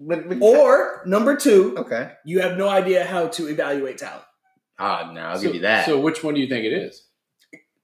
But, 0.00 0.28
but- 0.28 0.38
Or 0.40 1.02
number 1.06 1.36
two, 1.36 1.76
okay. 1.76 2.12
you 2.24 2.40
have 2.40 2.56
no 2.56 2.68
idea 2.68 3.04
how 3.04 3.28
to 3.28 3.48
evaluate 3.48 3.98
talent. 3.98 4.22
Ah, 4.78 5.10
no, 5.12 5.20
I'll 5.20 5.36
so, 5.36 5.42
give 5.42 5.56
you 5.56 5.60
that. 5.62 5.86
So 5.86 5.98
which 5.98 6.22
one 6.22 6.34
do 6.34 6.40
you 6.40 6.46
think 6.46 6.64
it 6.64 6.72
is? 6.72 7.04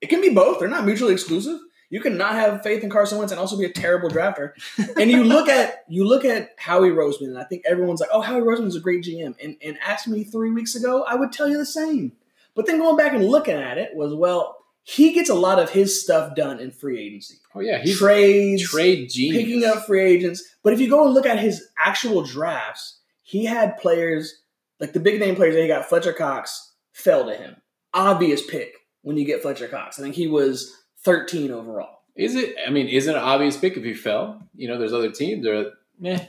It 0.01 0.09
can 0.09 0.21
be 0.21 0.31
both. 0.31 0.61
They're 0.61 0.69
not 0.69 0.85
mutually 0.85 1.12
exclusive. 1.12 1.59
You 1.90 2.01
cannot 2.01 2.35
have 2.35 2.62
faith 2.62 2.83
in 2.83 2.90
Carson 2.90 3.18
Wentz 3.18 3.31
and 3.33 3.40
also 3.40 3.57
be 3.59 3.64
a 3.66 3.73
terrible 3.73 4.09
drafter. 4.09 4.53
and 4.97 5.11
you 5.11 5.23
look 5.25 5.49
at 5.49 5.85
you 5.88 6.07
look 6.07 6.25
at 6.25 6.51
Howie 6.59 6.90
Roseman, 6.90 7.29
and 7.29 7.38
I 7.38 7.44
think 7.44 7.62
everyone's 7.66 8.01
like, 8.01 8.11
"Oh, 8.12 8.20
Howie 8.20 8.40
Roseman's 8.40 8.77
a 8.77 8.81
great 8.81 9.05
GM." 9.05 9.35
And 9.42 9.57
and 9.62 9.79
asked 9.85 10.09
me 10.09 10.25
three 10.25 10.51
weeks 10.51 10.75
ago, 10.75 11.05
I 11.05 11.14
would 11.14 11.33
tell 11.33 11.49
you 11.49 11.57
the 11.59 11.66
same. 11.66 12.12
But 12.55 12.66
then 12.66 12.79
going 12.79 12.97
back 12.97 13.12
and 13.12 13.25
looking 13.25 13.57
at 13.57 13.79
it 13.79 13.94
was, 13.94 14.14
well, 14.14 14.57
he 14.83 15.12
gets 15.12 15.29
a 15.31 15.35
lot 15.35 15.59
of 15.59 15.70
his 15.70 16.01
stuff 16.03 16.35
done 16.37 16.61
in 16.61 16.70
free 16.70 17.01
agency, 17.05 17.37
Oh 17.55 17.61
yeah, 17.61 17.79
he's 17.83 17.99
trades, 17.99 18.62
trade 18.68 19.09
genius. 19.11 19.42
picking 19.42 19.64
up 19.64 19.87
free 19.87 20.03
agents. 20.03 20.42
But 20.62 20.73
if 20.73 20.81
you 20.81 20.88
go 20.88 21.05
and 21.05 21.14
look 21.14 21.27
at 21.27 21.38
his 21.38 21.66
actual 21.79 22.23
drafts, 22.23 23.01
he 23.23 23.44
had 23.44 23.77
players 23.79 24.42
like 24.81 24.92
the 24.92 25.01
big 25.01 25.20
name 25.20 25.37
players 25.37 25.55
that 25.55 25.62
he 25.62 25.68
got. 25.68 25.88
Fletcher 25.88 26.12
Cox 26.12 26.73
fell 26.92 27.25
to 27.27 27.35
him. 27.35 27.57
Obvious 27.92 28.44
pick 28.47 28.75
when 29.03 29.16
you 29.16 29.25
get 29.25 29.42
Fletcher 29.42 29.68
Cox. 29.68 29.99
I 29.99 30.03
think 30.03 30.14
he 30.14 30.27
was 30.27 30.73
13 31.05 31.51
overall. 31.51 31.99
Is 32.17 32.35
it? 32.35 32.55
I 32.67 32.71
mean, 32.71 32.88
is 32.88 33.07
it 33.07 33.14
an 33.17 33.23
obvious 33.23 33.57
pick 33.57 33.77
if 33.77 33.85
he 33.85 33.95
fell? 33.95 34.43
You 34.55 34.69
know, 34.69 34.79
there's 34.79 34.93
other 34.93 35.11
teams. 35.11 35.47
Or 35.47 35.73
meh. 35.99 36.25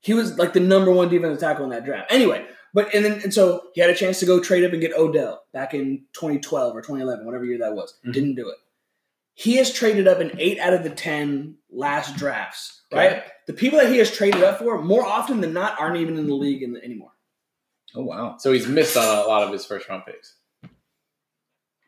He 0.00 0.14
was 0.14 0.36
like 0.36 0.52
the 0.52 0.60
number 0.60 0.90
one 0.90 1.08
defensive 1.08 1.40
tackle 1.40 1.64
in 1.64 1.70
that 1.70 1.84
draft. 1.84 2.10
Anyway, 2.12 2.44
but 2.74 2.92
and 2.92 3.04
then 3.04 3.20
and 3.22 3.32
so 3.32 3.62
he 3.74 3.80
had 3.80 3.90
a 3.90 3.94
chance 3.94 4.18
to 4.20 4.26
go 4.26 4.40
trade 4.40 4.64
up 4.64 4.72
and 4.72 4.80
get 4.80 4.92
Odell 4.96 5.44
back 5.52 5.74
in 5.74 6.04
2012 6.14 6.76
or 6.76 6.80
2011, 6.80 7.24
whatever 7.24 7.44
year 7.44 7.58
that 7.58 7.74
was. 7.74 7.94
Mhm. 8.04 8.12
Didn't 8.12 8.34
do 8.34 8.48
it. 8.48 8.56
He 9.34 9.56
has 9.56 9.72
traded 9.72 10.08
up 10.08 10.20
in 10.20 10.32
eight 10.40 10.58
out 10.58 10.74
of 10.74 10.82
the 10.82 10.90
10 10.90 11.56
last 11.70 12.16
drafts, 12.16 12.82
right? 12.92 13.12
Okay. 13.12 13.24
The 13.46 13.52
people 13.54 13.78
that 13.78 13.88
he 13.90 13.98
has 13.98 14.10
traded 14.10 14.42
up 14.42 14.58
for, 14.58 14.82
more 14.82 15.04
often 15.06 15.40
than 15.40 15.52
not, 15.54 15.80
aren't 15.80 15.96
even 15.96 16.18
in 16.18 16.26
the 16.26 16.34
league 16.34 16.62
in 16.62 16.72
the, 16.74 16.84
anymore. 16.84 17.12
oh 17.94 18.02
wow. 18.02 18.36
So 18.38 18.52
he's 18.52 18.66
missed 18.66 18.96
on 18.96 19.04
a 19.04 19.26
lot 19.28 19.42
of 19.44 19.52
his 19.52 19.64
first 19.64 19.88
round 19.88 20.04
picks. 20.04 20.34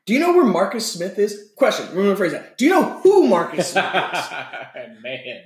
Do 0.06 0.12
you 0.12 0.20
know 0.20 0.34
where 0.34 0.44
Marcus 0.44 0.90
Smith 0.90 1.18
is? 1.18 1.52
Question. 1.56 1.88
I'm 1.88 1.94
going 1.94 2.10
to 2.10 2.16
phrase 2.16 2.32
that. 2.32 2.58
Do 2.58 2.66
you 2.66 2.70
know 2.70 3.00
who 3.00 3.26
Marcus 3.26 3.72
Smith 3.72 3.84
is? 3.84 5.02
Man, 5.02 5.44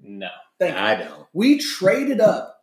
no. 0.00 0.28
Thank 0.58 0.76
you. 0.76 0.80
I 0.82 0.94
don't. 0.94 1.26
We 1.32 1.58
traded 1.58 2.20
up. 2.20 2.62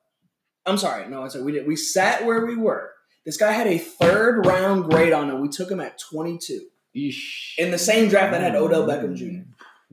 I'm 0.66 0.78
sorry. 0.78 1.08
No, 1.10 1.24
I 1.24 1.28
said 1.28 1.44
we 1.44 1.52
did. 1.52 1.68
We 1.68 1.76
sat 1.76 2.26
where 2.26 2.46
we 2.46 2.56
were. 2.56 2.92
This 3.26 3.38
guy 3.38 3.52
had 3.52 3.68
a 3.68 3.78
third 3.78 4.46
round 4.46 4.86
grade 4.86 5.14
on 5.14 5.30
him. 5.30 5.42
We 5.42 5.50
took 5.50 5.70
him 5.70 5.80
at 5.80 6.00
22 6.00 6.62
Yeesh. 6.96 7.58
in 7.58 7.72
the 7.72 7.78
same 7.78 8.08
draft 8.08 8.32
that 8.32 8.42
had 8.42 8.56
Odell 8.56 8.88
Beckham 8.88 9.16
Jr., 9.16 9.48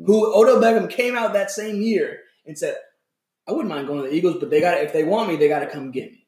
who 0.04 0.34
Odell 0.34 0.60
Beckham 0.60 0.88
came 0.88 1.16
out 1.16 1.32
that 1.32 1.50
same 1.50 1.80
year 1.82 2.20
and 2.46 2.58
said, 2.58 2.76
"I 3.48 3.52
wouldn't 3.52 3.68
mind 3.68 3.86
going 3.86 4.02
to 4.02 4.08
the 4.08 4.14
Eagles, 4.14 4.36
but 4.38 4.50
they 4.50 4.60
got 4.60 4.78
if 4.78 4.92
they 4.92 5.04
want 5.04 5.28
me, 5.28 5.36
they 5.36 5.48
got 5.48 5.60
to 5.60 5.66
come 5.66 5.90
get 5.90 6.12
me." 6.12 6.26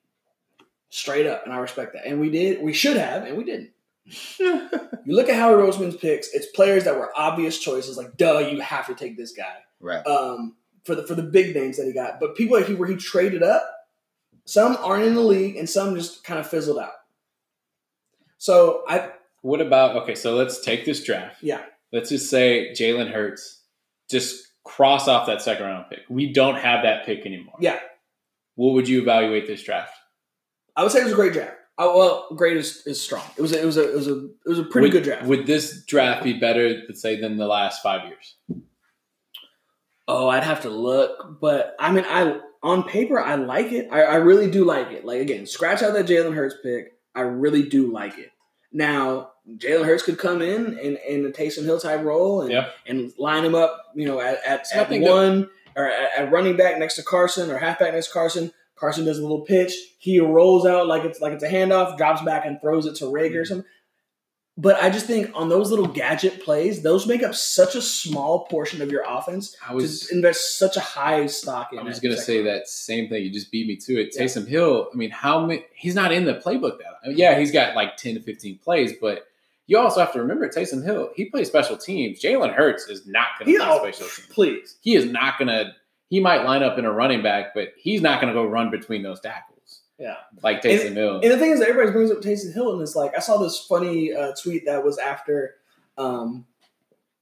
Straight 0.90 1.26
up, 1.26 1.44
and 1.44 1.52
I 1.52 1.58
respect 1.58 1.92
that. 1.94 2.06
And 2.06 2.20
we 2.20 2.30
did. 2.30 2.62
We 2.62 2.72
should 2.72 2.96
have, 2.96 3.24
and 3.24 3.36
we 3.36 3.44
didn't. 3.44 3.70
You 4.06 5.14
look 5.14 5.28
at 5.28 5.36
Howie 5.36 5.54
Roseman's 5.54 5.96
picks; 5.96 6.28
it's 6.32 6.46
players 6.46 6.84
that 6.84 6.96
were 6.96 7.10
obvious 7.16 7.58
choices. 7.58 7.96
Like, 7.96 8.16
duh, 8.16 8.38
you 8.38 8.60
have 8.60 8.86
to 8.86 8.94
take 8.94 9.16
this 9.16 9.32
guy 9.32 9.56
right. 9.80 10.06
um, 10.06 10.56
for 10.84 10.94
the 10.94 11.06
for 11.06 11.14
the 11.14 11.22
big 11.22 11.54
names 11.54 11.76
that 11.76 11.86
he 11.86 11.92
got. 11.92 12.20
But 12.20 12.36
people 12.36 12.58
like 12.58 12.66
he 12.66 12.74
where 12.74 12.88
he 12.88 12.96
traded 12.96 13.42
up, 13.42 13.62
some 14.44 14.76
aren't 14.80 15.04
in 15.06 15.14
the 15.14 15.20
league, 15.22 15.56
and 15.56 15.68
some 15.68 15.94
just 15.94 16.24
kind 16.24 16.38
of 16.38 16.46
fizzled 16.46 16.78
out. 16.78 16.92
So 18.38 18.84
I 18.88 19.10
What 19.42 19.60
about 19.60 19.96
okay? 20.02 20.14
So 20.14 20.34
let's 20.34 20.60
take 20.60 20.84
this 20.84 21.02
draft. 21.02 21.42
Yeah. 21.42 21.62
Let's 21.92 22.10
just 22.10 22.28
say 22.28 22.72
Jalen 22.72 23.10
Hurts. 23.10 23.62
Just 24.10 24.48
cross 24.64 25.08
off 25.08 25.26
that 25.26 25.40
second 25.40 25.64
round 25.64 25.86
pick. 25.88 26.00
We 26.10 26.32
don't 26.32 26.56
have 26.56 26.82
that 26.82 27.06
pick 27.06 27.24
anymore. 27.24 27.54
Yeah. 27.60 27.78
What 28.56 28.74
would 28.74 28.88
you 28.88 29.00
evaluate 29.00 29.46
this 29.46 29.62
draft? 29.62 29.94
I 30.76 30.82
would 30.82 30.92
say 30.92 31.00
it 31.00 31.04
was 31.04 31.12
a 31.12 31.16
great 31.16 31.32
draft. 31.32 31.56
Oh, 31.76 31.98
well, 31.98 32.28
great 32.36 32.56
is, 32.56 32.86
is 32.86 33.00
strong. 33.00 33.24
It 33.36 33.42
was 33.42 33.52
a, 33.52 33.60
it 33.60 33.64
was 33.64 33.76
a 33.76 33.90
it 33.90 33.94
was 33.96 34.06
a 34.08 34.24
it 34.26 34.48
was 34.48 34.58
a 34.60 34.64
pretty 34.64 34.86
would, 34.86 34.92
good 34.92 35.02
draft. 35.04 35.26
Would 35.26 35.46
this 35.46 35.84
draft 35.84 36.22
be 36.22 36.34
better, 36.38 36.82
let's 36.88 37.02
say, 37.02 37.20
than 37.20 37.36
the 37.36 37.46
last 37.46 37.82
five 37.82 38.06
years? 38.06 38.36
oh, 40.06 40.28
I'd 40.28 40.44
have 40.44 40.62
to 40.62 40.70
look, 40.70 41.40
but 41.40 41.74
I 41.78 41.90
mean, 41.92 42.04
I 42.06 42.38
on 42.62 42.84
paper 42.84 43.18
I 43.20 43.34
like 43.36 43.72
it. 43.72 43.88
I, 43.90 44.02
I 44.02 44.14
really 44.16 44.50
do 44.50 44.64
like 44.64 44.90
it. 44.90 45.04
Like 45.04 45.20
again, 45.20 45.46
scratch 45.46 45.82
out 45.82 45.94
that 45.94 46.06
Jalen 46.06 46.34
Hurts 46.34 46.56
pick. 46.62 46.92
I 47.14 47.22
really 47.22 47.68
do 47.68 47.92
like 47.92 48.18
it. 48.18 48.30
Now 48.72 49.32
Jalen 49.56 49.84
Hurts 49.84 50.02
could 50.02 50.18
come 50.18 50.42
in 50.42 50.78
and 50.78 50.98
in 51.08 51.26
a 51.26 51.30
Taysom 51.30 51.64
Hill 51.64 51.80
type 51.80 52.02
role 52.02 52.42
and 52.42 52.50
Yep. 52.50 52.74
and 52.86 53.12
line 53.18 53.44
him 53.44 53.54
up, 53.54 53.92
you 53.94 54.06
know, 54.06 54.20
at, 54.20 54.44
at, 54.46 54.66
at 54.74 54.90
one 55.00 55.48
or 55.76 55.86
at, 55.90 56.18
at 56.18 56.32
running 56.32 56.56
back 56.56 56.78
next 56.78 56.96
to 56.96 57.02
Carson 57.02 57.50
or 57.50 57.58
halfback 57.58 57.92
next 57.92 58.08
to 58.08 58.12
Carson. 58.12 58.52
Carson 58.84 59.06
does 59.06 59.18
a 59.18 59.22
little 59.22 59.40
pitch. 59.40 59.72
He 59.98 60.20
rolls 60.20 60.66
out 60.66 60.86
like 60.86 61.04
it's 61.04 61.20
like 61.20 61.32
it's 61.32 61.42
a 61.42 61.48
handoff, 61.48 61.96
drops 61.96 62.20
back 62.22 62.44
and 62.44 62.60
throws 62.60 62.84
it 62.86 62.96
to 62.96 63.04
Reagor 63.06 63.30
Mm-hmm. 63.30 63.38
or 63.38 63.44
something. 63.46 63.66
But 64.56 64.80
I 64.80 64.88
just 64.90 65.06
think 65.06 65.32
on 65.34 65.48
those 65.48 65.70
little 65.70 65.86
gadget 65.88 66.44
plays, 66.44 66.82
those 66.82 67.08
make 67.08 67.24
up 67.24 67.34
such 67.34 67.74
a 67.74 67.82
small 67.82 68.44
portion 68.46 68.82
of 68.82 68.90
your 68.92 69.02
offense 69.04 69.56
I 69.68 69.74
was 69.74 70.06
to 70.06 70.14
invest 70.14 70.58
such 70.58 70.76
a 70.76 70.80
high 70.80 71.26
stock 71.26 71.72
in. 71.72 71.78
I 71.80 71.82
was 71.82 71.98
going 71.98 72.14
to 72.14 72.20
say 72.20 72.42
that 72.42 72.68
same 72.68 73.08
thing. 73.08 73.24
You 73.24 73.32
just 73.32 73.50
beat 73.50 73.66
me 73.66 73.74
to 73.76 74.00
it. 74.00 74.14
Yeah. 74.14 74.22
Taysom 74.22 74.46
Hill. 74.46 74.88
I 74.92 74.96
mean, 74.96 75.10
how 75.10 75.44
many? 75.44 75.64
He's 75.74 75.96
not 75.96 76.12
in 76.12 76.24
the 76.24 76.34
playbook 76.34 76.78
that. 76.78 76.92
I 77.04 77.08
mean, 77.08 77.18
yeah, 77.18 77.36
he's 77.38 77.50
got 77.50 77.74
like 77.74 77.96
ten 77.96 78.14
to 78.14 78.20
fifteen 78.20 78.58
plays, 78.58 78.92
but 79.00 79.26
you 79.66 79.76
also 79.78 79.98
have 79.98 80.12
to 80.12 80.20
remember 80.20 80.46
Taysom 80.48 80.84
Hill. 80.84 81.10
He 81.16 81.24
plays 81.24 81.48
special 81.48 81.76
teams. 81.76 82.20
Jalen 82.22 82.54
Hurts 82.54 82.86
is 82.88 83.06
not 83.08 83.28
going 83.38 83.50
to 83.58 83.78
play 83.80 83.90
special 83.92 84.06
teams. 84.06 84.28
please. 84.30 84.76
He 84.82 84.94
is 84.94 85.06
not 85.06 85.36
going 85.38 85.48
to. 85.48 85.72
He 86.08 86.20
might 86.20 86.44
line 86.44 86.62
up 86.62 86.78
in 86.78 86.84
a 86.84 86.92
running 86.92 87.22
back, 87.22 87.54
but 87.54 87.68
he's 87.76 88.00
not 88.02 88.20
going 88.20 88.32
to 88.32 88.38
go 88.38 88.46
run 88.46 88.70
between 88.70 89.02
those 89.02 89.20
tackles 89.20 89.80
Yeah. 89.98 90.16
like 90.42 90.62
Taysom 90.62 90.92
Hill. 90.94 91.20
And 91.22 91.30
the 91.32 91.38
thing 91.38 91.50
is, 91.50 91.60
everybody 91.60 91.90
brings 91.92 92.10
up 92.10 92.18
Taysom 92.20 92.52
Hill, 92.54 92.72
and 92.72 92.82
it's 92.82 92.94
like 92.96 93.16
I 93.16 93.20
saw 93.20 93.36
this 93.38 93.58
funny 93.58 94.12
uh, 94.14 94.32
tweet 94.40 94.66
that 94.66 94.84
was 94.84 94.98
after, 94.98 95.54
um, 95.98 96.46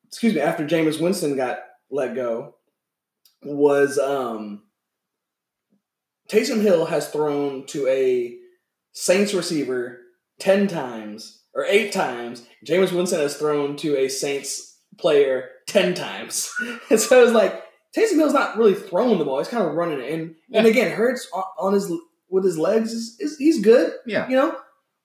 excuse 0.09 0.35
me, 0.35 0.40
after 0.40 0.66
Jameis 0.66 1.01
Winston 1.01 1.37
got 1.37 1.61
let 1.90 2.14
go, 2.14 2.57
was 3.45 3.99
um, 3.99 4.62
Taysom 6.29 6.61
Hill 6.63 6.87
has 6.87 7.09
thrown 7.09 7.65
to 7.67 7.87
a 7.88 8.37
Saints 8.92 9.33
receiver 9.35 10.00
ten 10.38 10.67
times 10.69 11.42
or 11.54 11.65
eight 11.65 11.92
times. 11.92 12.46
Jameis 12.67 12.92
Winston 12.92 13.21
has 13.21 13.37
thrown 13.37 13.77
to 13.77 13.96
a 13.96 14.09
Saints 14.09 14.79
player 14.98 15.48
ten 15.67 15.94
times, 15.94 16.52
and 16.90 17.00
so 17.00 17.21
it 17.21 17.25
was 17.25 17.33
like 17.33 17.63
Taysom 17.97 18.17
Hill's 18.17 18.33
not 18.33 18.57
really 18.57 18.75
throwing 18.75 19.19
the 19.19 19.25
ball; 19.25 19.38
he's 19.38 19.49
kind 19.49 19.67
of 19.67 19.75
running 19.75 20.01
it. 20.01 20.13
And 20.13 20.35
and 20.53 20.67
again, 20.67 20.93
Hurts 20.93 21.29
on, 21.33 21.75
his 21.75 21.93
with 22.29 22.45
his 22.45 22.57
legs 22.59 22.93
is, 22.93 23.17
is 23.21 23.37
he's 23.37 23.61
good 23.61 23.93
Yeah. 24.07 24.29
you 24.29 24.37
know. 24.37 24.57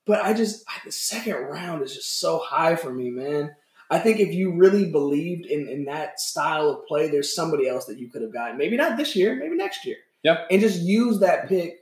But 0.05 0.23
I 0.23 0.33
just 0.33 0.63
I, 0.69 0.73
the 0.85 0.91
second 0.91 1.35
round 1.35 1.83
is 1.83 1.93
just 1.93 2.19
so 2.19 2.39
high 2.39 2.75
for 2.77 2.93
me, 2.93 3.09
man. 3.09 3.53
I 3.89 3.99
think 3.99 4.19
if 4.19 4.33
you 4.33 4.53
really 4.55 4.89
believed 4.89 5.45
in 5.45 5.67
in 5.67 5.85
that 5.85 6.19
style 6.19 6.69
of 6.69 6.85
play, 6.87 7.09
there's 7.09 7.35
somebody 7.35 7.67
else 7.67 7.85
that 7.85 7.97
you 7.99 8.09
could 8.09 8.21
have 8.21 8.31
gotten. 8.33 8.57
Maybe 8.57 8.77
not 8.77 8.97
this 8.97 9.15
year, 9.15 9.35
maybe 9.35 9.55
next 9.55 9.85
year. 9.85 9.97
Yeah. 10.23 10.45
and 10.49 10.59
just 10.61 10.81
use 10.81 11.19
that 11.19 11.47
pick 11.47 11.77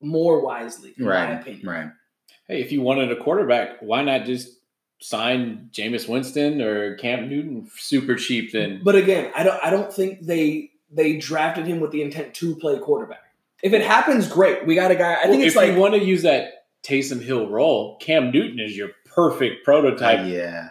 more 0.00 0.44
wisely, 0.44 0.94
in 0.98 1.04
my 1.04 1.38
opinion. 1.40 1.66
Right. 1.66 1.90
hey, 2.48 2.60
if 2.60 2.72
you 2.72 2.82
wanted 2.82 3.12
a 3.12 3.16
quarterback, 3.22 3.80
why 3.80 4.02
not 4.02 4.24
just 4.24 4.48
sign 5.02 5.68
Jameis 5.72 6.08
Winston 6.08 6.62
or 6.62 6.96
Cam 6.96 7.28
Newton 7.28 7.68
super 7.76 8.14
cheap? 8.14 8.52
Then 8.52 8.80
But 8.82 8.94
again, 8.94 9.30
I 9.36 9.42
don't 9.42 9.62
I 9.64 9.70
don't 9.70 9.92
think 9.92 10.20
they 10.26 10.70
they 10.90 11.16
drafted 11.18 11.66
him 11.66 11.80
with 11.80 11.90
the 11.90 12.02
intent 12.02 12.34
to 12.34 12.54
play 12.56 12.78
quarterback. 12.78 13.22
If 13.62 13.72
it 13.72 13.82
happens, 13.82 14.26
great. 14.28 14.66
We 14.66 14.74
got 14.74 14.90
a 14.90 14.94
guy. 14.96 15.12
I 15.14 15.24
Well, 15.24 15.32
think 15.32 15.42
it's 15.44 15.52
if 15.52 15.56
like 15.56 15.72
you 15.72 15.78
want 15.78 15.94
to 15.94 16.04
use 16.04 16.22
that 16.22 16.66
Taysom 16.82 17.22
Hill 17.22 17.48
role, 17.48 17.96
Cam 17.98 18.30
Newton 18.30 18.58
is 18.60 18.76
your 18.76 18.90
perfect 19.06 19.64
prototype. 19.64 20.20
Uh, 20.20 20.24
yeah. 20.24 20.68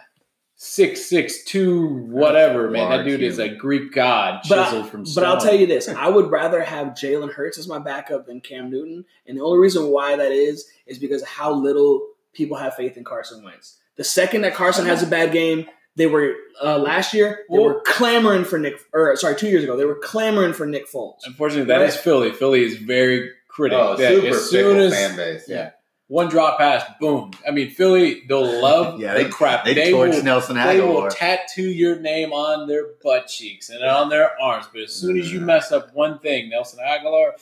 Six 0.56 1.06
six 1.06 1.42
two 1.44 1.88
whatever 2.04 2.70
man. 2.70 2.88
That 2.88 2.96
Large 2.96 3.06
dude 3.06 3.22
is 3.22 3.38
a. 3.40 3.48
Greek 3.48 3.92
god 3.92 4.42
But 4.48 4.60
I- 4.60 4.64
chiseled 4.64 4.88
from 4.90 5.04
stone. 5.04 5.24
But 5.24 5.28
stone. 5.28 5.36
I'll 5.36 5.40
tell 5.44 5.58
you 5.60 5.66
this: 5.66 5.88
I 5.88 6.08
would 6.08 6.30
rather 6.30 6.62
have 6.62 6.88
Jalen 6.88 7.32
Hurts 7.32 7.58
as 7.58 7.66
my 7.66 7.80
backup 7.80 8.26
than 8.26 8.40
Cam 8.40 8.70
Newton, 8.70 9.04
and 9.26 9.36
the 9.36 9.42
only 9.42 9.58
reason 9.58 9.88
why 9.88 10.14
that 10.14 10.30
is 10.30 10.68
is 10.86 10.98
because 11.00 11.24
how 11.24 11.52
little 11.52 12.06
people 12.32 12.56
have 12.58 12.76
faith 12.76 12.96
in 12.96 13.02
Carson 13.02 13.42
Wentz. 13.42 13.78
The 14.02 14.08
second 14.08 14.40
that 14.40 14.54
Carson 14.56 14.84
has 14.86 15.00
a 15.00 15.06
bad 15.06 15.30
game, 15.30 15.66
they 15.94 16.08
were 16.08 16.34
uh, 16.60 16.76
last 16.76 17.14
year 17.14 17.44
they 17.48 17.56
Well- 17.56 17.66
were 17.68 17.82
clamoring 17.86 18.44
for 18.44 18.58
Nick, 18.58 18.80
or 18.92 19.14
sorry, 19.14 19.36
two 19.36 19.46
years 19.46 19.62
ago 19.62 19.76
they 19.76 19.84
were 19.84 20.00
clamoring 20.02 20.54
for 20.54 20.66
Nick 20.66 20.90
Foles. 20.90 21.18
Unfortunately, 21.24 21.66
that 21.66 21.78
Right? 21.78 21.88
is 21.88 21.94
Philly. 21.96 22.32
Philly 22.32 22.64
is 22.64 22.78
very 22.78 23.30
critical. 23.48 23.84
Oh, 23.90 23.96
that 23.96 24.08
super 24.12 24.26
as 24.26 24.50
soon 24.50 24.78
as 24.80 24.92
fan 24.92 25.14
base. 25.14 25.44
Yeah. 25.48 25.56
yeah, 25.56 25.70
one 26.08 26.28
drop 26.28 26.58
pass, 26.58 26.82
boom. 27.00 27.30
I 27.46 27.52
mean, 27.52 27.70
Philly, 27.70 28.22
they'll 28.28 28.60
love 28.60 28.98
Yeah, 29.00 29.14
the 29.14 29.22
they 29.22 29.30
crap. 29.30 29.64
They, 29.64 29.74
They, 29.74 29.92
torch 29.92 30.16
will, 30.16 30.22
Nelson 30.24 30.56
they 30.56 30.80
will 30.80 31.08
tattoo 31.08 31.62
your 31.70 32.00
name 32.00 32.32
on 32.32 32.66
their 32.66 32.86
butt 33.04 33.28
cheeks 33.28 33.70
and 33.70 33.84
on 33.84 34.08
their 34.08 34.32
arms. 34.42 34.66
But 34.72 34.82
as 34.82 34.92
soon 34.92 35.16
as 35.16 35.32
you 35.32 35.40
mess 35.40 35.70
up 35.70 35.94
one 35.94 36.18
thing, 36.18 36.48
Nelson 36.50 36.80
Aguilar, 36.84 37.34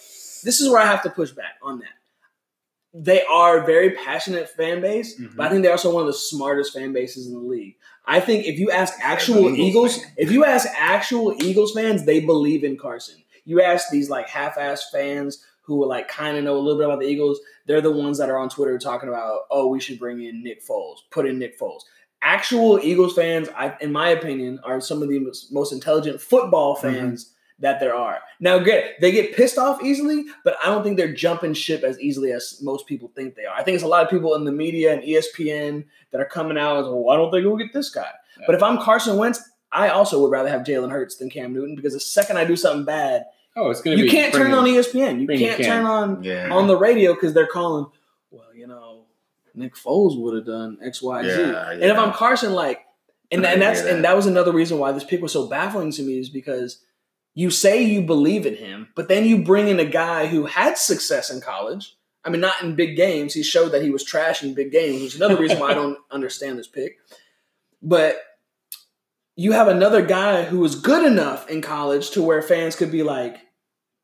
This 0.45 0.61
is 0.61 0.69
where 0.69 0.83
I 0.83 0.85
have 0.87 1.03
to 1.05 1.11
push 1.11 1.31
back 1.31 1.55
on 1.63 1.79
that. 1.79 1.89
They 2.93 3.23
are 3.25 3.59
a 3.59 3.67
very 3.67 3.91
passionate 3.91 4.49
fan 4.49 4.81
base, 4.81 5.19
Mhm. 5.19 5.37
but 5.37 5.47
I 5.47 5.51
think 5.51 5.63
they're 5.63 5.73
also 5.73 5.95
one 5.95 6.03
of 6.03 6.09
the 6.09 6.13
smartest 6.19 6.73
fan 6.73 6.93
bases 6.93 7.27
in 7.29 7.35
the 7.35 7.39
league. 7.39 7.77
I 8.05 8.19
think 8.19 8.47
if 8.47 8.59
you 8.59 8.71
ask 8.71 8.95
actual 9.01 9.55
Eagles 9.55 9.59
Eagles, 9.99 10.05
if 10.17 10.33
you 10.33 10.45
ask 10.45 10.67
actual 10.77 11.35
Eagles 11.43 11.73
fans, 11.73 12.05
they 12.05 12.21
believe 12.21 12.65
in 12.65 12.77
Carson. 12.77 13.23
You 13.45 13.63
ask 13.63 13.91
these 13.91 14.11
like 14.11 14.29
half-ass 14.29 14.91
fans 14.91 15.45
who 15.63 15.87
like 15.87 16.09
kind 16.09 16.37
of 16.37 16.43
know 16.43 16.57
a 16.57 16.59
little 16.59 16.79
bit 16.79 16.87
about 16.87 16.99
the 17.01 17.07
Eagles, 17.07 17.39
they're 17.67 17.81
the 17.81 17.93
ones 17.93 18.19
that 18.19 18.29
are 18.29 18.39
on 18.39 18.49
Twitter 18.49 18.77
talking 18.79 19.09
about, 19.09 19.43
oh, 19.53 19.69
we 19.69 19.79
should 19.79 19.99
bring 20.01 20.21
in 20.23 20.43
Nick 20.43 20.67
Foles, 20.67 20.97
put 21.11 21.27
in 21.27 21.39
Nick 21.39 21.57
Foles. 21.59 21.83
Actual 22.23 22.81
Eagles 22.83 23.15
fans, 23.15 23.49
I, 23.57 23.77
in 23.81 23.93
my 23.93 24.09
opinion, 24.11 24.59
are 24.65 24.81
some 24.81 25.01
of 25.03 25.09
the 25.09 25.19
most, 25.21 25.53
most 25.53 25.73
intelligent 25.73 26.21
football 26.21 26.75
fans 26.75 27.33
that 27.61 27.79
there 27.81 27.95
are. 27.95 28.19
Now, 28.41 28.59
good, 28.59 28.85
they 29.01 29.13
get 29.13 29.35
pissed 29.37 29.59
off 29.59 29.83
easily, 29.83 30.25
but 30.45 30.57
I 30.63 30.67
don't 30.67 30.83
think 30.83 30.97
they're 30.97 31.13
jumping 31.13 31.53
ship 31.55 31.83
as 31.83 32.01
easily 32.01 32.33
as 32.33 32.59
most 32.63 32.87
people 32.87 33.13
think 33.15 33.35
they 33.35 33.45
are. 33.45 33.55
I 33.55 33.63
think 33.63 33.75
it's 33.75 33.85
a 33.85 33.89
lot 33.89 34.03
of 34.03 34.11
people 34.11 34.35
in 34.35 34.45
the 34.45 34.53
media 34.53 34.93
and 34.95 35.03
ESPN 35.03 35.85
that 36.11 36.21
are 36.21 36.25
coming 36.27 36.57
out 36.59 36.85
and 36.85 36.89
well, 36.95 37.11
I 37.11 37.17
don't 37.17 37.31
think 37.31 37.45
we'll 37.47 37.57
get 37.57 37.73
this 37.73 37.91
guy. 37.91 38.09
Yeah. 38.39 38.45
But 38.47 38.55
if 38.57 38.63
I'm 38.63 38.79
Carson 38.79 39.17
Wentz, 39.19 39.43
I 39.73 39.91
also 39.91 40.21
would 40.23 40.31
rather 40.31 40.49
have 40.49 40.63
Jalen 40.63 40.91
Hurts 40.91 41.17
than 41.17 41.29
Cam 41.31 41.53
Newton 41.53 41.77
because 41.77 41.93
the 41.93 42.01
second 42.01 42.39
I 42.39 42.45
do 42.45 42.57
something 42.57 42.85
bad, 42.85 43.27
oh, 43.57 43.71
it's 43.71 43.81
going 43.83 43.97
to 43.97 44.03
you 44.03 44.11
be. 44.11 44.17
can't 44.17 44.33
turn 44.35 44.53
on 44.53 44.65
ESPN. 44.65 45.21
You 45.21 45.27
can't 45.29 45.59
Cam. 45.61 45.67
turn 45.67 45.87
on 45.87 46.25
Yeah. 46.25 46.49
on 46.51 46.67
the 46.67 46.77
radio 46.77 47.13
because 47.15 47.35
they're 47.35 47.47
calling. 47.47 47.87
Well, 48.31 48.55
you 48.55 48.67
know, 48.67 49.05
Nick 49.55 49.75
Foles 49.77 50.19
would 50.21 50.35
have 50.35 50.47
done 50.47 50.79
X, 50.83 51.03
Y, 51.03 51.23
Z. 51.25 51.29
Yeah, 51.29 51.71
And 51.73 51.83
if. 51.83 51.99
I'm 51.99 52.13
Carson, 52.13 52.53
like, 52.55 52.81
and, 53.31 53.45
and 53.45 53.61
that's 53.63 53.83
that. 53.83 53.95
and 53.95 54.05
that 54.05 54.17
was 54.17 54.27
another 54.27 54.53
reason 54.53 54.79
why 54.79 54.91
this 54.93 55.05
pick 55.05 55.21
was 55.23 55.33
so 55.33 55.47
baffling 55.47 55.93
to 55.93 56.03
me 56.03 56.19
is 56.19 56.29
because 56.31 56.81
you 57.35 57.51
say 57.51 57.83
you 57.83 58.03
believe 58.03 58.47
in 58.47 58.57
him, 58.57 58.89
but 58.95 59.09
then 59.09 59.25
you 59.25 59.43
bring 59.43 59.69
in 59.69 59.81
a 59.81 59.85
guy 59.85 60.27
who 60.27 60.47
had 60.47 60.77
success 60.77 61.31
in 61.31 61.41
college. 61.41 61.97
I 62.25 62.29
mean, 62.29 62.41
not 62.41 62.63
in 62.63 62.77
big 62.77 62.97
games. 62.97 63.33
He 63.33 63.43
showed 63.43 63.71
that 63.71 63.83
he 63.83 63.91
was 63.91 64.05
trash 64.05 64.43
in 64.43 64.53
big 64.53 64.73
games, 64.73 65.03
which 65.03 65.15
is 65.15 65.21
another 65.21 65.41
reason 65.41 65.59
why 65.59 65.71
I 65.71 65.75
don't 65.75 65.99
understand 66.11 66.59
this 66.59 66.69
pick. 66.69 66.99
But 67.83 68.21
you 69.37 69.53
have 69.53 69.69
another 69.69 70.03
guy 70.03 70.43
who 70.43 70.59
was 70.59 70.75
good 70.75 71.07
enough 71.07 71.49
in 71.49 71.63
college 71.63 72.11
to 72.11 72.23
where 72.23 72.43
fans 72.43 72.77
could 72.77 72.93
be 72.93 73.03
like, 73.03 73.39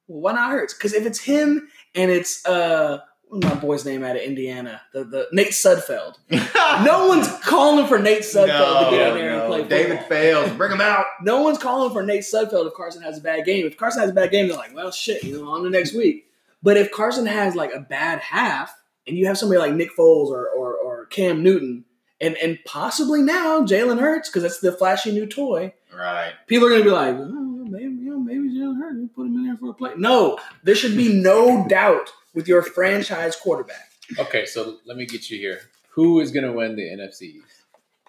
well, 0.06 0.20
why 0.20 0.32
not 0.32 0.50
Hurts? 0.50 0.72
Because 0.72 0.94
if 0.94 1.04
it's 1.04 1.20
him 1.20 1.68
and 1.94 2.10
it's 2.10 2.46
uh 2.46 3.00
my 3.30 3.54
boy's 3.54 3.84
name 3.84 4.04
out 4.04 4.16
of 4.16 4.22
Indiana, 4.22 4.80
the 4.92 5.04
the 5.04 5.28
Nate 5.32 5.48
Sudfeld. 5.50 6.14
No 6.30 7.06
one's 7.08 7.28
calling 7.40 7.86
for 7.86 7.98
Nate 7.98 8.22
Sudfeld 8.22 8.90
to 8.90 8.96
get 8.96 9.08
in 9.08 9.14
there 9.18 9.30
and 9.40 9.46
play 9.48 9.60
football. 9.62 9.78
David 9.78 10.00
Fales. 10.04 10.50
Bring 10.52 10.72
him 10.72 10.80
out. 10.80 11.06
No 11.22 11.42
one's 11.42 11.58
calling 11.58 11.92
for 11.92 12.02
Nate 12.04 12.22
Sudfeld 12.22 12.66
if 12.68 12.74
Carson 12.74 13.02
has 13.02 13.18
a 13.18 13.20
bad 13.20 13.44
game. 13.44 13.66
If 13.66 13.76
Carson 13.76 14.00
has 14.00 14.10
a 14.10 14.14
bad 14.14 14.30
game, 14.30 14.48
they're 14.48 14.56
like, 14.56 14.74
well, 14.74 14.90
shit, 14.92 15.24
you 15.24 15.38
know, 15.38 15.48
on 15.50 15.64
the 15.64 15.70
next 15.70 15.92
week. 15.94 16.30
But 16.62 16.76
if 16.76 16.90
Carson 16.92 17.26
has 17.26 17.54
like 17.54 17.72
a 17.74 17.80
bad 17.80 18.20
half, 18.20 18.74
and 19.06 19.16
you 19.16 19.26
have 19.26 19.38
somebody 19.38 19.58
like 19.60 19.72
Nick 19.74 19.90
Foles 19.96 20.28
or 20.30 20.48
or, 20.48 20.74
or 20.76 21.06
Cam 21.06 21.42
Newton, 21.42 21.84
and 22.20 22.36
and 22.36 22.58
possibly 22.64 23.22
now 23.22 23.60
Jalen 23.62 24.00
Hurts 24.00 24.28
because 24.28 24.42
that's 24.42 24.60
the 24.60 24.72
flashy 24.72 25.12
new 25.12 25.26
toy, 25.26 25.74
Right. 25.94 26.32
people 26.46 26.66
are 26.68 26.70
gonna 26.70 26.84
be 26.84 26.90
like, 26.90 27.14
oh, 27.16 27.64
maybe 27.68 27.84
you 27.94 28.10
know, 28.10 28.18
maybe 28.20 28.48
Jalen 28.50 28.78
Hurts, 28.80 29.12
put 29.14 29.26
him 29.26 29.34
in 29.34 29.46
there 29.46 29.56
for 29.56 29.70
a 29.70 29.74
play. 29.74 29.92
No, 29.96 30.38
there 30.62 30.74
should 30.74 30.96
be 30.96 31.12
no 31.12 31.66
doubt 31.68 32.10
with 32.36 32.46
your 32.46 32.62
franchise 32.62 33.34
quarterback. 33.34 33.90
Okay, 34.16 34.46
so 34.46 34.76
let 34.86 34.96
me 34.96 35.06
get 35.06 35.28
you 35.28 35.38
here. 35.38 35.62
Who 35.90 36.20
is 36.20 36.30
going 36.30 36.46
to 36.46 36.52
win 36.52 36.76
the 36.76 36.82
NFC? 36.82 37.40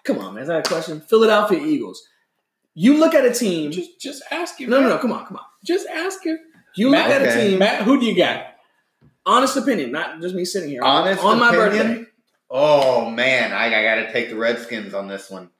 Come 0.04 0.20
on, 0.20 0.34
man, 0.34 0.42
is 0.42 0.48
that 0.48 0.64
a 0.64 0.68
question? 0.68 1.00
Philadelphia 1.00 1.58
Eagles. 1.60 2.06
You 2.74 2.98
look 2.98 3.14
at 3.14 3.24
a 3.24 3.34
team. 3.34 3.72
Just, 3.72 4.00
just 4.00 4.22
ask 4.30 4.60
him. 4.60 4.70
No, 4.70 4.76
no, 4.76 4.82
man. 4.82 4.90
no. 4.90 4.98
Come 4.98 5.10
on, 5.10 5.26
come 5.26 5.38
on. 5.38 5.44
Just 5.64 5.88
ask 5.88 6.22
him. 6.24 6.38
You 6.76 6.90
Matt, 6.90 7.08
look 7.08 7.20
at 7.20 7.36
a 7.36 7.40
team. 7.40 7.58
Matt, 7.58 7.82
who 7.82 7.98
do 7.98 8.06
you 8.06 8.16
got? 8.16 8.54
honest 9.28 9.56
opinion, 9.56 9.92
not 9.92 10.20
just 10.20 10.34
me 10.34 10.44
sitting 10.44 10.70
here. 10.70 10.82
Honest 10.82 11.22
on 11.22 11.38
my 11.38 11.54
opinion? 11.54 11.88
birthday. 11.88 12.10
Oh 12.50 13.10
man, 13.10 13.52
I, 13.52 13.66
I 13.66 13.82
got 13.82 14.06
to 14.06 14.12
take 14.12 14.30
the 14.30 14.36
Redskins 14.36 14.94
on 14.94 15.06
this 15.06 15.30
one. 15.30 15.50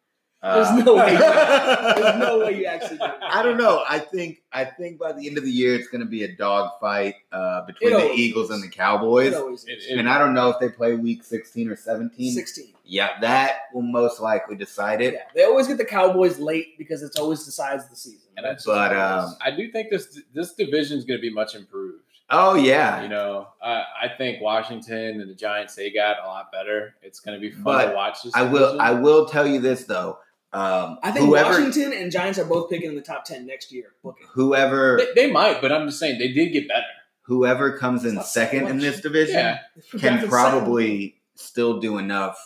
Uh, 0.40 0.54
There's 0.72 0.84
no 0.84 0.94
way. 0.94 1.16
There's 1.16 2.16
no 2.20 2.38
way 2.38 2.58
you 2.60 2.66
actually. 2.66 2.98
Do. 2.98 3.04
I 3.22 3.42
don't 3.42 3.56
know. 3.58 3.82
I 3.88 3.98
think 3.98 4.42
I 4.52 4.64
think 4.64 4.98
by 4.98 5.10
the 5.12 5.26
end 5.26 5.36
of 5.36 5.44
the 5.44 5.50
year 5.50 5.74
it's 5.74 5.88
going 5.88 6.00
to 6.00 6.06
be 6.06 6.22
a 6.22 6.32
dogfight 6.36 7.16
uh, 7.32 7.66
between 7.66 7.92
It 7.92 7.98
the 7.98 8.12
Eagles 8.12 8.50
is. 8.50 8.54
and 8.54 8.62
the 8.62 8.68
Cowboys. 8.74 9.32
It 9.32 9.36
It- 9.36 9.52
is. 9.52 9.86
it- 9.90 9.98
and 9.98 10.08
I 10.08 10.16
don't 10.18 10.34
know 10.34 10.48
if 10.50 10.60
they 10.60 10.68
play 10.68 10.94
Week 10.94 11.24
16 11.24 11.68
or 11.68 11.74
17. 11.76 12.32
Sixteen. 12.32 12.72
Yeah, 12.84 13.18
that 13.20 13.62
will 13.74 13.82
most 13.82 14.20
likely 14.20 14.54
decide 14.56 15.00
it. 15.02 15.14
Yeah, 15.14 15.20
they 15.34 15.44
always 15.44 15.66
get 15.66 15.76
the 15.76 15.84
Cowboys 15.84 16.38
late 16.38 16.78
because 16.78 17.02
it's 17.02 17.18
always 17.18 17.44
decides 17.44 17.88
the 17.88 17.96
season. 17.96 18.20
And 18.36 18.46
that's 18.46 18.64
But 18.64 18.96
um, 18.96 19.34
I 19.44 19.50
do 19.50 19.70
think 19.72 19.90
this 19.90 20.20
this 20.32 20.54
division 20.54 20.96
is 20.98 21.04
going 21.04 21.18
to 21.18 21.22
be 21.22 21.34
much 21.34 21.54
improved. 21.56 22.04
oh 22.30 22.54
yeah, 22.54 23.02
You 23.02 23.08
know, 23.08 23.48
I, 23.62 23.82
I 24.04 24.08
think 24.16 24.40
Washington 24.40 25.20
and 25.20 25.28
the 25.28 25.34
Giants 25.34 25.74
they 25.74 25.90
got 25.90 26.16
a 26.22 26.26
lot 26.26 26.52
better. 26.52 26.94
It's 27.02 27.18
going 27.20 27.38
to 27.38 27.40
be 27.40 27.50
fun 27.50 27.64
But 27.64 27.86
to 27.90 27.94
watch 27.96 28.22
this. 28.22 28.34
I 28.36 28.42
will. 28.44 28.80
I 28.80 28.92
will 28.92 29.26
tell 29.26 29.46
you 29.46 29.60
this 29.60 29.84
though. 29.84 30.18
Um, 30.52 30.98
I 31.02 31.10
think 31.10 31.26
whoever 31.26 31.50
Washington 31.50 31.92
and 31.92 32.10
Giants 32.10 32.38
are 32.38 32.44
both 32.44 32.70
picking 32.70 32.88
in 32.88 32.94
the 32.94 33.02
top 33.02 33.24
ten 33.24 33.46
next 33.46 33.70
year. 33.70 33.92
Booking. 34.02 34.26
whoever 34.32 34.96
They, 34.96 35.26
they 35.26 35.30
might, 35.30 35.60
but 35.60 35.70
I'm 35.72 35.86
just 35.86 35.98
saying 35.98 36.18
they 36.18 36.32
did 36.32 36.52
get 36.52 36.66
better. 36.68 36.86
whoever 37.22 37.76
comes 37.76 38.04
in 38.04 38.08
It's 38.10 38.16
not 38.16 38.24
so 38.26 38.40
second 38.40 38.66
in 38.68 38.78
this 38.78 39.00
division 39.02 39.34
Yeah, 39.36 39.58
can 39.98 40.00
Drafted 40.14 40.30
probably 40.30 41.20
still 41.34 41.80
do 41.80 41.98
enough 41.98 42.38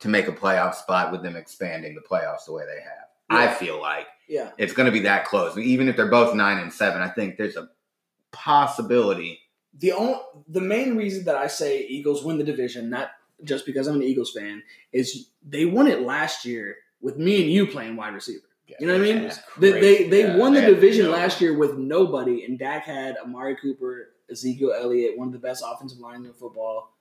to 0.00 0.08
make 0.08 0.28
a 0.28 0.32
playoff 0.32 0.74
spot 0.74 1.12
with 1.12 1.22
them 1.22 1.36
expanding 1.36 1.94
the 1.94 2.00
playoffs 2.00 2.46
the 2.46 2.52
way 2.52 2.64
they 2.66 2.80
have. 2.80 3.06
I 3.28 3.52
feel 3.54 3.80
like. 3.80 4.06
Yeah, 4.28 4.50
it's 4.56 4.72
going 4.72 4.86
to 4.86 4.92
be 4.92 5.00
that 5.00 5.26
close. 5.26 5.56
Even 5.58 5.88
if 5.88 5.96
they're 5.96 6.10
both 6.10 6.34
nine 6.34 6.58
and 6.58 6.72
seven, 6.72 7.02
I 7.02 7.08
think 7.08 7.36
there's 7.36 7.56
a 7.56 7.68
possibility. 8.32 9.40
the 9.78 9.92
only 9.92 10.18
the 10.48 10.60
main 10.60 10.96
reason 10.96 11.24
that 11.26 11.36
I 11.36 11.46
say 11.48 11.84
Eagles 11.86 12.24
win 12.24 12.38
the 12.38 12.44
division, 12.44 12.88
not 12.88 13.10
just 13.44 13.66
because 13.66 13.86
I'm 13.86 13.96
an 13.96 14.02
Eagles 14.02 14.32
fan, 14.32 14.62
is 14.92 15.28
they 15.46 15.64
won 15.64 15.86
it 15.86 16.00
last 16.02 16.44
year 16.44 16.76
with 17.00 17.16
me 17.16 17.42
and 17.42 17.50
you 17.50 17.66
playing 17.66 17.96
wide 17.96 18.14
receiver. 18.14 18.42
You 18.80 18.86
know 18.88 18.94
what 18.94 19.02
I 19.02 19.04
mean? 19.04 19.30
They 19.58 19.72
they, 19.72 20.08
they 20.08 20.22
Yeah, 20.22 20.36
won 20.36 20.52
the 20.52 20.60
division 20.60 21.10
last 21.10 21.40
year 21.40 21.56
with 21.56 21.76
nobody, 21.78 22.44
and 22.44 22.58
Dak 22.58 22.84
had 22.84 23.16
Amari 23.16 23.56
Cooper, 23.56 24.08
Ezekiel 24.30 24.74
Elliott, 24.76 25.16
one 25.16 25.28
of 25.28 25.32
the 25.32 25.38
best 25.38 25.62
offensive 25.64 25.98
lines 26.00 26.26
in 26.26 26.32
football, 26.32 26.92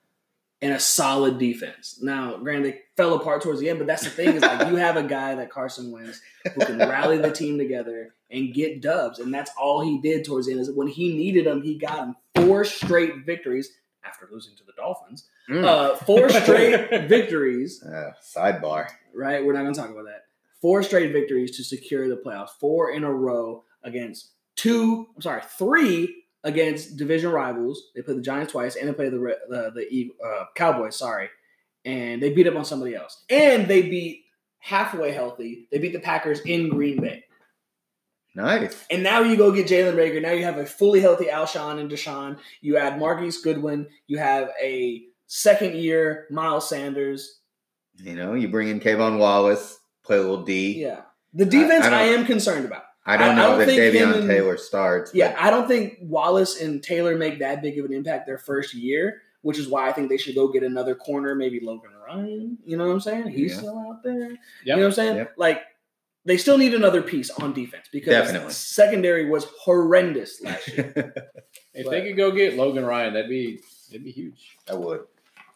and 0.62 0.74
a 0.74 0.80
solid 0.80 1.40
defense. 1.40 2.00
Now, 2.02 2.38
granted, 2.38 2.66
they 2.72 2.82
fell 2.96 3.16
apart 3.16 3.42
towards 3.42 3.60
the 3.60 3.70
end, 3.70 3.80
but 3.80 3.88
that's 3.88 4.04
the 4.04 4.12
thing 4.12 4.36
is 4.36 4.44
like 4.44 4.68
you 4.70 4.76
have 4.76 4.96
a 4.96 5.04
guy 5.04 5.34
that 5.36 5.50
Carson 5.50 5.92
Wentz 5.92 6.22
who 6.54 6.66
can 6.66 6.78
rally 6.78 7.18
the 7.18 7.32
team 7.32 7.58
together 7.58 8.14
and 8.30 8.54
get 8.54 8.82
dubs, 8.82 9.18
and 9.18 9.34
that's 9.34 9.52
all 9.60 9.82
he 9.82 9.98
did 10.00 10.24
towards 10.24 10.46
the 10.46 10.54
end. 10.54 10.62
Is 10.62 10.72
when 10.72 10.88
he 10.88 11.18
needed 11.18 11.48
them, 11.48 11.64
he 11.64 11.80
got 11.80 11.98
them 11.98 12.16
four 12.36 12.64
straight 12.64 13.26
victories 13.26 13.72
after 14.06 14.28
losing 14.32 14.56
to 14.58 14.64
the 14.64 14.74
Dolphins. 14.78 15.26
Mm. 15.50 15.66
Uh, 15.66 15.96
four 15.98 16.30
straight 16.42 17.08
victories 17.08 17.84
Uh, 17.84 18.12
sidebar. 18.22 18.88
right? 19.14 19.44
We're 19.46 19.54
not 19.54 19.64
going 19.64 19.74
to 19.74 19.80
talk 19.80 19.90
about 19.90 20.06
that. 20.06 20.26
Four 20.62 20.82
straight 20.84 21.12
victories 21.12 21.56
to 21.58 21.64
secure 21.64 22.08
the 22.08 22.16
playoffs. 22.18 22.50
Four 22.60 22.92
in 22.92 23.04
a 23.04 23.12
row 23.14 23.64
against 23.84 24.32
two. 24.56 25.08
I'm 25.16 25.22
sorry, 25.22 25.42
three 25.58 26.24
against 26.44 26.98
division 26.98 27.32
rivals. 27.32 27.90
They 27.96 28.02
played 28.02 28.18
the 28.18 28.22
Giants 28.22 28.54
twice, 28.54 28.76
and 28.76 28.88
they 28.90 28.94
played 28.94 29.12
the 29.12 29.20
the, 29.50 29.72
the 29.76 30.12
uh, 30.26 30.46
Cowboys. 30.56 30.96
Sorry, 30.96 31.30
and 31.84 32.22
they 32.24 32.32
beat 32.34 32.48
up 32.48 32.56
on 32.56 32.66
somebody 32.66 32.96
else, 32.96 33.24
and 33.30 33.68
they 33.68 33.84
beat 33.84 34.24
halfway 34.58 35.12
healthy. 35.12 35.68
They 35.72 35.78
beat 35.78 35.94
the 35.94 36.00
Packers 36.00 36.40
in 36.42 36.70
Green 36.70 37.00
Bay. 37.02 37.25
Nice. 38.36 38.86
And 38.92 39.02
now 39.02 39.22
you 39.22 39.38
go 39.38 39.52
get 39.52 39.68
Jalen 39.68 39.96
Reagor. 39.96 40.22
Now 40.22 40.32
you 40.32 40.44
have 40.44 40.58
a 40.58 40.66
fully 40.66 41.00
healthy 41.00 41.26
Alshon 41.26 41.80
and 41.80 41.90
DeSean. 41.90 42.38
You 42.62 42.78
add 42.78 43.00
Marquise 43.00 43.38
Goodwin. 43.42 43.88
You 44.08 44.18
have 44.18 44.50
a 44.62 45.04
second 45.28 45.76
year 45.76 46.28
Miles 46.30 46.68
Sanders. 46.70 47.40
You 48.04 48.16
know, 48.16 48.34
you 48.34 48.50
bring 48.50 48.68
in 48.68 48.80
K'Von 48.82 49.18
Wallace, 49.20 49.80
play 50.04 50.18
a 50.18 50.22
little 50.22 50.44
D. 50.44 50.82
Yeah. 50.82 51.02
The 51.34 51.46
defense 51.46 51.86
I 51.86 51.88
I, 51.88 52.10
don't- 52.10 52.20
am 52.20 52.26
concerned 52.26 52.66
about. 52.66 52.84
I 53.06 53.18
don't 53.18 53.30
I- 53.30 53.32
I 53.32 53.36
know 53.36 53.50
don't 53.58 53.60
that 53.60 53.70
Davion 53.70 54.16
and- 54.20 54.28
Taylor 54.30 54.58
starts. 54.58 55.12
but- 55.12 55.18
Yeah, 55.18 55.36
I 55.40 55.50
don't 55.50 55.68
think 55.68 56.00
Wallace 56.02 56.60
and 56.62 56.82
Taylor 56.84 57.16
make 57.16 57.40
that 57.40 57.62
big 57.62 57.78
of 57.80 57.86
an 57.86 57.94
impact 57.94 58.26
their 58.26 58.38
first 58.40 58.74
year, 58.74 59.22
which 59.44 59.58
is 59.60 59.68
why 59.70 59.88
I 59.88 59.94
think 59.94 60.10
they 60.10 60.18
should 60.18 60.36
go 60.36 60.48
get 60.50 60.64
another 60.64 60.96
corner, 60.96 61.36
maybe 61.36 61.60
Logan 61.62 61.92
Ryan. 62.06 62.58
You 62.66 62.78
know 62.78 62.88
what 62.88 62.94
I'm 62.94 63.00
saying? 63.00 63.28
He's 63.30 63.52
Yeah. 63.54 63.58
still 63.60 63.80
out 63.80 64.04
there. 64.04 64.30
Yep. 64.32 64.38
You 64.66 64.76
know 64.76 64.78
what 64.80 64.86
I'm 64.88 64.92
saying? 64.92 65.16
Yep. 65.18 65.34
Like 65.38 65.62
they 66.26 66.38
still 66.38 66.58
need 66.58 66.74
another 66.74 67.02
piece 67.02 67.30
on 67.30 67.54
defense 67.54 67.88
because 67.92 68.12
Definitely. 68.12 68.52
secondary 68.54 69.30
was 69.30 69.46
horrendous 69.62 70.42
last 70.42 70.68
year. 70.70 71.14
If 71.78 71.84
But- 71.86 71.92
they 71.92 72.04
could 72.08 72.16
go 72.16 72.32
get 72.32 72.56
Logan 72.56 72.86
Ryan, 72.86 73.14
that'd 73.16 73.30
be 73.30 73.60
that'd 73.90 74.04
be 74.06 74.12
huge. 74.12 74.56
I 74.70 74.76
would. 74.76 75.00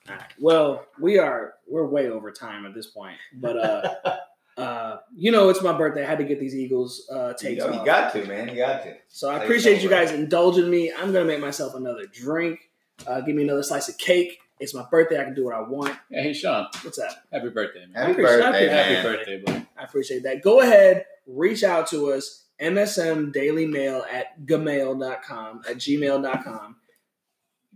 All 0.10 0.16
right. 0.16 0.22
Well, 0.38 0.86
we 1.00 1.18
are 1.18 1.54
we're 1.66 1.86
way 1.86 2.10
over 2.10 2.30
time 2.32 2.66
at 2.66 2.74
this 2.74 2.88
point, 2.88 3.16
but 3.34 3.58
uh, 3.58 4.18
uh, 4.62 4.98
you 5.16 5.32
know 5.32 5.48
it's 5.48 5.62
my 5.62 5.72
birthday. 5.78 6.04
I 6.04 6.08
had 6.10 6.18
to 6.18 6.26
get 6.26 6.38
these 6.42 6.54
Eagles 6.56 7.08
uh, 7.10 7.30
you, 7.30 7.34
takes 7.50 7.64
know, 7.64 7.72
you 7.72 7.86
got 7.86 8.12
to, 8.14 8.26
man. 8.26 8.50
You 8.50 8.58
got 8.58 8.84
to. 8.84 8.96
So 9.08 9.30
I 9.30 9.38
Say 9.38 9.44
appreciate 9.46 9.82
you 9.82 9.88
bro. 9.88 9.98
guys 10.00 10.12
indulging 10.12 10.70
me. 10.70 10.92
I'm 10.92 11.14
gonna 11.14 11.24
make 11.24 11.40
myself 11.40 11.74
another 11.76 12.06
drink. 12.12 12.60
Uh, 13.08 13.22
give 13.22 13.34
me 13.36 13.44
another 13.44 13.64
slice 13.64 13.88
of 13.88 13.98
cake. 13.98 14.40
It's 14.60 14.74
my 14.74 14.84
birthday. 14.92 15.22
I 15.22 15.24
can 15.24 15.36
do 15.36 15.46
what 15.46 15.56
I 15.56 15.62
want. 15.62 15.96
Yeah, 16.10 16.22
hey 16.22 16.34
Sean, 16.34 16.68
What's 16.82 17.00
up? 17.00 17.12
happy 17.32 17.48
birthday, 17.48 17.86
man. 17.86 17.96
Happy 17.96 18.12
appreciate- 18.12 18.42
I 18.42 18.52
birthday, 18.52 18.66
appreciate- 18.68 18.76
Happy 18.76 18.94
man. 18.94 19.04
birthday, 19.16 19.42
buddy. 19.46 19.66
I 19.80 19.84
appreciate 19.84 20.24
that. 20.24 20.42
Go 20.42 20.62
ahead, 20.62 21.06
reach 21.26 21.64
out 21.64 21.88
to 21.88 22.12
us, 22.12 22.46
MSM 22.62 23.32
Daily 23.32 23.66
Mail 23.66 24.06
at 24.12 24.40
gmail.com, 24.46 25.62
at 25.68 25.78
gmail.com. 25.78 26.76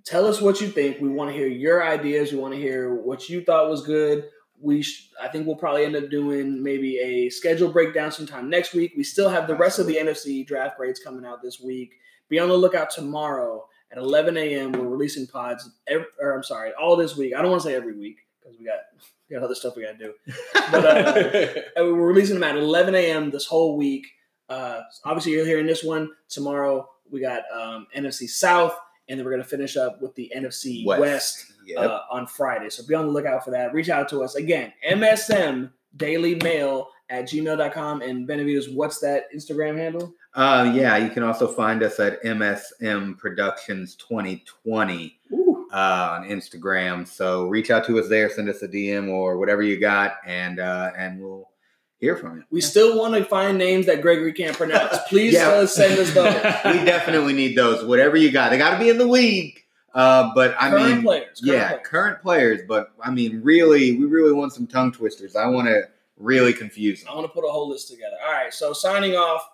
Tell 0.05 0.27
us 0.27 0.41
what 0.41 0.59
you 0.59 0.67
think. 0.67 0.99
We 0.99 1.07
want 1.07 1.31
to 1.31 1.37
hear 1.37 1.47
your 1.47 1.81
ideas. 1.85 2.33
We 2.33 2.39
want 2.39 2.53
to 2.53 2.59
hear 2.59 2.93
what 2.93 3.29
you 3.29 3.41
thought 3.43 3.69
was 3.69 3.85
good. 3.85 4.25
We, 4.59 4.81
sh- 4.81 5.09
I 5.21 5.29
think 5.29 5.47
we'll 5.47 5.55
probably 5.55 5.85
end 5.85 5.95
up 5.95 6.09
doing 6.09 6.61
maybe 6.61 6.99
a 6.99 7.29
schedule 7.29 7.71
breakdown 7.71 8.11
sometime 8.11 8.49
next 8.49 8.73
week. 8.73 8.93
We 8.97 9.03
still 9.03 9.29
have 9.29 9.47
the 9.47 9.55
rest 9.55 9.79
of 9.79 9.87
the 9.87 9.95
NFC 9.95 10.45
draft 10.45 10.77
grades 10.77 10.99
coming 10.99 11.25
out 11.25 11.41
this 11.41 11.61
week. 11.61 11.93
Be 12.27 12.39
on 12.39 12.49
the 12.49 12.57
lookout 12.57 12.89
tomorrow 12.89 13.65
at 13.91 13.97
11 13.97 14.35
a.m. 14.35 14.73
We're 14.73 14.87
releasing 14.87 15.27
pods. 15.27 15.69
Every, 15.87 16.07
or 16.19 16.35
I'm 16.35 16.43
sorry, 16.43 16.71
all 16.73 16.97
this 16.97 17.15
week. 17.15 17.33
I 17.35 17.41
don't 17.41 17.51
want 17.51 17.63
to 17.63 17.69
say 17.69 17.75
every 17.75 17.97
week 17.97 18.17
because 18.41 18.57
we 18.59 18.65
got 18.65 18.79
got 19.33 19.43
other 19.43 19.55
stuff 19.55 19.75
we 19.75 19.83
got 19.83 19.97
to 19.97 20.05
do. 20.05 20.13
But, 20.71 20.85
uh, 20.85 21.61
we're 21.83 22.07
releasing 22.07 22.35
them 22.35 22.43
at 22.43 22.55
11 22.55 22.95
a.m. 22.95 23.31
this 23.31 23.45
whole 23.45 23.77
week. 23.77 24.07
Uh, 24.49 24.81
obviously, 25.05 25.33
you're 25.33 25.45
hearing 25.45 25.65
this 25.65 25.83
one 25.83 26.09
tomorrow. 26.29 26.89
We 27.11 27.21
got 27.21 27.43
um, 27.53 27.87
NFC 27.95 28.27
South, 28.29 28.75
and 29.07 29.19
then 29.19 29.25
we're 29.25 29.31
going 29.31 29.43
to 29.43 29.49
finish 29.49 29.77
up 29.77 30.01
with 30.01 30.15
the 30.15 30.31
NFC 30.35 30.85
West, 30.85 31.01
West. 31.01 31.53
Yep. 31.65 31.77
uh, 31.79 31.99
on 32.11 32.27
Friday. 32.27 32.69
So 32.69 32.85
be 32.85 32.95
on 32.95 33.05
the 33.07 33.11
lookout 33.11 33.43
for 33.43 33.51
that. 33.51 33.73
Reach 33.73 33.89
out 33.89 34.09
to 34.09 34.23
us 34.23 34.35
again. 34.35 34.73
MSM 34.89 35.71
Daily 35.97 36.35
Mail 36.35 36.89
at 37.09 37.25
gmail.com. 37.25 38.01
And 38.01 38.27
Benavides, 38.27 38.69
what's 38.69 38.99
that 38.99 39.25
Instagram 39.33 39.77
handle? 39.77 40.13
Uh, 40.33 40.71
yeah, 40.75 40.97
you 40.97 41.09
can 41.09 41.23
also 41.23 41.47
find 41.47 41.83
us 41.83 41.99
at 41.99 42.21
MSM 42.23 43.17
Productions 43.17 43.95
2020 43.95 45.05
Ooh. 45.05 45.22
Uh, 45.73 46.09
on 46.19 46.23
Instagram. 46.29 47.05
So 47.07 47.47
reach 47.47 47.71
out 47.71 47.85
to 47.87 47.99
us 47.99 48.07
there, 48.07 48.29
send 48.29 48.47
us 48.47 48.61
a 48.61 48.67
DM 48.67 49.09
or 49.09 49.37
whatever 49.37 49.61
you 49.61 49.79
got, 49.79 50.17
and 50.25 50.59
uh, 50.59 50.91
and 50.97 51.19
we'll 51.21 51.49
hear 51.99 52.15
from 52.15 52.37
you. 52.37 52.43
We 52.51 52.61
still 52.61 52.97
want 52.97 53.15
to 53.15 53.25
find 53.25 53.57
names 53.57 53.87
that 53.87 54.01
Gregory 54.01 54.33
can't 54.33 54.55
pronounce. 54.55 54.97
Please 55.09 55.33
Yeah. 55.33 55.65
send 55.65 55.99
us 55.99 56.13
those. 56.13 56.33
We 56.65 56.85
definitely 56.85 57.33
need 57.33 57.57
those. 57.57 57.83
Whatever 57.83 58.15
you 58.17 58.31
got, 58.31 58.51
they 58.51 58.57
got 58.57 58.77
to 58.77 58.79
be 58.79 58.89
in 58.89 58.97
the 58.97 59.05
league. 59.05 59.59
Uh, 59.95 60.31
but 60.33 60.55
I 60.59 60.69
current 60.69 60.85
mean, 60.95 61.01
players. 61.03 61.39
Current 61.39 61.57
yeah, 61.59 61.67
players. 61.69 61.87
current 61.87 62.21
players. 62.21 62.61
But 62.67 62.91
I 63.03 63.11
mean, 63.11 63.41
really, 63.43 63.97
we 63.97 64.05
really 64.05 64.33
want 64.33 64.53
some 64.53 64.67
tongue 64.67 64.91
twisters. 64.91 65.35
I 65.35 65.45
want 65.47 65.67
to 65.67 65.83
really 66.17 66.51
confuse 66.53 66.99
them. 67.03 67.09
I 67.11 67.15
want 67.15 67.25
to 67.27 67.33
put 67.33 67.47
a 67.47 67.51
whole 67.51 67.69
list 67.69 67.89
together. 67.89 68.15
All 68.25 68.31
right, 68.31 68.53
so 68.53 68.73
signing 68.73 69.15
off, 69.15 69.47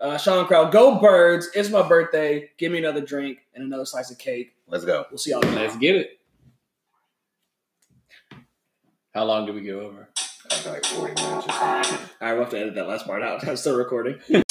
uh, 0.00 0.18
Sean 0.18 0.46
Crowd, 0.46 0.72
go 0.72 1.00
birds. 1.00 1.48
It's 1.54 1.70
my 1.70 1.86
birthday. 1.86 2.50
Give 2.58 2.72
me 2.72 2.78
another 2.78 3.00
drink 3.00 3.38
and 3.54 3.64
another 3.64 3.84
slice 3.84 4.10
of 4.10 4.18
cake. 4.18 4.54
Let's 4.68 4.84
go. 4.84 5.06
We'll 5.10 5.18
see 5.18 5.30
y'all 5.30 5.40
tomorrow. 5.40 5.62
Let's 5.62 5.76
get 5.76 5.96
it. 5.96 6.20
How 9.14 9.24
long 9.24 9.46
do 9.46 9.52
we 9.52 9.62
go 9.62 9.80
over? 9.80 10.08
Like 10.66 10.84
40 10.84 11.14
minutes 11.14 11.46
or 11.46 11.52
something. 11.52 11.98
All 12.20 12.28
right, 12.28 12.32
we'll 12.32 12.42
have 12.42 12.50
to 12.50 12.58
edit 12.58 12.74
that 12.74 12.88
last 12.88 13.06
part 13.06 13.22
out. 13.22 13.46
I'm 13.48 13.56
still 13.56 13.76
recording. 13.76 14.20